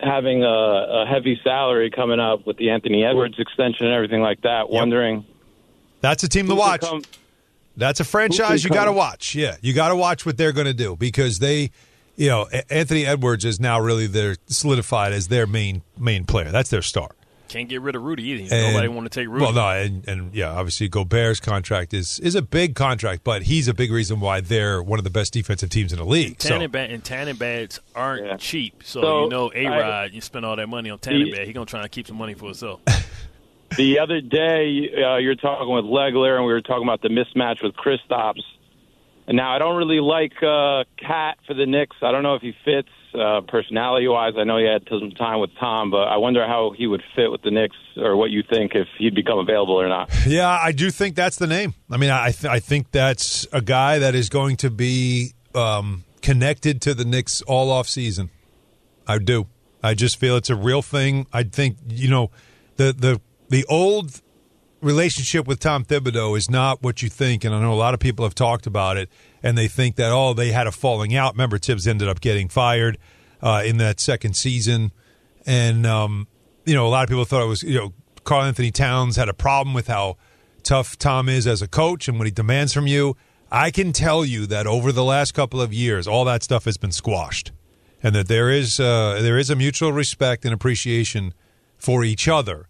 having 0.00 0.42
a, 0.42 0.46
a 0.48 1.06
heavy 1.08 1.38
salary 1.44 1.90
coming 1.90 2.18
up 2.18 2.46
with 2.46 2.56
the 2.56 2.70
Anthony 2.70 3.04
Edwards 3.04 3.36
extension 3.38 3.86
and 3.86 3.94
everything 3.94 4.20
like 4.20 4.40
that. 4.42 4.68
Wondering 4.68 5.24
That's 6.00 6.22
a 6.24 6.28
team 6.28 6.48
to 6.48 6.54
watch. 6.56 6.80
come- 6.80 7.02
That's 7.76 8.00
a 8.00 8.04
franchise 8.04 8.64
you 8.64 8.70
got 8.70 8.86
to 8.86 8.92
watch. 8.92 9.34
Yeah, 9.34 9.56
you 9.62 9.74
got 9.74 9.90
to 9.90 9.96
watch 9.96 10.26
what 10.26 10.36
they're 10.36 10.52
going 10.52 10.66
to 10.66 10.74
do 10.74 10.96
because 10.96 11.38
they, 11.38 11.70
you 12.16 12.28
know, 12.28 12.46
Anthony 12.70 13.06
Edwards 13.06 13.44
is 13.44 13.60
now 13.60 13.80
really 13.80 14.06
their 14.06 14.36
solidified 14.46 15.12
as 15.12 15.28
their 15.28 15.46
main 15.46 15.82
main 15.98 16.24
player. 16.24 16.50
That's 16.50 16.70
their 16.70 16.82
star. 16.82 17.10
Can't 17.46 17.68
get 17.68 17.82
rid 17.82 17.94
of 17.94 18.02
Rudy 18.02 18.24
either. 18.24 18.54
And- 18.54 18.72
Nobody 18.72 18.88
want 18.88 19.10
to 19.12 19.20
take 19.20 19.28
Rudy. 19.28 19.44
Well, 19.44 19.52
no, 19.52 19.68
and, 19.68 20.08
and 20.08 20.34
yeah, 20.34 20.50
obviously 20.50 20.88
Gobert's 20.88 21.38
contract 21.40 21.94
is 21.94 22.18
is 22.20 22.34
a 22.34 22.42
big 22.42 22.74
contract, 22.74 23.22
but 23.22 23.42
he's 23.42 23.68
a 23.68 23.74
big 23.74 23.92
reason 23.92 24.18
why 24.18 24.40
they're 24.40 24.82
one 24.82 24.98
of 24.98 25.04
the 25.04 25.10
best 25.10 25.32
defensive 25.32 25.70
teams 25.70 25.92
in 25.92 25.98
the 25.98 26.04
league. 26.04 26.42
So 26.42 26.58
Tannenbad 26.58 26.92
and 26.92 27.04
Tannenbads 27.04 27.78
aren't 27.94 28.40
cheap, 28.40 28.82
so, 28.84 29.00
So, 29.02 29.24
you 29.24 29.30
know 29.30 29.52
A 29.54 29.66
Rod, 29.66 30.12
You 30.12 30.20
spend 30.20 30.44
all 30.44 30.56
that 30.56 30.68
money 30.68 30.90
on 30.90 30.98
Tannenbad, 30.98 31.46
he 31.46 31.52
gonna 31.52 31.66
try 31.66 31.82
and 31.82 31.90
keep 31.90 32.06
some 32.08 32.16
money 32.16 32.34
for 32.34 32.46
himself. 32.46 32.80
The 33.76 33.98
other 33.98 34.20
day, 34.20 34.88
uh, 35.04 35.16
you're 35.16 35.34
talking 35.34 35.74
with 35.74 35.84
Legler, 35.84 36.36
and 36.36 36.46
we 36.46 36.52
were 36.52 36.60
talking 36.60 36.84
about 36.84 37.02
the 37.02 37.08
mismatch 37.08 37.60
with 37.60 37.74
Kristaps. 37.74 38.42
And 39.26 39.36
now 39.36 39.54
I 39.54 39.58
don't 39.58 39.76
really 39.76 40.00
like 40.00 40.34
uh, 40.42 40.84
Cat 40.98 41.38
for 41.46 41.54
the 41.54 41.66
Knicks. 41.66 41.96
I 42.02 42.12
don't 42.12 42.22
know 42.22 42.34
if 42.34 42.42
he 42.42 42.52
fits 42.64 42.88
uh, 43.14 43.40
personality-wise. 43.48 44.34
I 44.36 44.44
know 44.44 44.58
he 44.58 44.66
had 44.66 44.82
some 44.88 45.12
time 45.12 45.40
with 45.40 45.50
Tom, 45.58 45.90
but 45.90 46.08
I 46.08 46.18
wonder 46.18 46.46
how 46.46 46.72
he 46.76 46.86
would 46.86 47.02
fit 47.16 47.30
with 47.30 47.40
the 47.42 47.50
Knicks, 47.50 47.76
or 47.96 48.16
what 48.16 48.30
you 48.30 48.42
think 48.42 48.72
if 48.74 48.86
he'd 48.98 49.14
become 49.14 49.38
available 49.38 49.80
or 49.80 49.88
not. 49.88 50.10
Yeah, 50.26 50.48
I 50.48 50.72
do 50.72 50.90
think 50.90 51.16
that's 51.16 51.36
the 51.36 51.46
name. 51.46 51.74
I 51.90 51.96
mean, 51.96 52.10
I 52.10 52.32
th- 52.32 52.52
I 52.52 52.60
think 52.60 52.90
that's 52.90 53.46
a 53.52 53.62
guy 53.62 53.98
that 54.00 54.14
is 54.14 54.28
going 54.28 54.56
to 54.58 54.70
be 54.70 55.32
um, 55.54 56.04
connected 56.20 56.82
to 56.82 56.94
the 56.94 57.04
Knicks 57.04 57.40
all 57.42 57.70
off 57.70 57.88
season. 57.88 58.30
I 59.06 59.18
do. 59.18 59.46
I 59.82 59.94
just 59.94 60.18
feel 60.18 60.36
it's 60.36 60.50
a 60.50 60.56
real 60.56 60.82
thing. 60.82 61.26
I 61.32 61.44
think 61.44 61.76
you 61.88 62.10
know 62.10 62.30
the 62.76 62.92
the 62.92 63.20
the 63.48 63.64
old 63.68 64.20
relationship 64.84 65.48
with 65.48 65.58
Tom 65.58 65.84
Thibodeau 65.84 66.36
is 66.36 66.50
not 66.50 66.82
what 66.82 67.02
you 67.02 67.08
think, 67.08 67.44
and 67.44 67.54
I 67.54 67.60
know 67.60 67.72
a 67.72 67.74
lot 67.74 67.94
of 67.94 68.00
people 68.00 68.24
have 68.24 68.34
talked 68.34 68.66
about 68.66 68.96
it, 68.96 69.08
and 69.42 69.56
they 69.56 69.66
think 69.66 69.96
that 69.96 70.12
oh 70.12 70.34
they 70.34 70.52
had 70.52 70.66
a 70.66 70.72
falling 70.72 71.16
out. 71.16 71.34
Remember, 71.34 71.58
Thibs 71.58 71.86
ended 71.86 72.08
up 72.08 72.20
getting 72.20 72.48
fired 72.48 72.98
uh, 73.42 73.62
in 73.64 73.78
that 73.78 73.98
second 73.98 74.34
season, 74.34 74.92
and 75.46 75.86
um, 75.86 76.28
you 76.64 76.74
know 76.74 76.86
a 76.86 76.90
lot 76.90 77.02
of 77.02 77.08
people 77.08 77.24
thought 77.24 77.42
it 77.42 77.48
was 77.48 77.62
you 77.62 77.78
know 77.78 77.92
Karl-Anthony 78.24 78.70
Towns 78.70 79.16
had 79.16 79.28
a 79.28 79.34
problem 79.34 79.74
with 79.74 79.88
how 79.88 80.16
tough 80.62 80.98
Tom 80.98 81.28
is 81.28 81.46
as 81.46 81.62
a 81.62 81.68
coach 81.68 82.08
and 82.08 82.18
what 82.18 82.26
he 82.26 82.30
demands 82.30 82.72
from 82.72 82.86
you. 82.86 83.16
I 83.50 83.70
can 83.70 83.92
tell 83.92 84.24
you 84.24 84.46
that 84.46 84.66
over 84.66 84.92
the 84.92 85.04
last 85.04 85.32
couple 85.32 85.60
of 85.60 85.72
years, 85.72 86.08
all 86.08 86.24
that 86.24 86.42
stuff 86.42 86.64
has 86.64 86.76
been 86.76 86.92
squashed, 86.92 87.52
and 88.02 88.14
that 88.14 88.28
there 88.28 88.50
is 88.50 88.78
uh, 88.78 89.18
there 89.22 89.38
is 89.38 89.48
a 89.48 89.56
mutual 89.56 89.92
respect 89.92 90.44
and 90.44 90.52
appreciation 90.52 91.32
for 91.78 92.04
each 92.04 92.28
other, 92.28 92.68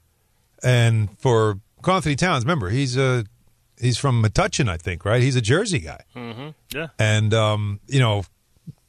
and 0.62 1.08
for 1.18 1.58
Anthony 1.88 2.16
Towns. 2.16 2.44
Remember, 2.44 2.70
he's 2.70 2.96
a 2.96 3.24
he's 3.78 3.98
from 3.98 4.22
Metuchen, 4.22 4.68
I 4.68 4.76
think, 4.76 5.04
right? 5.04 5.22
He's 5.22 5.36
a 5.36 5.40
Jersey 5.40 5.80
guy, 5.80 6.02
mm-hmm. 6.14 6.48
Yeah. 6.74 6.88
and 6.98 7.34
um, 7.34 7.80
you 7.86 8.00
know, 8.00 8.24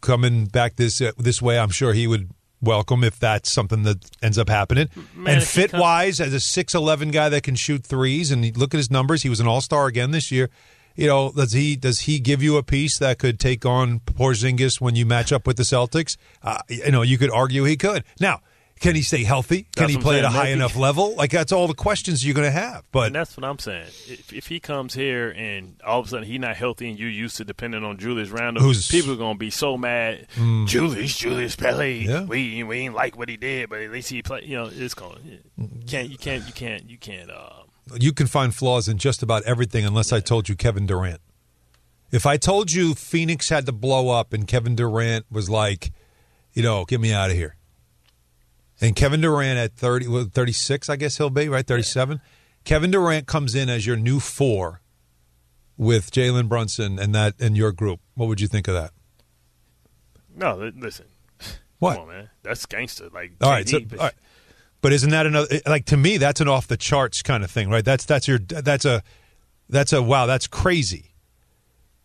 coming 0.01 0.45
back 0.45 0.75
this 0.75 1.01
uh, 1.01 1.11
this 1.17 1.41
way, 1.41 1.59
I'm 1.59 1.69
sure 1.69 1.93
he 1.93 2.07
would 2.07 2.29
welcome 2.61 3.03
if 3.03 3.19
that's 3.19 3.51
something 3.51 3.83
that 3.83 3.97
ends 4.23 4.37
up 4.37 4.49
happening. 4.49 4.89
Man, 5.15 5.35
and 5.35 5.43
if 5.43 5.49
fit 5.49 5.71
come- 5.71 5.79
wise, 5.81 6.19
as 6.19 6.33
a 6.33 6.39
six 6.39 6.73
eleven 6.73 7.11
guy 7.11 7.29
that 7.29 7.43
can 7.43 7.55
shoot 7.55 7.83
threes, 7.85 8.31
and 8.31 8.55
look 8.57 8.73
at 8.73 8.77
his 8.77 8.91
numbers, 8.91 9.23
he 9.23 9.29
was 9.29 9.39
an 9.39 9.47
All 9.47 9.61
Star 9.61 9.87
again 9.87 10.11
this 10.11 10.31
year. 10.31 10.49
You 10.95 11.07
know, 11.07 11.31
does 11.31 11.51
he 11.51 11.75
does 11.75 12.01
he 12.01 12.19
give 12.19 12.41
you 12.41 12.55
a 12.55 12.63
piece 12.63 12.97
that 12.99 13.19
could 13.19 13.37
take 13.39 13.65
on 13.65 13.99
Porzingis 13.99 14.79
when 14.79 14.95
you 14.95 15.05
match 15.05 15.33
up 15.33 15.45
with 15.45 15.57
the 15.57 15.63
Celtics? 15.63 16.15
Uh, 16.41 16.59
you 16.69 16.89
know, 16.91 17.01
you 17.01 17.17
could 17.17 17.31
argue 17.31 17.65
he 17.65 17.75
could. 17.75 18.05
Now, 18.21 18.39
can 18.79 18.93
he 18.95 19.01
stay 19.01 19.23
healthy? 19.23 19.63
Can 19.75 19.83
That's 19.83 19.93
he 19.93 19.97
play 19.99 20.19
at 20.19 20.25
a 20.25 20.29
high 20.29 20.43
Maybe- 20.43 20.53
enough 20.53 20.75
level? 20.75 21.15
Like 21.15 21.31
that's 21.31 21.51
all 21.51 21.67
the 21.67 21.73
questions 21.73 22.25
you're 22.25 22.35
going 22.35 22.45
to 22.47 22.51
have. 22.51 22.83
But 22.91 23.07
and 23.07 23.15
that's 23.15 23.35
what 23.37 23.43
I'm 23.45 23.57
saying. 23.57 23.87
If, 24.07 24.33
if 24.33 24.47
he 24.47 24.59
comes 24.59 24.93
here 24.93 25.29
and 25.29 25.79
all 25.85 26.01
of 26.01 26.07
a 26.07 26.09
sudden 26.09 26.25
he's 26.25 26.39
not 26.39 26.55
healthy 26.57 26.89
and 26.89 26.99
you 26.99 27.07
used 27.07 27.37
to 27.37 27.45
depending 27.45 27.83
on 27.83 27.97
Julius 27.97 28.29
Randle, 28.29 28.61
Who's- 28.63 28.87
people 28.89 29.13
are 29.13 29.17
gonna 29.17 29.37
be 29.39 29.49
so 29.49 29.77
mad. 29.77 30.27
Mm. 30.35 30.67
Julius, 30.67 31.15
Julius 31.17 31.55
Pele, 31.55 31.93
Yeah. 31.99 32.23
we 32.25 32.63
we 32.63 32.79
ain't 32.79 32.93
like 32.95 33.17
what 33.17 33.29
he 33.29 33.37
did, 33.37 33.69
but 33.69 33.79
at 33.81 33.91
least 33.91 34.09
he 34.09 34.21
played. 34.21 34.43
You 34.43 34.57
know, 34.57 34.69
it's 34.71 34.93
going. 34.93 35.39
You 35.57 35.69
can't 35.87 36.09
you 36.09 36.17
can't 36.17 36.45
you 36.45 36.53
can't 36.53 36.89
you 36.89 36.97
can't. 36.97 37.31
Uh, 37.31 37.49
you 37.99 38.11
can 38.13 38.27
find 38.27 38.53
flaws 38.53 38.87
in 38.87 38.97
just 38.97 39.23
about 39.23 39.43
everything 39.43 39.85
unless 39.85 40.11
I 40.11 40.19
told 40.19 40.49
you 40.49 40.55
Kevin 40.55 40.85
Durant. 40.85 41.21
If 42.11 42.25
I 42.25 42.37
told 42.37 42.71
you 42.71 42.93
Phoenix 42.93 43.49
had 43.49 43.65
to 43.67 43.71
blow 43.71 44.09
up 44.09 44.31
and 44.33 44.47
Kevin 44.47 44.75
Durant 44.75 45.25
was 45.31 45.49
like, 45.49 45.91
you 46.53 46.61
know, 46.63 46.85
get 46.85 46.99
me 47.01 47.11
out 47.13 47.29
of 47.29 47.35
here. 47.35 47.55
And 48.81 48.95
Kevin 48.95 49.21
Durant 49.21 49.57
at 49.57 49.73
30, 49.75 50.07
well, 50.07 50.27
36, 50.31 50.89
I 50.89 50.95
guess 50.97 51.17
he'll 51.17 51.29
be, 51.29 51.47
right? 51.47 51.65
37. 51.65 52.19
Kevin 52.65 52.91
Durant 52.91 53.25
comes 53.27 53.55
in 53.55 53.69
as 53.69 53.85
your 53.85 53.95
new 53.95 54.19
four 54.19 54.81
with 55.77 56.11
Jalen 56.11 56.49
Brunson 56.49 56.99
and 56.99 57.13
that 57.15 57.35
and 57.39 57.55
your 57.55 57.71
group. 57.71 57.99
What 58.15 58.27
would 58.27 58.41
you 58.41 58.47
think 58.47 58.67
of 58.67 58.73
that? 58.73 58.91
no, 60.35 60.71
listen. 60.77 61.05
What? 61.79 61.95
Come 61.95 62.03
on, 62.03 62.07
man. 62.09 62.29
That's 62.43 62.65
gangster. 62.65 63.09
Like 63.13 63.33
All 63.41 63.51
right, 63.51 63.67
so, 63.67 63.79
but- 63.81 63.99
all 63.99 64.05
right. 64.05 64.15
But 64.81 64.93
isn't 64.93 65.09
that 65.09 65.25
another 65.25 65.47
eh, 65.49 65.59
like 65.65 65.85
to 65.85 65.97
me 65.97 66.17
that's 66.17 66.41
an 66.41 66.47
off 66.47 66.67
the 66.67 66.77
charts 66.77 67.23
kind 67.23 67.43
of 67.43 67.49
thing, 67.49 67.69
right? 67.71 67.83
That's 67.83 68.05
that's 68.05 68.27
your 68.27 68.37
that's 68.37 68.85
a 68.85 69.01
that's 69.67 69.93
a 69.93 70.01
wow, 70.03 70.27
that's 70.27 70.45
crazy. 70.45 71.15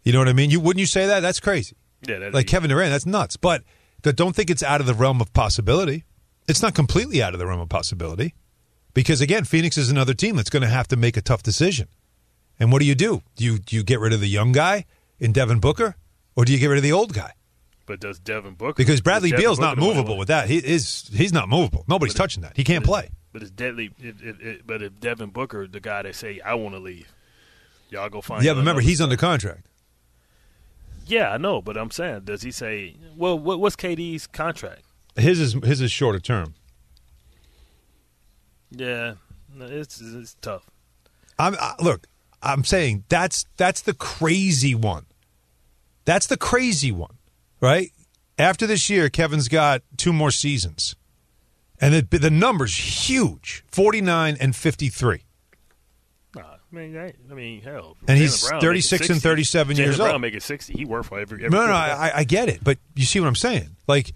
You 0.02 0.14
know 0.14 0.18
what 0.18 0.28
I 0.28 0.32
mean? 0.32 0.50
You 0.50 0.60
wouldn't 0.60 0.80
you 0.80 0.86
say 0.86 1.06
that? 1.06 1.20
That's 1.20 1.40
crazy. 1.40 1.76
Yeah, 2.08 2.30
like 2.32 2.46
Kevin 2.46 2.70
Durant, 2.70 2.90
that's 2.90 3.04
nuts. 3.04 3.36
But 3.36 3.64
don't 4.02 4.34
think 4.34 4.48
it's 4.48 4.62
out 4.62 4.80
of 4.80 4.86
the 4.86 4.94
realm 4.94 5.20
of 5.20 5.30
possibility. 5.34 6.04
It's 6.50 6.62
not 6.62 6.74
completely 6.74 7.22
out 7.22 7.32
of 7.32 7.38
the 7.38 7.46
realm 7.46 7.60
of 7.60 7.68
possibility 7.68 8.34
because 8.92 9.20
again, 9.20 9.44
Phoenix 9.44 9.78
is 9.78 9.88
another 9.88 10.14
team 10.14 10.34
that's 10.36 10.50
going 10.50 10.62
to 10.62 10.68
have 10.68 10.88
to 10.88 10.96
make 10.96 11.16
a 11.16 11.22
tough 11.22 11.42
decision. 11.44 11.86
And 12.58 12.72
what 12.72 12.80
do 12.80 12.86
you 12.86 12.96
do? 12.96 13.22
Do 13.36 13.44
you 13.44 13.58
do 13.58 13.76
you 13.76 13.82
get 13.82 14.00
rid 14.00 14.12
of 14.12 14.20
the 14.20 14.28
young 14.28 14.52
guy 14.52 14.84
in 15.18 15.32
Devin 15.32 15.60
Booker, 15.60 15.96
or 16.34 16.44
do 16.44 16.52
you 16.52 16.58
get 16.58 16.66
rid 16.66 16.78
of 16.78 16.82
the 16.82 16.92
old 16.92 17.14
guy? 17.14 17.32
But 17.86 18.00
does 18.00 18.18
Devin 18.18 18.54
Booker 18.54 18.74
Because 18.76 19.00
Bradley 19.00 19.32
Beal's 19.32 19.58
not 19.58 19.78
movable 19.78 20.18
with 20.18 20.28
that. 20.28 20.48
He 20.48 20.58
is 20.58 21.08
he's 21.12 21.32
not 21.32 21.48
movable. 21.48 21.84
Nobody's 21.88 22.14
touching 22.14 22.42
that. 22.42 22.56
He 22.56 22.64
can't 22.64 22.84
play. 22.84 23.10
But 23.32 23.42
it's 23.42 23.50
deadly. 23.52 23.92
It, 23.98 24.16
it, 24.20 24.40
it, 24.40 24.66
but 24.66 24.82
if 24.82 24.98
Devin 24.98 25.30
Booker, 25.30 25.68
the 25.68 25.80
guy 25.80 26.02
that 26.02 26.16
say 26.16 26.40
I 26.40 26.54
want 26.54 26.74
to 26.74 26.80
leave, 26.80 27.12
y'all 27.90 28.08
go 28.08 28.20
find. 28.20 28.44
Yeah, 28.44 28.54
but 28.54 28.58
remember 28.58 28.80
he's 28.80 29.00
under 29.00 29.16
contract. 29.16 29.66
Yeah, 31.06 31.30
I 31.30 31.38
know, 31.38 31.62
but 31.62 31.76
I'm 31.76 31.90
saying, 31.90 32.22
does 32.24 32.42
he 32.42 32.50
say? 32.50 32.96
Well, 33.16 33.38
what, 33.38 33.60
what's 33.60 33.76
KD's 33.76 34.26
contract? 34.26 34.82
His 35.20 35.40
is 35.40 35.52
his 35.64 35.80
is 35.80 35.90
shorter 35.92 36.20
term. 36.20 36.54
Yeah, 38.70 39.14
no, 39.54 39.66
it's 39.66 40.00
it's 40.00 40.36
tough. 40.40 40.70
I'm 41.38 41.54
I, 41.60 41.74
look. 41.80 42.06
I'm 42.42 42.64
saying 42.64 43.04
that's 43.08 43.46
that's 43.56 43.82
the 43.82 43.94
crazy 43.94 44.74
one. 44.74 45.06
That's 46.04 46.26
the 46.26 46.36
crazy 46.36 46.90
one, 46.92 47.18
right? 47.60 47.90
After 48.38 48.66
this 48.66 48.88
year, 48.88 49.10
Kevin's 49.10 49.48
got 49.48 49.82
two 49.96 50.12
more 50.12 50.30
seasons, 50.30 50.96
and 51.80 51.94
the 51.94 52.18
the 52.18 52.30
numbers 52.30 53.08
huge: 53.08 53.64
forty 53.70 54.00
nine 54.00 54.36
and 54.40 54.56
fifty 54.56 54.88
three. 54.88 55.24
Nah, 56.34 56.42
I 56.42 56.56
mean, 56.74 56.96
I, 56.96 57.12
I 57.30 57.34
mean, 57.34 57.60
hell. 57.60 57.96
And 58.08 58.16
Jaylen 58.16 58.20
he's 58.20 58.48
Brown 58.48 58.60
36 58.60 59.00
making 59.00 59.14
and 59.14 59.22
60. 59.22 59.28
37 59.28 59.76
Jaylen 59.76 59.78
years 59.78 59.96
Brown 59.98 60.12
old. 60.12 60.20
making 60.22 60.40
sixty. 60.40 60.72
He 60.74 60.84
worth 60.84 61.06
for 61.08 61.18
every. 61.18 61.44
every 61.44 61.50
No, 61.50 61.66
no, 61.66 61.72
quarterback. 61.72 62.14
I, 62.14 62.18
I 62.20 62.24
get 62.24 62.48
it, 62.48 62.64
but 62.64 62.78
you 62.94 63.04
see 63.04 63.20
what 63.20 63.26
I'm 63.26 63.34
saying? 63.34 63.76
Like, 63.86 64.12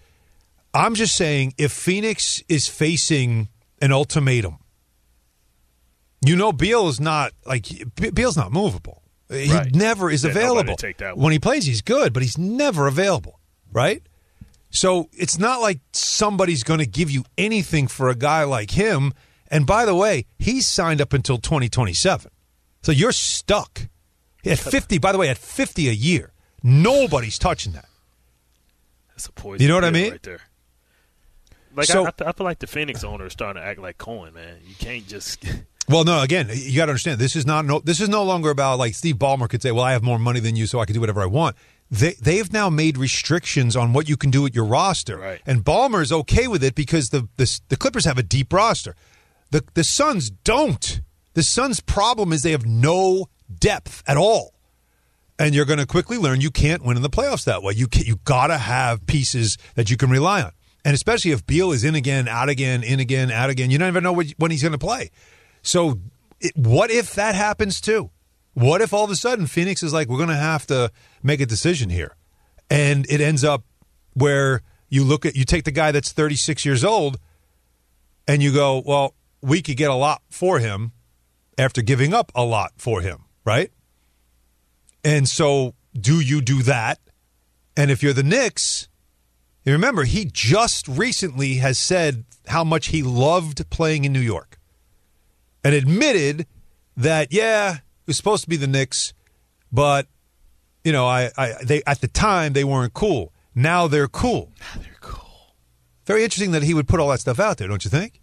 I'm 0.75 0.95
just 0.97 1.15
saying, 1.17 1.55
if 1.57 1.71
Phoenix 1.73 2.43
is 2.49 2.67
facing 2.69 3.49
an 3.81 3.93
ultimatum, 3.93 4.59
you 6.25 6.37
know, 6.37 6.53
Beal 6.53 6.89
is 6.89 7.01
not 7.01 7.33
like 7.47 7.67
Beal's 8.15 8.37
not 8.37 8.53
movable. 8.53 9.03
He 9.31 9.53
Right. 9.53 9.75
never 9.75 10.11
is 10.11 10.25
Yeah, 10.25 10.31
available. 10.31 10.77
when 11.15 11.33
he 11.33 11.39
plays, 11.39 11.65
he's 11.65 11.81
good, 11.83 12.13
but 12.13 12.23
he's 12.23 12.37
never 12.39 12.87
available, 12.87 13.41
right? 13.73 14.03
So 14.71 15.09
it's 15.13 15.39
not 15.39 15.61
like 15.61 15.81
somebody's 15.93 16.65
going 16.65 16.81
to 16.81 16.87
give 16.87 17.11
you 17.11 17.25
anything 17.39 17.87
for 17.87 18.09
a 18.11 18.15
guy 18.17 18.43
like 18.45 18.73
him. 18.73 19.13
And 19.49 19.67
by 19.67 19.85
the 19.85 19.95
way, 19.95 20.27
he's 20.39 20.67
signed 20.67 21.01
up 21.01 21.13
until 21.13 21.39
2027. 21.39 22.31
So 22.83 22.91
you're 22.93 23.13
stuck. 23.13 23.83
At 24.45 24.59
50, 24.77 24.99
by 24.99 25.13
the 25.13 25.19
way, 25.19 25.29
at 25.29 25.39
50 25.39 25.89
a 25.89 25.93
year, 25.93 26.33
nobody's 26.63 27.39
touching 27.39 27.73
that. 27.73 27.87
That's 29.11 29.27
a 29.27 29.33
poison. 29.33 29.63
You 29.63 29.69
know 29.69 29.75
what 29.77 29.85
I 29.85 29.91
mean? 29.91 30.11
Right 30.11 30.23
there. 30.23 30.41
Like 31.75 31.87
So- 31.87 32.07
I, 32.07 32.11
I, 32.27 32.33
feel 32.33 32.45
like 32.45 32.59
the 32.61 32.67
Phoenix 32.67 33.05
owner 33.05 33.27
is 33.27 33.33
starting 33.33 33.61
to 33.63 33.67
act 33.67 33.81
like 33.81 33.99
Cohen, 33.99 34.35
man. 34.35 34.59
You 34.67 34.75
can't 34.79 35.07
just. 35.07 35.45
Well, 35.87 36.05
no. 36.05 36.23
Again, 36.23 36.49
you 36.51 36.77
got 36.79 36.87
to 36.87 36.93
understand 36.93 37.19
this 37.21 37.37
is 37.37 37.45
not 37.45 37.67
no. 37.67 37.79
This 37.79 38.01
is 38.01 38.09
no 38.09 38.25
longer 38.25 38.49
about 38.49 38.79
like 38.79 38.95
Steve 38.95 39.17
Ballmer 39.17 39.51
could 39.51 39.61
say, 39.61 39.71
"Well, 39.71 39.85
I 39.85 39.93
have 39.93 40.03
more 40.03 40.19
money 40.19 40.41
than 40.41 40.57
you, 40.57 40.65
so 40.67 40.79
I 40.81 40.87
can 40.87 40.95
do 40.95 41.01
whatever 41.01 41.21
I 41.21 41.27
want." 41.27 41.57
They 41.91 42.15
they've 42.15 42.51
now 42.51 42.71
made 42.71 42.97
restrictions 42.97 43.77
on 43.77 43.93
what 43.93 44.09
you 44.09 44.17
can 44.17 44.31
do 44.31 44.41
with 44.41 44.55
your 44.55 44.65
roster, 44.65 45.19
Right. 45.19 45.43
and 45.45 45.63
is 46.01 46.11
okay 46.11 46.49
with 46.49 46.65
it 46.65 46.75
because 46.75 47.11
the 47.11 47.29
the, 47.37 47.61
the 47.69 47.77
Clippers 47.77 48.07
have 48.07 48.17
a 48.17 48.23
deep 48.23 48.51
roster. 48.51 48.97
The 49.51 49.63
the 49.75 49.85
Suns 49.85 50.31
don't. 50.31 51.03
The 51.35 51.43
Suns' 51.43 51.81
problem 51.81 52.33
is 52.33 52.41
they 52.41 52.53
have 52.53 52.65
no 52.65 53.27
depth 53.55 54.03
at 54.07 54.17
all, 54.17 54.55
and 55.39 55.55
you're 55.55 55.67
going 55.67 55.81
to 55.81 55.87
quickly 55.87 56.17
learn 56.17 56.41
you 56.41 56.51
can't 56.51 56.83
win 56.83 56.97
in 56.97 57.03
the 57.03 57.11
playoffs 57.11 57.45
that 57.45 57.63
way. 57.63 57.75
You 57.75 57.89
can, 57.89 58.05
you 58.05 58.17
got 58.25 58.47
to 58.47 58.57
have 58.57 59.07
pieces 59.07 59.59
that 59.75 59.91
you 59.91 59.99
can 59.99 60.09
rely 60.09 60.41
on, 60.43 60.53
and 60.85 60.95
especially 60.95 61.31
if 61.31 61.47
Beal 61.47 61.73
is 61.73 61.83
in 61.85 61.95
again, 61.95 62.29
out 62.29 62.49
again, 62.49 62.83
in 62.83 63.01
again, 63.01 63.31
out 63.31 63.51
again, 63.51 63.71
you 63.71 63.79
don't 63.79 63.89
even 63.89 64.05
know 64.05 64.13
when 64.13 64.51
he's 64.51 64.63
going 64.63 64.73
to 64.73 64.79
play. 64.79 65.11
So, 65.63 65.99
it, 66.41 66.53
what 66.57 66.91
if 66.91 67.15
that 67.15 67.35
happens 67.35 67.81
too? 67.81 68.11
What 68.53 68.81
if 68.81 68.93
all 68.93 69.05
of 69.05 69.11
a 69.11 69.17
sudden 69.17 69.47
Phoenix 69.47 69.83
is 69.83 69.93
like, 69.93 70.09
we're 70.09 70.19
going 70.19 70.29
to 70.29 70.37
have 70.37 70.67
to 70.67 70.91
make 71.23 71.41
a 71.41 71.47
decision 71.47 71.91
here, 71.91 72.15
and 72.71 73.07
it 73.09 73.21
ends 73.21 73.43
up 73.45 73.65
where 74.13 74.63
you 74.89 75.05
look 75.05 75.27
at 75.27 75.35
you 75.35 75.45
take 75.45 75.65
the 75.65 75.73
guy 75.73 75.91
that's 75.91 76.13
36 76.13 76.65
years 76.65 76.85
old, 76.85 77.19
and 78.29 78.43
you 78.43 78.53
go, 78.53 78.83
well, 78.85 79.15
we 79.41 79.63
could 79.63 79.77
get 79.77 79.91
a 79.91 79.95
lot 79.95 80.23
for 80.31 80.59
him 80.59 80.93
after 81.59 81.83
giving 81.83 82.13
up 82.13 82.31
a 82.35 82.45
lot 82.45 82.73
for 82.77 83.01
him, 83.01 83.25
right? 83.45 83.71
And 85.03 85.29
so, 85.29 85.75
do 85.99 86.21
you 86.21 86.41
do 86.41 86.63
that? 86.63 86.99
And 87.77 87.91
if 87.91 88.03
you're 88.03 88.13
the 88.13 88.23
Knicks, 88.23 88.89
you 89.65 89.73
remember 89.73 90.05
he 90.05 90.25
just 90.25 90.87
recently 90.89 91.55
has 91.55 91.79
said 91.79 92.25
how 92.47 92.65
much 92.65 92.89
he 92.89 93.03
loved 93.03 93.69
playing 93.71 94.05
in 94.05 94.13
New 94.13 94.21
York 94.21 94.59
and 95.63 95.75
admitted 95.75 96.47
that 96.97 97.33
yeah, 97.33 97.77
it 97.77 98.07
was 98.07 98.17
supposed 98.17 98.45
to 98.45 98.51
be 98.51 98.57
the 98.57 98.67
Knicks, 98.67 99.15
but 99.73 100.07
you 100.85 100.93
know, 100.93 101.07
I, 101.07 101.31
I 101.37 101.55
they 101.65 101.83
at 101.87 102.01
the 102.01 102.09
time 102.09 102.53
they 102.53 102.65
weren't 102.65 102.93
cool. 102.93 103.33
Now 103.55 103.87
they're 103.87 104.09
cool. 104.09 104.53
Now 104.61 104.83
they're 104.83 104.97
cool. 105.01 105.55
Very 106.07 106.23
interesting 106.23 106.53
that 106.53 106.63
he 106.63 106.75
would 106.75 106.87
put 106.87 107.01
all 107.01 107.09
that 107.09 107.21
stuff 107.21 107.41
out 107.41 107.57
there, 107.57 107.69
don't 107.69 107.85
you 107.85 107.91
think? 107.91 108.21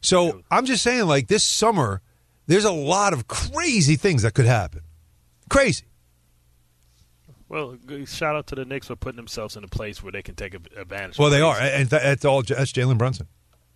So 0.00 0.42
I'm 0.50 0.66
just 0.66 0.82
saying, 0.82 1.06
like 1.06 1.28
this 1.28 1.44
summer, 1.44 2.02
there's 2.46 2.64
a 2.64 2.72
lot 2.72 3.12
of 3.12 3.28
crazy 3.28 3.96
things 3.96 4.22
that 4.22 4.34
could 4.34 4.46
happen. 4.46 4.82
Crazy. 5.48 5.84
Well, 7.52 7.76
shout 8.06 8.34
out 8.34 8.46
to 8.46 8.54
the 8.54 8.64
Knicks 8.64 8.86
for 8.86 8.96
putting 8.96 9.16
themselves 9.18 9.56
in 9.56 9.62
a 9.62 9.68
place 9.68 10.02
where 10.02 10.10
they 10.10 10.22
can 10.22 10.34
take 10.34 10.54
a- 10.54 10.80
advantage. 10.80 11.18
Well, 11.18 11.26
of 11.26 11.32
they 11.34 11.42
are, 11.42 11.54
and 11.60 11.86
that's 11.86 12.24
all. 12.24 12.40
That's 12.42 12.72
Jalen 12.72 12.96
Brunson, 12.96 13.28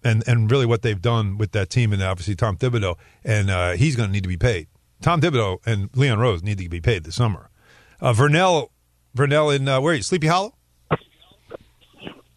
and 0.03 0.27
and 0.27 0.51
really 0.51 0.64
what 0.64 0.81
they've 0.81 1.01
done 1.01 1.37
with 1.37 1.53
that 1.53 1.68
team, 1.68 1.93
and 1.93 2.03
obviously 2.03 2.35
Tom 2.35 2.57
Thibodeau, 2.57 2.97
and 3.22 3.51
uh, 3.51 3.72
he's 3.72 3.95
going 3.95 4.09
to 4.09 4.12
need 4.14 4.22
to 4.22 4.31
be 4.31 4.39
paid. 4.39 4.68
Tom 5.03 5.20
Thibodeau 5.20 5.59
and 5.66 5.91
Leon 5.95 6.18
Rose 6.18 6.43
need 6.43 6.57
to 6.57 6.68
be 6.70 6.81
paid 6.81 7.05
this 7.05 7.16
summer. 7.16 7.51
Uh, 8.01 8.14
Vernell, 8.14 8.70
Vernell 9.14 9.55
in 9.55 9.68
uh, 9.68 9.79
where 9.79 9.93
are 9.93 9.97
you? 9.97 10.03
Sleepy 10.03 10.27
Hollow. 10.27 10.55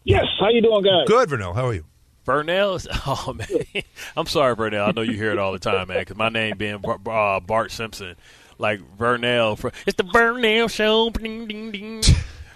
Yes. 0.04 0.26
How 0.38 0.50
you 0.50 0.60
doing, 0.60 0.82
guys? 0.82 1.06
Good, 1.06 1.30
Vernell. 1.30 1.54
How 1.54 1.68
are 1.68 1.74
you? 1.74 1.84
Vernell. 2.26 2.86
Oh 3.06 3.32
man, 3.32 3.82
I'm 4.16 4.26
sorry, 4.26 4.54
Vernell. 4.54 4.88
I 4.88 4.90
know 4.92 5.00
you 5.00 5.14
hear 5.14 5.32
it 5.32 5.38
all 5.38 5.52
the 5.52 5.58
time, 5.58 5.88
man. 5.88 6.00
Because 6.00 6.16
my 6.16 6.28
name 6.28 6.58
being 6.58 6.84
uh, 6.84 7.40
Bart 7.40 7.72
Simpson, 7.72 8.16
like 8.60 8.80
Vernell. 8.96 9.58
For, 9.58 9.72
it's 9.86 9.96
the 9.96 10.04
Vernell 10.04 10.70
Show. 10.70 11.10
Ding, 11.10 11.46
ding, 11.46 11.70
ding. 11.72 12.02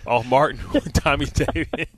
Oh, 0.06 0.22
Martin, 0.22 0.58
Tommy 0.92 1.24
David. 1.24 1.88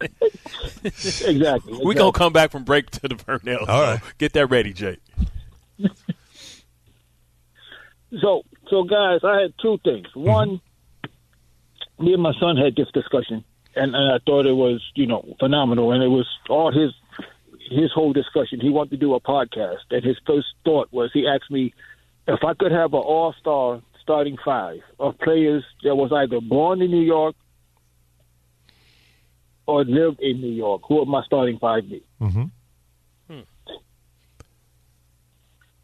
exactly. 0.84 1.80
We 1.84 1.96
gonna 1.96 2.12
come 2.12 2.32
back 2.32 2.52
from 2.52 2.62
break 2.62 2.88
to 2.90 3.08
the 3.08 3.16
Vernell. 3.16 3.62
All 3.62 3.66
show. 3.66 3.82
right. 3.82 4.00
get 4.18 4.32
that 4.34 4.46
ready, 4.46 4.72
Jake. 4.72 5.00
So, 8.22 8.44
so 8.70 8.84
guys, 8.84 9.20
I 9.24 9.40
had 9.42 9.54
two 9.60 9.78
things. 9.84 10.06
Mm-hmm. 10.08 10.22
One, 10.22 10.60
me 11.98 12.14
and 12.14 12.22
my 12.22 12.32
son 12.38 12.56
had 12.56 12.76
this 12.76 12.86
discussion, 12.94 13.44
and, 13.74 13.94
and 13.94 14.12
I 14.12 14.18
thought 14.24 14.46
it 14.46 14.52
was, 14.52 14.80
you 14.94 15.06
know, 15.06 15.34
phenomenal. 15.40 15.92
And 15.92 16.02
it 16.02 16.08
was 16.08 16.26
all 16.48 16.72
his 16.72 16.92
his 17.68 17.90
whole 17.92 18.12
discussion. 18.12 18.60
He 18.60 18.70
wanted 18.70 18.90
to 18.90 18.96
do 18.96 19.14
a 19.14 19.20
podcast, 19.20 19.90
and 19.90 20.04
his 20.04 20.16
first 20.24 20.46
thought 20.64 20.92
was 20.92 21.10
he 21.12 21.26
asked 21.26 21.50
me 21.50 21.74
if 22.28 22.44
I 22.44 22.54
could 22.54 22.72
have 22.72 22.92
an 22.94 23.00
all 23.00 23.34
star 23.40 23.82
starting 24.06 24.36
five 24.44 24.78
of 25.00 25.18
players 25.18 25.64
that 25.82 25.96
was 25.96 26.12
either 26.12 26.40
born 26.40 26.80
in 26.80 26.90
New 26.92 27.02
York 27.02 27.34
or 29.66 29.84
lived 29.84 30.20
in 30.20 30.40
New 30.40 30.52
York. 30.52 30.82
Who 30.88 30.96
would 31.00 31.08
my 31.08 31.22
starting 31.26 31.58
five 31.58 31.88
be? 31.90 32.04
Mm-hmm. 32.20 32.44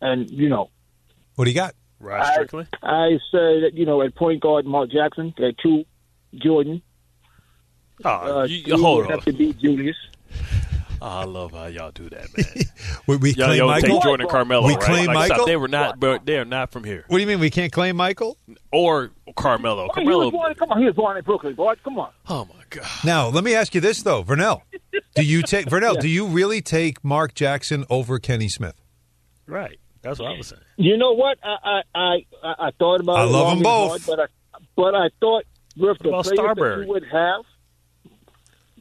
And 0.01 0.31
you 0.31 0.49
know, 0.49 0.71
What 1.37 1.45
do 1.45 1.51
you 1.51 1.55
got? 1.55 1.75
Rod 2.01 2.23
I- 2.23 2.33
Strickland. 2.33 2.69
I 2.83 3.11
said 3.31 3.63
that 3.65 3.71
you 3.75 3.87
know 3.87 4.03
at 4.03 4.15
point 4.15 4.41
guard 4.41 4.67
Mark 4.67 4.91
Jackson, 4.91 5.35
at 5.39 5.55
two 5.59 5.85
Jordan. 6.35 6.83
Oh, 8.05 8.41
Uh, 8.41 8.45
you, 8.45 8.77
hold 8.77 9.05
on. 9.05 9.11
have 9.11 9.25
to 9.27 9.33
be 9.33 9.53
Julius. 9.53 9.97
Oh, 11.05 11.09
I 11.09 11.25
love 11.25 11.51
how 11.51 11.67
y'all 11.67 11.91
do 11.91 12.09
that, 12.11 12.29
man. 12.37 12.47
We, 13.09 13.17
we 13.17 13.35
Y'all, 13.35 13.47
claim 13.47 13.59
y'all 13.59 13.67
Michael. 13.67 13.89
take 13.89 14.03
Jordan 14.03 14.29
Carmelo. 14.29 14.65
We 14.65 14.75
right? 14.75 14.83
claim 14.83 15.07
like, 15.09 15.27
stop. 15.27 15.29
Michael? 15.31 15.47
They 15.47 15.57
were 15.57 15.67
not, 15.67 15.99
but 15.99 16.25
they 16.25 16.39
are 16.39 16.45
not 16.45 16.71
from 16.71 16.85
here. 16.85 17.05
What 17.09 17.19
do 17.19 17.21
you 17.21 17.27
mean 17.27 17.41
we 17.41 17.51
can't 17.51 17.73
claim 17.73 17.97
Michael? 17.97 18.39
Or 18.73 19.11
Carmelo. 19.37 19.83
Oh, 19.83 19.87
he 19.87 20.05
Carmelo. 20.05 20.31
born, 20.31 20.55
come 20.55 20.71
on, 20.71 20.79
he 20.79 20.85
was 20.85 20.95
born 20.95 21.17
in 21.17 21.25
Brooklyn, 21.25 21.55
boy. 21.57 21.75
Come 21.83 21.99
on. 21.99 22.11
Oh 22.29 22.45
my 22.45 22.63
God. 22.71 22.87
Now 23.05 23.27
let 23.27 23.43
me 23.43 23.57
ask 23.57 23.75
you 23.75 23.81
this 23.81 24.05
though, 24.05 24.23
Vernell. 24.23 24.61
Do 25.17 25.25
you 25.25 25.43
take 25.43 25.67
Vernell? 25.67 25.99
Do 26.01 26.07
you 26.07 26.29
really 26.29 26.61
take 26.61 27.03
Mark 27.03 27.35
Jackson 27.35 27.85
over 27.91 28.21
Kenny 28.21 28.49
Smith? 28.49 28.81
Right. 29.47 29.81
That's 30.03 30.21
what 30.21 30.31
I 30.31 30.37
was 30.37 30.47
saying. 30.47 30.63
You 30.77 30.97
know 30.97 31.15
what? 31.15 31.39
I 31.43 31.57
I 31.65 31.83
I, 31.95 32.17
I 32.45 32.55
I 32.69 32.71
thought 32.79 33.01
about 33.01 33.17
I 33.19 33.25
love 33.25 33.49
them 33.57 33.63
both. 33.65 33.91
hard, 33.91 34.03
but 34.07 34.21
I 34.21 34.59
but 34.77 34.95
I 34.95 35.09
thought 35.19 35.45
with 35.77 35.99
the 35.99 36.11
about 36.11 36.25
players 36.27 36.57
that 36.57 36.83
you 36.85 36.89
would 36.89 37.05
have, 37.11 37.45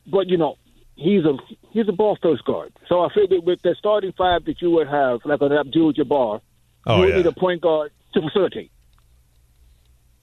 but 0.06 0.28
you 0.28 0.38
know, 0.38 0.58
he's 1.02 1.26
a 1.26 1.38
he's 1.72 1.88
a 1.90 1.92
ball 1.92 2.18
first 2.22 2.46
guard. 2.46 2.72
So 2.88 3.02
I 3.02 3.10
figured 3.14 3.44
with 3.46 3.62
the 3.62 3.76
starting 3.78 4.14
five 4.18 4.46
that 4.46 4.62
you 4.62 4.72
would 4.72 4.88
have, 4.88 5.20
like 5.26 5.42
an 5.42 5.52
Abdul 5.52 5.94
Jabbar, 5.94 6.42
Oh, 6.88 6.96
you 6.96 7.00
would 7.02 7.10
yeah. 7.10 7.16
need 7.18 7.26
a 7.28 7.32
point 7.32 7.62
guard 7.62 7.92
to 8.14 8.22
facilitate. 8.22 8.72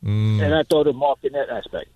Mm. 0.05 0.43
And 0.43 0.55
I 0.55 0.63
thought 0.63 0.87
of 0.87 0.95
Mark 0.95 1.19
in 1.23 1.33
that 1.33 1.49
aspect. 1.51 1.91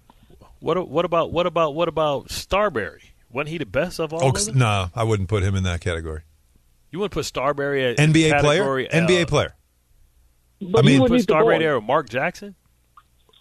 What 0.60 0.88
what 0.88 1.04
about 1.04 1.32
what 1.32 1.46
about 1.46 1.74
what 1.74 1.88
about 1.88 2.30
Starbury? 2.30 3.02
Wasn't 3.30 3.48
he 3.48 3.58
the 3.58 3.66
best 3.66 3.98
of 3.98 4.12
all? 4.12 4.22
Oh, 4.24 4.28
of 4.28 4.44
them? 4.44 4.58
no, 4.58 4.90
I 4.94 5.04
wouldn't 5.04 5.28
put 5.28 5.42
him 5.42 5.54
in 5.54 5.62
that 5.64 5.80
category. 5.80 6.22
You 6.90 6.98
wouldn't 6.98 7.12
put 7.12 7.24
Starbury 7.24 7.84
at 7.86 7.96
NBA 7.96 8.40
player, 8.40 8.58
category, 8.60 8.88
NBA 8.88 9.22
uh, 9.22 9.26
player. 9.26 9.54
But 10.60 10.80
I 10.80 10.82
mean- 10.82 10.88
he 10.88 10.94
You 10.94 11.00
put 11.02 11.10
need 11.12 11.18
the 11.18 11.22
Starbury 11.22 11.58
there 11.58 11.76
with 11.76 11.84
Mark 11.84 12.08
Jackson. 12.08 12.54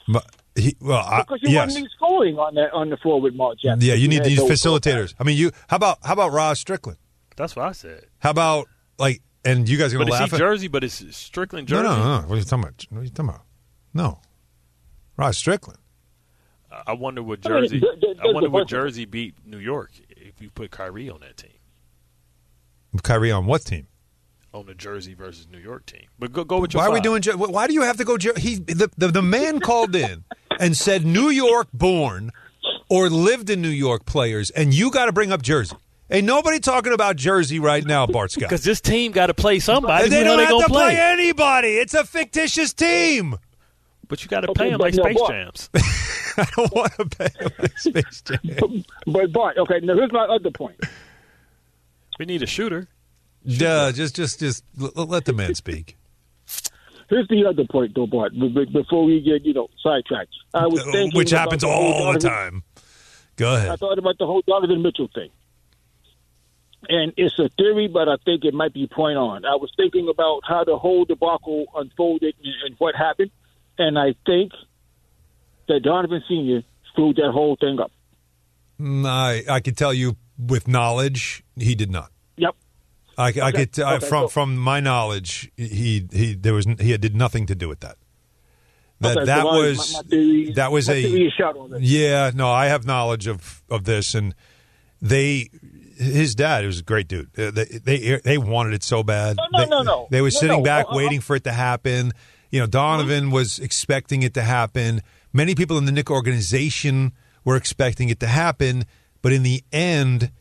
But 0.07 0.25
he, 0.55 0.75
well, 0.81 0.97
I, 1.05 1.21
because 1.21 1.39
you 1.43 1.49
yes, 1.51 1.67
wouldn't 1.67 1.83
need 1.83 1.91
scoring 1.95 2.37
on 2.37 2.55
that 2.55 2.73
on 2.73 2.89
the 2.89 2.97
forward 2.97 3.23
with 3.23 3.35
Mark 3.35 3.57
yeah, 3.61 3.75
you 3.75 4.07
need 4.07 4.23
these 4.23 4.39
facilitators. 4.39 5.13
I 5.19 5.23
mean, 5.23 5.37
you. 5.37 5.51
How 5.67 5.77
about 5.77 5.99
how 6.03 6.13
about 6.13 6.31
Rod 6.33 6.57
Strickland? 6.57 6.97
That's 7.37 7.55
what 7.55 7.65
I 7.65 7.71
said. 7.71 8.05
How 8.19 8.31
about 8.31 8.67
like? 8.99 9.21
And 9.43 9.67
you 9.67 9.77
guys 9.77 9.93
are 9.93 9.97
But 9.97 10.03
gonna 10.07 10.15
it's 10.15 10.19
laugh 10.21 10.29
he 10.31 10.35
at? 10.35 10.39
Jersey, 10.39 10.67
but 10.67 10.83
it's 10.83 11.15
Strickland 11.15 11.67
No, 11.69 11.77
Jersey. 11.81 11.89
no, 11.89 11.95
no, 12.03 12.21
no. 12.21 12.27
What 12.27 12.35
are 12.35 12.37
you 12.37 12.43
talking 12.43 12.63
about? 12.63 12.85
What 12.89 12.99
are 12.99 13.03
you 13.03 13.09
talking 13.09 13.29
about? 13.29 13.41
No, 13.93 14.19
Rod 15.17 15.35
Strickland. 15.35 15.79
I- 16.71 16.83
I 16.87 16.93
wonder 16.93 17.23
what 17.23 17.39
I 17.45 17.49
mean, 17.49 17.61
Jersey. 17.63 17.79
th- 17.79 17.99
th- 18.01 18.17
I 18.21 18.27
wonder 18.31 18.49
what 18.49 18.67
Jersey 18.67 19.05
beat 19.05 19.35
New 19.45 19.57
York 19.57 19.91
if 20.09 20.41
you 20.41 20.49
put 20.51 20.71
Kyrie 20.71 21.09
on 21.09 21.19
that 21.21 21.37
team, 21.37 21.51
Kyrie 23.03 23.31
on 23.31 23.45
what 23.45 23.63
team? 23.65 23.87
on 24.53 24.65
the 24.65 24.73
Jersey 24.73 25.13
versus 25.13 25.47
New 25.49 25.57
York 25.59 25.85
team. 25.85 26.07
But 26.19 26.33
go 26.33 26.43
go 26.43 26.59
with 26.59 26.73
your. 26.73 26.81
Why 26.83 26.89
are 26.89 26.91
we 26.91 26.99
doing? 26.99 27.23
Why 27.23 27.67
do 27.67 27.73
you 27.73 27.81
have 27.83 27.97
to 27.97 28.03
go? 28.03 28.17
He 28.37 28.55
the, 28.55 28.89
the 28.97 29.07
the 29.07 29.21
man 29.21 29.59
called 29.61 29.95
in 29.95 30.23
and 30.61 30.77
said 30.77 31.05
New 31.05 31.27
York 31.29 31.67
born 31.73 32.31
or 32.87 33.09
lived 33.09 33.49
in 33.49 33.61
New 33.61 33.67
York 33.69 34.05
players, 34.05 34.49
and 34.51 34.73
you 34.73 34.91
got 34.91 35.05
to 35.07 35.11
bring 35.11 35.31
up 35.33 35.41
Jersey. 35.41 35.75
Ain't 36.09 36.25
nobody 36.27 36.59
talking 36.59 36.93
about 36.93 37.15
Jersey 37.15 37.57
right 37.59 37.85
now, 37.85 38.05
Bart 38.05 38.31
Scott. 38.31 38.41
Because 38.49 38.63
this 38.63 38.81
team 38.81 39.11
got 39.13 39.27
to 39.27 39.33
play 39.33 39.59
somebody. 39.59 40.03
And 40.03 40.11
they 40.11 40.23
don't 40.25 40.39
hell 40.39 40.59
have 40.59 40.67
gonna 40.69 40.83
to 40.83 40.93
play. 40.93 40.97
anybody. 40.99 41.69
It's 41.69 41.93
a 41.93 42.03
fictitious 42.03 42.73
team. 42.73 43.37
But 44.09 44.21
you 44.21 44.27
got 44.29 44.41
to 44.41 44.51
Okay, 44.51 44.65
pay 44.65 44.69
them 44.71 44.79
like 44.81 44.93
Space 44.93 45.15
what? 45.15 45.31
Jams. 45.31 45.69
I 46.37 46.45
don't 46.57 46.73
want 46.73 46.93
to 46.95 47.05
pay 47.05 47.29
him 47.39 47.51
like 47.59 47.77
Space 47.79 48.21
Jam. 48.23 48.83
But 49.07 49.31
Bart, 49.31 49.57
okay, 49.57 49.79
now 49.81 49.95
here's 49.95 50.11
my 50.11 50.25
other 50.25 50.51
point. 50.51 50.81
we 52.19 52.25
need 52.25 52.43
a 52.43 52.47
shooter. 52.47 52.89
Duh, 53.47 53.93
just, 53.93 54.15
just, 54.17 54.39
just 54.41 54.63
l- 54.81 54.91
let 55.05 55.23
the 55.25 55.33
man 55.33 55.55
speak. 55.55 55.95
Here's 57.11 57.27
the 57.27 57.45
other 57.45 57.65
point, 57.69 57.93
though, 57.93 58.07
Bart. 58.07 58.31
Before 58.71 59.03
we 59.03 59.19
get 59.19 59.43
you 59.45 59.53
know 59.53 59.67
sidetracked, 59.83 60.33
I 60.53 60.67
was 60.67 60.81
thinking 60.81 61.11
Uh, 61.13 61.17
Which 61.17 61.31
happens 61.31 61.61
the 61.61 61.67
all 61.67 62.13
the 62.13 62.19
time. 62.19 62.63
Go 63.35 63.53
ahead. 63.53 63.69
I 63.69 63.75
thought 63.75 63.99
about 63.99 64.17
the 64.17 64.25
whole 64.25 64.41
Donovan 64.47 64.81
Mitchell 64.81 65.09
thing. 65.13 65.29
And 66.87 67.11
it's 67.17 67.37
a 67.37 67.49
theory, 67.49 67.89
but 67.89 68.07
I 68.07 68.15
think 68.23 68.45
it 68.45 68.53
might 68.53 68.73
be 68.73 68.87
point 68.87 69.17
on. 69.17 69.43
I 69.43 69.55
was 69.55 69.71
thinking 69.75 70.07
about 70.09 70.41
how 70.47 70.63
the 70.63 70.77
whole 70.77 71.03
debacle 71.03 71.65
unfolded 71.75 72.33
and, 72.65 72.75
what 72.77 72.95
happened, 72.95 73.31
and 73.77 73.99
I 73.99 74.15
think 74.25 74.53
that 75.67 75.81
Donovan 75.81 76.23
Sr. 76.29 76.63
screwed 76.93 77.17
that 77.17 77.31
whole 77.31 77.57
thing 77.57 77.77
up. 77.79 77.91
Mm, 78.79 79.05
I 79.05 79.43
I 79.53 79.59
can 79.59 79.75
tell 79.75 79.93
you 79.93 80.15
with 80.39 80.69
knowledge, 80.69 81.43
he 81.57 81.75
did 81.75 81.91
not. 81.91 82.09
Yep. 82.37 82.55
I, 83.17 83.25
I 83.25 83.29
Okay, 83.29 83.65
could 83.65 83.79
I, 83.83 83.95
okay, 83.95 84.07
from 84.07 84.19
cool. 84.21 84.27
from 84.29 84.57
my 84.57 84.79
knowledge, 84.79 85.51
he 85.57 86.07
he 86.11 86.33
there 86.33 86.53
was 86.53 86.65
he 86.79 86.95
did 86.97 87.15
nothing 87.15 87.45
to 87.47 87.55
do 87.55 87.67
with 87.69 87.81
that. 87.81 87.97
That 89.01 89.17
Okay, 89.17 89.25
that 89.25 89.41
so 89.43 89.53
was 89.53 89.93
my- 89.93 89.99
my 90.01 90.09
theory- 90.09 90.53
that 90.53 90.71
was 90.71 90.89
a 90.89 91.29
shot 91.31 91.57
on 91.57 91.71
this. 91.71 91.81
yeah 91.81 92.31
no 92.35 92.49
I 92.51 92.67
have 92.67 92.85
knowledge 92.85 93.27
of 93.27 93.63
of 93.69 93.83
this 93.85 94.13
and 94.15 94.35
they 95.01 95.49
his 95.97 96.35
dad 96.35 96.65
was 96.65 96.79
a 96.79 96.83
great 96.83 97.07
dude 97.07 97.29
Uh, 97.37 97.51
they 97.51 97.65
they, 97.83 98.21
they 98.23 98.37
wanted 98.37 98.73
it 98.73 98.83
so 98.83 99.01
bad 99.03 99.37
No, 99.37 99.43
no, 99.51 99.59
they, 99.63 99.69
no, 99.69 99.81
no. 99.83 100.07
they 100.11 100.21
were 100.21 100.27
No, 100.27 100.39
sitting 100.39 100.57
no. 100.59 100.63
back 100.63 100.85
Uh, 100.87 100.91
uh, 100.91 100.95
waiting 100.97 101.19
for 101.21 101.35
it 101.35 101.43
to 101.45 101.51
happen 101.51 102.11
you 102.51 102.59
know 102.59 102.67
Donovan 102.67 103.25
Uh-huh. 103.25 103.35
was 103.35 103.59
expecting 103.59 104.21
it 104.23 104.33
to 104.35 104.43
happen 104.43 105.01
many 105.33 105.55
people 105.55 105.77
in 105.79 105.85
the 105.85 105.91
Knick 105.91 106.09
organization 106.11 107.11
were 107.43 107.55
expecting 107.55 108.09
it 108.09 108.19
to 108.19 108.27
happen 108.27 108.85
but 109.23 109.31
in 109.33 109.41
the 109.43 109.63
end 109.71 110.31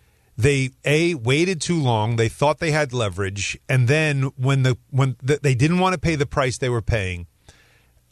they 0.41 0.71
a 0.85 1.15
waited 1.15 1.61
too 1.61 1.81
long. 1.81 2.17
They 2.17 2.29
thought 2.29 2.59
they 2.59 2.71
had 2.71 2.93
leverage. 2.93 3.59
And 3.69 3.89
then 3.89 4.23
when 4.37 4.63
the 4.63 4.79
when 4.91 5.17
the, 5.23 5.39
they 5.43 5.55
didn't 5.55 5.79
want 5.79 5.95
to 5.95 6.01
pay 6.01 6.15
the 6.17 6.27
price 6.27 6.59
they 6.59 6.69
were 6.69 6.83
paying. 6.83 7.27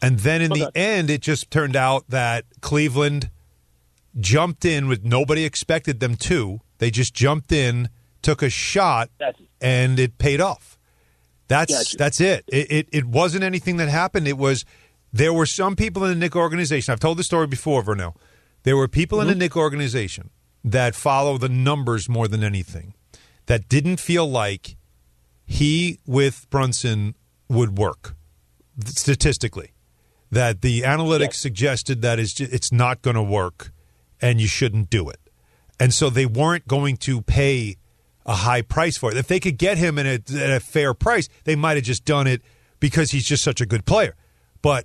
And 0.00 0.20
then 0.20 0.42
in 0.42 0.50
the 0.50 0.70
end 0.74 1.10
it 1.10 1.22
just 1.22 1.50
turned 1.50 1.74
out 1.74 2.08
that 2.08 2.44
Cleveland 2.60 3.30
jumped 4.18 4.64
in 4.64 4.88
with 4.88 5.04
nobody 5.04 5.44
expected 5.44 6.00
them 6.00 6.16
to. 6.16 6.60
They 6.78 6.90
just 6.90 7.14
jumped 7.14 7.50
in 7.52 7.88
took 8.20 8.42
a 8.42 8.50
shot 8.50 9.10
and 9.60 9.98
it 9.98 10.18
paid 10.18 10.40
off. 10.40 10.78
That's 11.46 11.72
Gotcha. 11.72 11.96
that's 11.96 12.20
it. 12.20 12.44
it 12.48 12.70
it 12.70 12.88
it 12.92 13.04
wasn't 13.06 13.44
anything 13.44 13.78
that 13.78 13.88
happened. 13.88 14.28
It 14.28 14.36
was 14.36 14.64
there 15.12 15.32
were 15.32 15.46
some 15.46 15.76
people 15.76 16.04
in 16.04 16.10
the 16.10 16.16
Knick 16.16 16.36
organization. 16.36 16.92
I've 16.92 17.00
told 17.00 17.18
the 17.18 17.24
story 17.24 17.46
before 17.46 17.82
Vernell. 17.82 18.14
There 18.64 18.76
were 18.76 18.88
people 18.88 19.20
in 19.20 19.28
the 19.28 19.34
Knick 19.34 19.56
organization 19.56 20.30
that 20.64 20.94
follow 20.94 21.38
the 21.38 21.48
numbers 21.48 22.08
more 22.08 22.28
than 22.28 22.42
anything 22.42 22.94
that 23.48 23.68
didn't 23.68 23.98
feel 23.98 24.30
like 24.30 24.76
he 25.44 25.98
with 26.06 26.46
Brunson 26.50 27.16
would 27.48 27.76
work 27.76 28.14
statistically. 28.84 29.72
That 30.30 30.60
the 30.60 30.82
analytics 30.82 31.34
suggested 31.34 32.02
that 32.02 32.18
is 32.18 32.38
it's 32.38 32.70
not 32.70 33.00
going 33.00 33.16
to 33.16 33.22
work 33.22 33.72
and 34.20 34.40
you 34.40 34.46
shouldn't 34.46 34.90
do 34.90 35.08
it. 35.08 35.18
And 35.80 35.94
so 35.94 36.10
they 36.10 36.26
weren't 36.26 36.68
going 36.68 36.98
to 36.98 37.22
pay 37.22 37.76
a 38.26 38.34
high 38.34 38.60
price 38.60 38.98
for 38.98 39.10
it. 39.10 39.16
If 39.16 39.26
they 39.26 39.40
could 39.40 39.56
get 39.56 39.78
him 39.78 39.98
at 39.98 40.04
a, 40.04 40.38
at 40.38 40.50
a 40.50 40.60
fair 40.60 40.92
price, 40.92 41.30
they 41.44 41.56
might 41.56 41.78
have 41.78 41.84
just 41.84 42.04
done 42.04 42.26
it 42.26 42.42
because 42.78 43.12
he's 43.12 43.24
just 43.24 43.42
such 43.42 43.62
a 43.62 43.66
good 43.66 43.86
player. 43.86 44.14
But 44.60 44.84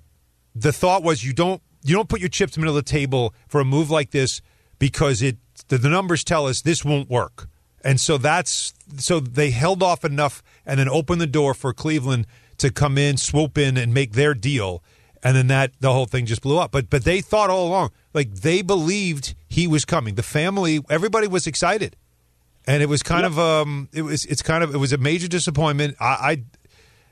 the 0.56 0.72
thought 0.72 1.04
was 1.04 1.26
you 1.26 1.34
don't 1.34 1.62
you 1.84 1.94
don't 1.94 2.08
put 2.08 2.22
your 2.22 2.30
chips 2.30 2.56
in 2.56 2.62
the 2.62 2.66
middle 2.66 2.78
of 2.78 2.86
the 2.86 2.90
table 2.90 3.34
for 3.50 3.60
a 3.60 3.66
move 3.66 3.92
like 3.92 4.12
this 4.12 4.42
because 4.80 5.22
it 5.22 5.38
the, 5.74 5.80
the 5.80 5.90
numbers 5.90 6.24
tell 6.24 6.46
us 6.46 6.62
this 6.62 6.86
won't 6.86 7.10
work. 7.10 7.48
And 7.84 8.00
so 8.00 8.18
that's 8.18 8.74
so 8.98 9.20
they 9.20 9.50
held 9.50 9.82
off 9.84 10.06
enough 10.06 10.44
and 10.66 10.80
then 10.80 10.88
opened 10.88 11.20
the 11.20 11.28
door 11.28 11.54
for 11.54 11.74
Cleveland 11.74 12.28
to 12.60 12.72
come 12.72 12.98
in, 12.98 13.18
swoop 13.18 13.58
in 13.58 13.76
and 13.76 13.94
make 13.94 14.14
their 14.14 14.34
deal. 14.34 14.84
And 15.24 15.36
then 15.36 15.48
that 15.48 15.72
the 15.80 15.92
whole 15.92 16.06
thing 16.06 16.26
just 16.26 16.42
blew 16.42 16.60
up. 16.60 16.72
But 16.72 16.90
but 16.90 17.04
they 17.04 17.22
thought 17.22 17.50
all 17.50 17.68
along, 17.68 17.92
like 18.14 18.34
they 18.36 18.62
believed 18.62 19.36
he 19.50 19.68
was 19.68 19.84
coming. 19.84 20.16
The 20.16 20.24
family, 20.24 20.80
everybody 20.90 21.28
was 21.28 21.48
excited. 21.48 21.96
And 22.66 22.82
it 22.82 22.88
was 22.88 23.04
kind 23.04 23.26
of 23.26 23.38
um 23.40 23.90
it 23.92 24.04
was 24.04 24.26
it's 24.26 24.42
kind 24.42 24.64
of 24.64 24.74
it 24.74 24.78
was 24.78 24.94
a 24.94 24.98
major 24.98 25.28
disappointment. 25.28 25.98
I, 26.00 26.06
I 26.06 26.44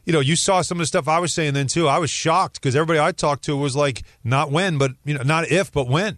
you 0.05 0.13
know, 0.13 0.19
you 0.19 0.35
saw 0.35 0.61
some 0.61 0.77
of 0.77 0.83
the 0.83 0.87
stuff 0.87 1.07
I 1.07 1.19
was 1.19 1.33
saying 1.33 1.53
then 1.53 1.67
too. 1.67 1.87
I 1.87 1.97
was 1.97 2.09
shocked 2.09 2.61
because 2.61 2.75
everybody 2.75 2.99
I 2.99 3.11
talked 3.11 3.43
to 3.45 3.57
was 3.57 3.75
like, 3.75 4.03
not 4.23 4.51
when, 4.51 4.77
but 4.77 4.91
you 5.03 5.15
know, 5.15 5.23
not 5.23 5.51
if, 5.51 5.71
but 5.71 5.87
when. 5.87 6.17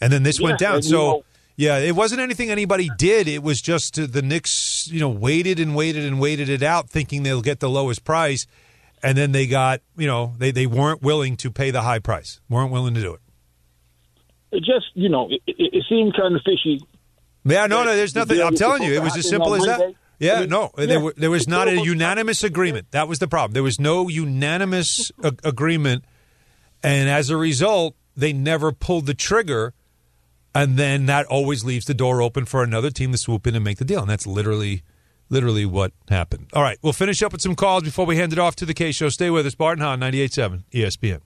And 0.00 0.12
then 0.12 0.22
this 0.22 0.40
went 0.40 0.58
down. 0.58 0.82
So 0.82 0.96
know- 0.96 1.24
yeah, 1.58 1.78
it 1.78 1.96
wasn't 1.96 2.20
anything 2.20 2.50
anybody 2.50 2.88
did. 2.98 3.26
It 3.26 3.42
was 3.42 3.60
just 3.60 3.98
uh, 3.98 4.06
the 4.08 4.22
Knicks, 4.22 4.88
you 4.92 5.00
know, 5.00 5.08
waited 5.08 5.58
and 5.58 5.74
waited 5.74 6.04
and 6.04 6.20
waited 6.20 6.48
it 6.48 6.62
out, 6.62 6.88
thinking 6.88 7.24
they'll 7.24 7.42
get 7.42 7.58
the 7.58 7.68
lowest 7.68 8.04
price, 8.04 8.46
and 9.02 9.18
then 9.18 9.32
they 9.32 9.48
got, 9.48 9.80
you 9.96 10.06
know, 10.06 10.34
they 10.38 10.52
they 10.52 10.66
weren't 10.66 11.02
willing 11.02 11.36
to 11.38 11.50
pay 11.50 11.72
the 11.72 11.82
high 11.82 11.98
price, 11.98 12.40
weren't 12.48 12.70
willing 12.70 12.94
to 12.94 13.00
do 13.00 13.12
it. 13.12 13.20
It 14.52 14.60
just, 14.60 14.86
you 14.94 15.08
know, 15.08 15.28
it, 15.28 15.42
it, 15.48 15.70
it 15.74 15.84
seemed 15.88 16.14
kind 16.14 16.36
of 16.36 16.42
fishy. 16.44 16.80
Yeah, 17.44 17.66
no, 17.66 17.82
no, 17.82 17.96
there's 17.96 18.14
nothing. 18.14 18.40
I'm 18.40 18.54
telling 18.54 18.84
you, 18.84 18.94
it 18.94 19.02
was 19.02 19.16
as 19.16 19.28
simple 19.28 19.56
as 19.56 19.64
that. 19.64 19.94
Yeah, 20.20 20.44
no, 20.44 20.70
there, 20.76 21.00
were, 21.00 21.14
there 21.16 21.30
was 21.30 21.48
not 21.48 21.66
a 21.66 21.80
unanimous 21.80 22.44
agreement. 22.44 22.92
That 22.92 23.08
was 23.08 23.18
the 23.18 23.28
problem. 23.28 23.52
There 23.54 23.64
was 23.64 23.80
no 23.80 24.08
unanimous 24.08 25.10
a- 25.24 25.34
agreement, 25.42 26.04
and 26.84 27.08
as 27.08 27.30
a 27.30 27.36
result, 27.36 27.96
they 28.16 28.32
never 28.32 28.70
pulled 28.70 29.06
the 29.06 29.14
trigger. 29.14 29.74
And 30.58 30.76
then 30.76 31.06
that 31.06 31.26
always 31.26 31.62
leaves 31.64 31.86
the 31.86 31.94
door 31.94 32.20
open 32.20 32.44
for 32.44 32.64
another 32.64 32.90
team 32.90 33.12
to 33.12 33.18
swoop 33.18 33.46
in 33.46 33.54
and 33.54 33.64
make 33.64 33.78
the 33.78 33.84
deal, 33.84 34.00
and 34.00 34.10
that's 34.10 34.26
literally, 34.26 34.82
literally 35.28 35.64
what 35.64 35.92
happened. 36.08 36.48
All 36.52 36.64
right, 36.64 36.76
we'll 36.82 36.92
finish 36.92 37.22
up 37.22 37.30
with 37.30 37.40
some 37.40 37.54
calls 37.54 37.84
before 37.84 38.06
we 38.06 38.16
hand 38.16 38.32
it 38.32 38.40
off 38.40 38.56
to 38.56 38.66
the 38.66 38.74
K 38.74 38.90
Show. 38.90 39.08
Stay 39.08 39.30
with 39.30 39.46
us, 39.46 39.54
Bart 39.54 39.78
and 39.78 39.82
Hahn, 39.82 40.00
98.7 40.00 40.64
ESPN. 40.72 41.20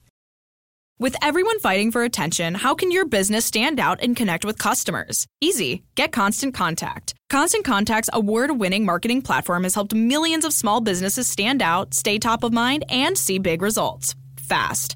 With 0.99 1.15
everyone 1.23 1.59
fighting 1.61 1.89
for 1.89 2.03
attention, 2.03 2.53
how 2.53 2.75
can 2.75 2.91
your 2.91 3.05
business 3.05 3.43
stand 3.43 3.79
out 3.79 4.03
and 4.03 4.15
connect 4.15 4.45
with 4.45 4.59
customers? 4.59 5.25
Easy. 5.41 5.81
Get 5.95 6.11
Constant 6.11 6.53
Contact. 6.53 7.15
Constant 7.31 7.65
Contact's 7.65 8.11
award 8.13 8.51
winning 8.59 8.85
marketing 8.85 9.23
platform 9.23 9.63
has 9.63 9.73
helped 9.73 9.95
millions 9.95 10.45
of 10.45 10.53
small 10.53 10.79
businesses 10.79 11.25
stand 11.25 11.63
out, 11.63 11.95
stay 11.95 12.19
top 12.19 12.43
of 12.43 12.53
mind, 12.53 12.85
and 12.87 13.17
see 13.17 13.39
big 13.39 13.63
results 13.63 14.13
fast. 14.37 14.95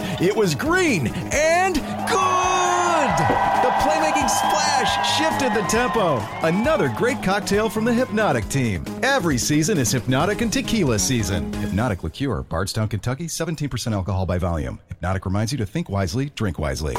It 0.21 0.35
was 0.35 0.53
green 0.53 1.07
and 1.33 1.73
good! 1.73 1.81
The 1.81 3.71
playmaking 3.81 4.29
splash 4.29 5.17
shifted 5.17 5.55
the 5.55 5.67
tempo. 5.67 6.19
Another 6.47 6.89
great 6.95 7.23
cocktail 7.23 7.69
from 7.69 7.85
the 7.85 7.93
Hypnotic 7.93 8.47
team. 8.47 8.85
Every 9.01 9.39
season 9.39 9.79
is 9.79 9.91
Hypnotic 9.91 10.41
and 10.41 10.53
Tequila 10.53 10.99
season. 10.99 11.51
Hypnotic 11.53 12.03
Liqueur, 12.03 12.43
Bardstown, 12.43 12.87
Kentucky, 12.87 13.25
17% 13.25 13.93
alcohol 13.93 14.27
by 14.27 14.37
volume. 14.37 14.79
Hypnotic 14.89 15.25
reminds 15.25 15.53
you 15.53 15.57
to 15.57 15.65
think 15.65 15.89
wisely, 15.89 16.29
drink 16.35 16.59
wisely. 16.59 16.95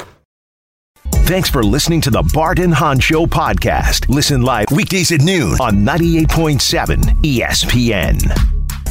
Thanks 1.13 1.49
for 1.49 1.63
listening 1.63 2.01
to 2.01 2.11
the 2.11 2.29
Bart 2.35 2.59
and 2.59 2.75
Hahn 2.75 2.99
Show 2.99 3.27
podcast. 3.27 4.09
Listen 4.09 4.43
live 4.43 4.67
weekdays 4.73 5.13
at 5.13 5.21
noon 5.21 5.61
on 5.61 5.87
98.7 5.87 6.97
ESPN. 7.23 8.27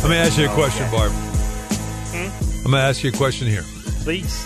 Let 0.02 0.10
me 0.10 0.16
ask 0.16 0.38
you 0.38 0.46
a 0.46 0.54
question, 0.54 0.90
Barb. 0.90 1.12
Hmm? 1.12 2.66
I'm 2.66 2.72
going 2.72 2.82
to 2.82 2.88
ask 2.88 3.04
you 3.04 3.10
a 3.10 3.14
question 3.14 3.48
here. 3.48 3.66
Please. 4.04 4.46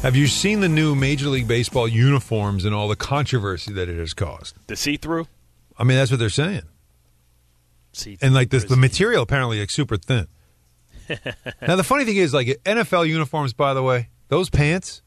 Have 0.00 0.16
you 0.16 0.26
seen 0.26 0.60
the 0.60 0.68
new 0.68 0.94
Major 0.94 1.28
League 1.28 1.46
Baseball 1.46 1.86
uniforms 1.86 2.64
and 2.64 2.74
all 2.74 2.88
the 2.88 2.96
controversy 2.96 3.72
that 3.74 3.88
it 3.88 3.98
has 3.98 4.14
caused? 4.14 4.56
The 4.66 4.76
see 4.76 4.96
through? 4.96 5.26
I 5.78 5.84
mean, 5.84 5.98
that's 5.98 6.10
what 6.10 6.20
they're 6.20 6.30
saying. 6.30 6.62
See 7.92 8.16
And 8.22 8.32
like 8.32 8.48
this, 8.48 8.64
the 8.64 8.76
material 8.76 9.22
apparently 9.22 9.60
like 9.60 9.68
super 9.68 9.98
thin. 9.98 10.26
now 11.60 11.76
the 11.76 11.84
funny 11.84 12.06
thing 12.06 12.16
is, 12.16 12.32
like 12.32 12.46
NFL 12.64 13.06
uniforms, 13.08 13.52
by 13.52 13.74
the 13.74 13.82
way, 13.82 14.08
those 14.28 14.48
pants, 14.48 15.02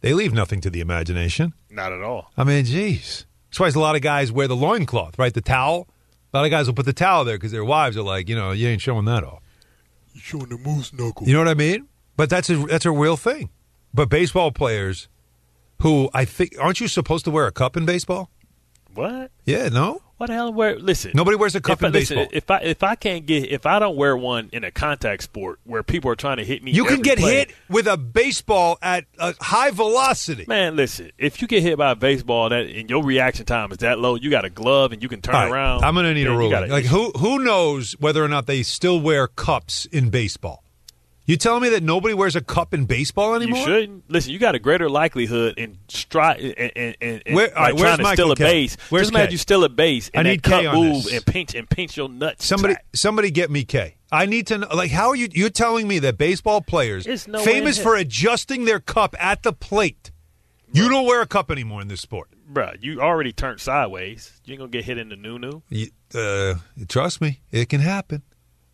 they 0.00 0.14
leave 0.14 0.32
nothing 0.32 0.62
to 0.62 0.70
the 0.70 0.80
imagination. 0.80 1.52
Not 1.70 1.92
at 1.92 2.02
all. 2.02 2.32
I 2.38 2.44
mean, 2.44 2.64
geez. 2.64 3.26
That's 3.50 3.60
why 3.60 3.68
a 3.68 3.82
lot 3.82 3.96
of 3.96 4.02
guys 4.02 4.32
wear 4.32 4.48
the 4.48 4.56
loincloth, 4.56 5.18
right? 5.18 5.34
The 5.34 5.42
towel. 5.42 5.88
A 6.32 6.38
lot 6.38 6.44
of 6.46 6.50
guys 6.50 6.68
will 6.68 6.74
put 6.74 6.86
the 6.86 6.94
towel 6.94 7.26
there 7.26 7.36
because 7.36 7.52
their 7.52 7.66
wives 7.66 7.98
are 7.98 8.02
like, 8.02 8.30
you 8.30 8.34
know, 8.34 8.52
you 8.52 8.66
ain't 8.68 8.80
showing 8.80 9.04
that 9.04 9.24
off. 9.24 9.42
You're 10.14 10.22
showing 10.22 10.48
the 10.48 10.56
moose 10.56 10.92
knuckle. 10.94 11.26
You 11.26 11.34
know 11.34 11.40
what 11.40 11.48
I 11.48 11.54
mean? 11.54 11.86
But 12.16 12.30
that's 12.30 12.50
a 12.50 12.56
that's 12.56 12.86
a 12.86 12.90
real 12.92 13.16
thing. 13.16 13.50
But 13.94 14.08
baseball 14.08 14.52
players, 14.52 15.08
who 15.80 16.10
I 16.14 16.24
think 16.24 16.54
aren't 16.60 16.80
you 16.80 16.88
supposed 16.88 17.24
to 17.26 17.30
wear 17.30 17.46
a 17.46 17.52
cup 17.52 17.76
in 17.76 17.84
baseball? 17.84 18.30
What? 18.94 19.30
Yeah, 19.46 19.68
no. 19.70 20.02
What 20.18 20.26
the 20.26 20.34
hell? 20.34 20.52
Wear 20.52 20.78
listen. 20.78 21.12
Nobody 21.14 21.36
wears 21.36 21.54
a 21.56 21.60
cup 21.60 21.78
if 21.78 21.84
I, 21.84 21.86
in 21.88 21.92
listen, 21.94 22.16
baseball. 22.18 22.36
If 22.36 22.50
I 22.50 22.58
if 22.60 22.82
I 22.82 22.94
can't 22.94 23.26
get 23.26 23.50
if 23.50 23.66
I 23.66 23.78
don't 23.78 23.96
wear 23.96 24.16
one 24.16 24.50
in 24.52 24.62
a 24.62 24.70
contact 24.70 25.22
sport 25.24 25.58
where 25.64 25.82
people 25.82 26.10
are 26.10 26.14
trying 26.14 26.36
to 26.36 26.44
hit 26.44 26.62
me, 26.62 26.70
You 26.70 26.84
can 26.84 27.00
get 27.00 27.18
play- 27.18 27.38
hit 27.38 27.54
with 27.68 27.86
a 27.88 27.96
baseball 27.96 28.78
at 28.82 29.06
a 29.18 29.34
high 29.42 29.70
velocity. 29.70 30.44
Man, 30.46 30.76
listen. 30.76 31.10
If 31.18 31.42
you 31.42 31.48
get 31.48 31.62
hit 31.62 31.76
by 31.78 31.90
a 31.92 31.96
baseball 31.96 32.50
that 32.50 32.66
and 32.66 32.88
your 32.88 33.02
reaction 33.02 33.46
time 33.46 33.72
is 33.72 33.78
that 33.78 33.98
low, 33.98 34.14
you 34.14 34.30
got 34.30 34.44
a 34.44 34.50
glove 34.50 34.92
and 34.92 35.02
you 35.02 35.08
can 35.08 35.22
turn 35.22 35.34
right, 35.34 35.50
around. 35.50 35.82
I'm 35.84 35.94
going 35.94 36.04
to 36.06 36.14
need 36.14 36.26
a 36.28 36.50
gotta- 36.50 36.66
Like 36.66 36.84
who 36.84 37.10
who 37.12 37.38
knows 37.42 37.92
whether 37.98 38.22
or 38.22 38.28
not 38.28 38.46
they 38.46 38.62
still 38.62 39.00
wear 39.00 39.26
cups 39.26 39.86
in 39.86 40.10
baseball? 40.10 40.62
You 41.24 41.36
telling 41.36 41.62
me 41.62 41.68
that 41.70 41.84
nobody 41.84 42.14
wears 42.14 42.34
a 42.34 42.40
cup 42.40 42.74
in 42.74 42.84
baseball 42.84 43.34
anymore? 43.36 43.60
You 43.60 43.64
shouldn't 43.64 44.10
listen. 44.10 44.32
You 44.32 44.40
got 44.40 44.56
a 44.56 44.58
greater 44.58 44.90
likelihood 44.90 45.54
in 45.56 45.78
stride 45.88 46.40
and, 46.40 46.72
and, 46.74 46.96
and, 47.00 47.22
and 47.26 47.36
Where- 47.36 47.46
like 47.46 47.56
all 47.56 47.62
right, 47.62 47.74
where's 47.74 47.82
trying 47.82 47.96
to 47.98 48.02
Michael 48.02 48.14
steal 48.24 48.32
a 48.32 48.36
K? 48.36 48.44
base. 48.44 48.76
Where's 48.90 49.02
Just 49.06 49.12
imagine 49.14 49.32
you 49.32 49.38
steal 49.38 49.64
a 49.64 49.68
base 49.68 50.10
and 50.12 50.20
I 50.26 50.30
that 50.30 50.30
need 50.30 50.42
K 50.42 50.50
cup 50.64 50.74
on 50.74 50.80
move 50.88 51.04
this. 51.04 51.12
and 51.14 51.26
pinch 51.26 51.54
and 51.54 51.70
pinch 51.70 51.96
your 51.96 52.08
nuts. 52.08 52.44
Somebody 52.44 52.74
crack. 52.74 52.86
somebody 52.94 53.30
get 53.30 53.50
me 53.50 53.62
K. 53.64 53.96
I 54.10 54.26
need 54.26 54.48
to 54.48 54.58
know 54.58 54.68
like 54.74 54.90
how 54.90 55.08
are 55.10 55.16
you 55.16 55.28
you're 55.32 55.48
telling 55.48 55.86
me 55.86 56.00
that 56.00 56.18
baseball 56.18 56.60
players 56.60 57.04
There's 57.04 57.28
no 57.28 57.38
famous 57.44 57.78
for 57.80 57.94
adjusting 57.94 58.64
their 58.64 58.80
cup 58.80 59.14
at 59.20 59.42
the 59.44 59.52
plate. 59.52 60.10
You 60.72 60.88
don't 60.88 61.06
wear 61.06 61.20
a 61.22 61.26
cup 61.26 61.50
anymore 61.50 61.82
in 61.82 61.88
this 61.88 62.00
sport. 62.00 62.30
Bruh, 62.52 62.76
you 62.82 63.00
already 63.00 63.32
turned 63.32 63.60
sideways. 63.60 64.40
You 64.44 64.54
ain't 64.54 64.58
gonna 64.58 64.70
get 64.70 64.84
hit 64.84 64.98
in 64.98 65.08
the 65.08 65.16
new 65.16 65.38
new, 65.38 65.62
You, 65.68 65.86
uh, 66.14 66.54
trust 66.88 67.20
me, 67.20 67.40
it 67.50 67.68
can 67.68 67.80
happen. 67.80 68.22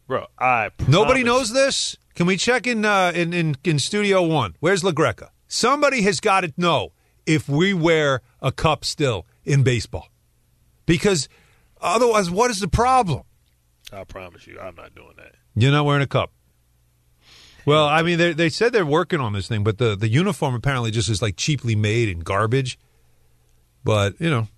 bro. 0.07 0.26
I 0.38 0.70
Nobody 0.88 1.22
knows 1.22 1.53
this. 1.53 1.96
Can 2.18 2.26
we 2.26 2.36
check 2.36 2.66
in 2.66 2.84
uh, 2.84 3.12
in, 3.14 3.32
in 3.32 3.56
in 3.62 3.78
Studio 3.78 4.20
One? 4.24 4.56
Where's 4.58 4.82
LaGreca? 4.82 5.28
Somebody 5.46 6.02
has 6.02 6.18
got 6.18 6.40
to 6.40 6.52
know 6.56 6.90
if 7.26 7.48
we 7.48 7.72
wear 7.72 8.22
a 8.42 8.50
cup 8.50 8.84
still 8.84 9.24
in 9.44 9.62
baseball, 9.62 10.08
because 10.84 11.28
otherwise, 11.80 12.28
what 12.28 12.50
is 12.50 12.58
the 12.58 12.66
problem? 12.66 13.22
I 13.92 14.02
promise 14.02 14.48
you, 14.48 14.58
I'm 14.58 14.74
not 14.74 14.96
doing 14.96 15.12
that. 15.16 15.36
You're 15.54 15.70
not 15.70 15.84
wearing 15.84 16.02
a 16.02 16.08
cup. 16.08 16.32
Well, 17.64 17.86
I 17.86 18.02
mean, 18.02 18.18
they 18.18 18.32
they 18.32 18.48
said 18.48 18.72
they're 18.72 18.84
working 18.84 19.20
on 19.20 19.32
this 19.32 19.46
thing, 19.46 19.62
but 19.62 19.78
the 19.78 19.94
the 19.94 20.08
uniform 20.08 20.56
apparently 20.56 20.90
just 20.90 21.08
is 21.08 21.22
like 21.22 21.36
cheaply 21.36 21.76
made 21.76 22.08
and 22.08 22.24
garbage. 22.24 22.80
But 23.84 24.20
you 24.20 24.28
know, 24.28 24.48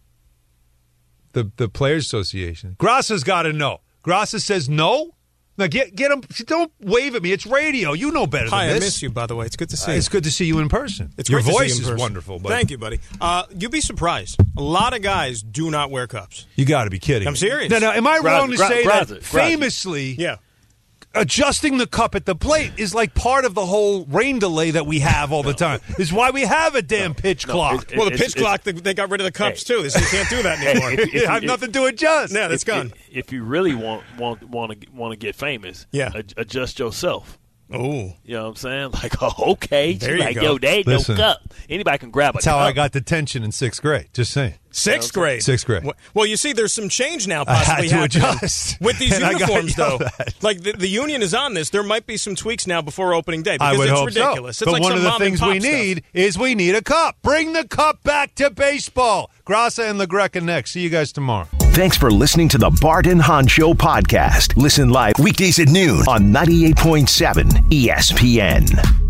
the 1.35 1.53
the 1.59 1.69
Players 1.69 2.07
Association, 2.07 2.77
Graca's 2.81 3.23
got 3.23 3.43
to 3.43 3.53
know. 3.53 3.83
Grassa 4.03 4.41
says 4.41 4.67
no. 4.67 5.11
Now 5.59 5.67
get 5.67 5.95
get 5.95 6.11
him. 6.11 6.23
Don't 6.47 6.73
wave 6.81 7.15
at 7.15 7.23
me. 7.23 7.33
It's 7.33 7.45
radio. 7.45 7.93
You 7.93 8.11
know 8.13 8.27
better 8.27 8.49
Hi, 8.49 8.67
than 8.67 8.77
I 8.77 8.79
this. 8.79 8.85
miss 8.85 9.03
you, 9.03 9.11
by 9.11 9.27
the 9.27 9.37
way. 9.37 9.45
It's 9.47 9.57
good 9.57 9.69
to 9.71 9.77
see 9.77 9.91
Uh, 9.91 9.95
you. 9.95 9.99
it's 9.99 10.09
good 10.09 10.25
to 10.25 10.31
see 10.31 10.47
you 10.47 10.59
in 10.59 10.69
person. 10.71 11.13
It's 11.19 11.29
Your 11.29 11.41
great 11.43 11.47
to 11.47 11.53
see 11.53 11.59
voice 11.59 11.79
you 11.81 11.87
in 11.89 11.95
is 11.95 12.01
wonderful. 12.01 12.39
But 12.39 12.49
Thank 12.51 12.71
you, 12.71 12.79
buddy. 12.79 13.01
Uh, 13.21 13.43
you'd 13.59 13.71
be 13.71 13.83
surprised. 13.83 14.41
A 14.57 14.63
lot 14.63 14.95
of 14.97 15.03
guys 15.03 15.43
do 15.43 15.71
not 15.71 15.91
wear 15.91 16.07
cups. 16.07 16.47
You 16.57 16.65
got 16.65 16.85
to 16.85 16.91
be 16.91 16.99
kidding. 16.99 17.29
I'm 17.29 17.37
serious. 17.37 17.71
No, 17.71 17.79
no. 17.79 17.91
am 17.91 18.07
I 18.07 18.21
Gra- 18.21 18.31
wrong 18.31 18.51
to 18.51 18.57
gra- 18.57 18.69
say 18.69 18.85
Graca, 18.85 19.07
that 19.09 19.21
Graca. 19.21 19.23
famously? 19.25 20.13
Yeah. 20.19 20.37
Adjusting 21.15 21.79
the 21.79 21.87
cup 21.87 22.15
at 22.15 22.25
the 22.25 22.35
plate 22.37 22.73
is 22.77 22.95
like 22.95 23.15
part 23.15 23.45
of 23.45 23.55
the 23.55 23.67
whole 23.67 24.05
rain 24.07 24.39
delay 24.39 24.71
that 24.71 24.87
we 24.87 25.01
have 25.01 25.33
all 25.33 25.43
the 25.43 25.53
time. 25.55 25.81
Is 25.99 26.13
why 26.13 26.31
we 26.31 26.43
have 26.43 26.75
a 26.75 26.83
damn 26.83 27.15
pitch 27.15 27.47
clock. 27.49 27.91
well, 27.97 28.09
the 28.09 28.17
pitch 28.17 28.37
clock, 28.37 28.63
they, 28.63 28.73
they 28.73 28.95
got 28.95 29.11
rid 29.11 29.21
of 29.21 29.25
the 29.25 29.33
cups, 29.33 29.65
too. 29.65 29.83
They 29.83 29.89
can't 30.01 30.29
do 30.31 30.43
that 30.43 30.61
anymore. 30.65 30.93
If- 30.93 31.15
if- 31.15 31.29
I 31.29 31.33
have 31.35 31.43
if- 31.43 31.49
nothing 31.49 31.73
to 31.73 31.85
adjust. 31.87 32.33
Yeah, 32.35 32.49
that's 32.49 32.65
gone. 32.65 32.93
If, 33.11 33.17
if 33.27 33.33
you 33.33 33.43
really 33.45 33.75
want 33.75 34.05
want 34.19 34.43
want 34.49 34.81
to 34.81 34.91
want 34.93 35.13
to 35.13 35.17
get 35.17 35.35
famous, 35.35 35.87
Yeah. 35.91 36.13
ad- 36.15 36.35
adjust 36.37 36.79
yourself. 36.79 37.39
Oh, 37.73 38.13
You 38.25 38.35
know 38.37 38.43
what 38.45 38.49
I'm 38.51 38.57
saying? 38.57 38.91
Like, 39.03 39.23
oh, 39.23 39.53
okay. 39.53 39.93
There 39.95 40.11
She 40.11 40.15
you 40.17 40.21
like, 40.21 40.35
go. 40.35 40.43
yo, 40.43 40.59
there 40.59 40.75
ain't 40.77 40.87
Listen. 40.87 41.17
no 41.17 41.23
cup. 41.23 41.55
Anybody 41.69 41.99
can 41.99 42.11
grab 42.11 42.35
a 42.35 42.39
That's 42.39 42.47
how. 42.47 42.59
I 42.59 42.73
got 42.73 42.91
detention 42.93 43.43
in 43.45 43.53
sixth 43.53 43.81
grade. 43.81 44.09
Just 44.13 44.33
saying. 44.33 44.55
Sixth 44.73 45.13
grade. 45.13 45.43
Sixth 45.43 45.67
grade. 45.67 45.85
Well- 45.85 45.95
Well, 46.15 46.27
you 46.27 46.37
see, 46.37 46.53
there's 46.53 46.73
some 46.73 46.89
change 46.89 47.27
now 47.27 47.45
I 47.47 47.55
had 47.55 47.65
possibly 47.67 47.89
to 47.89 48.03
adjust. 48.05 48.81
with 48.81 48.99
these 48.99 49.13
And 49.15 49.25
I 49.25 49.33
got 49.33 49.41
uniforms, 49.43 49.77
though. 49.77 49.89
yelled 49.89 50.03
at. 50.19 50.43
Like 50.43 50.61
the, 50.63 50.73
the 50.73 50.89
union 50.89 51.23
is 51.23 51.33
on 51.35 51.55
this. 51.55 51.71
There 51.71 51.83
might 51.83 52.07
be 52.07 52.17
some 52.17 52.35
tweaks 52.37 52.67
now 52.67 52.83
before 52.83 53.15
opening 53.15 53.43
day 53.43 53.57
I 53.61 53.73
because 53.73 53.79
would 53.79 53.89
it's 53.89 53.99
hope 53.99 54.07
ridiculous. 54.07 54.57
so. 54.59 54.65
It's 54.65 54.67
but 54.67 54.73
like 54.73 54.83
one 54.83 54.93
of 54.93 55.03
the 55.03 55.11
things 55.19 55.41
pop 55.41 55.51
we 55.51 55.61
stuff. 55.61 55.73
need 55.73 56.05
is 56.13 56.39
we 56.39 56.55
need 56.55 56.75
a 56.75 56.83
cup. 56.83 57.17
Bring 57.23 57.53
the 57.53 57.67
cup 57.69 58.03
back 58.03 58.35
to 58.37 58.51
baseball. 58.51 59.31
Graca 59.47 59.89
and 59.89 60.01
LaGreca 60.01 60.43
next. 60.43 60.73
See 60.73 60.81
you 60.81 60.91
guys 60.91 61.13
tomorrow. 61.13 61.49
Thanks 61.73 61.97
for 61.97 62.11
listening 62.11 62.49
to 62.51 62.59
the 62.59 62.71
Bart 62.81 63.07
and 63.07 63.23
Hahn 63.23 63.47
Show 63.47 63.73
podcast. 63.75 64.57
Listen 64.57 64.91
live 64.91 65.15
weekdays 65.21 65.61
at 65.61 65.69
noon 65.69 66.03
on 66.09 66.25
98.7 66.33 67.47
ESPN. 67.71 69.10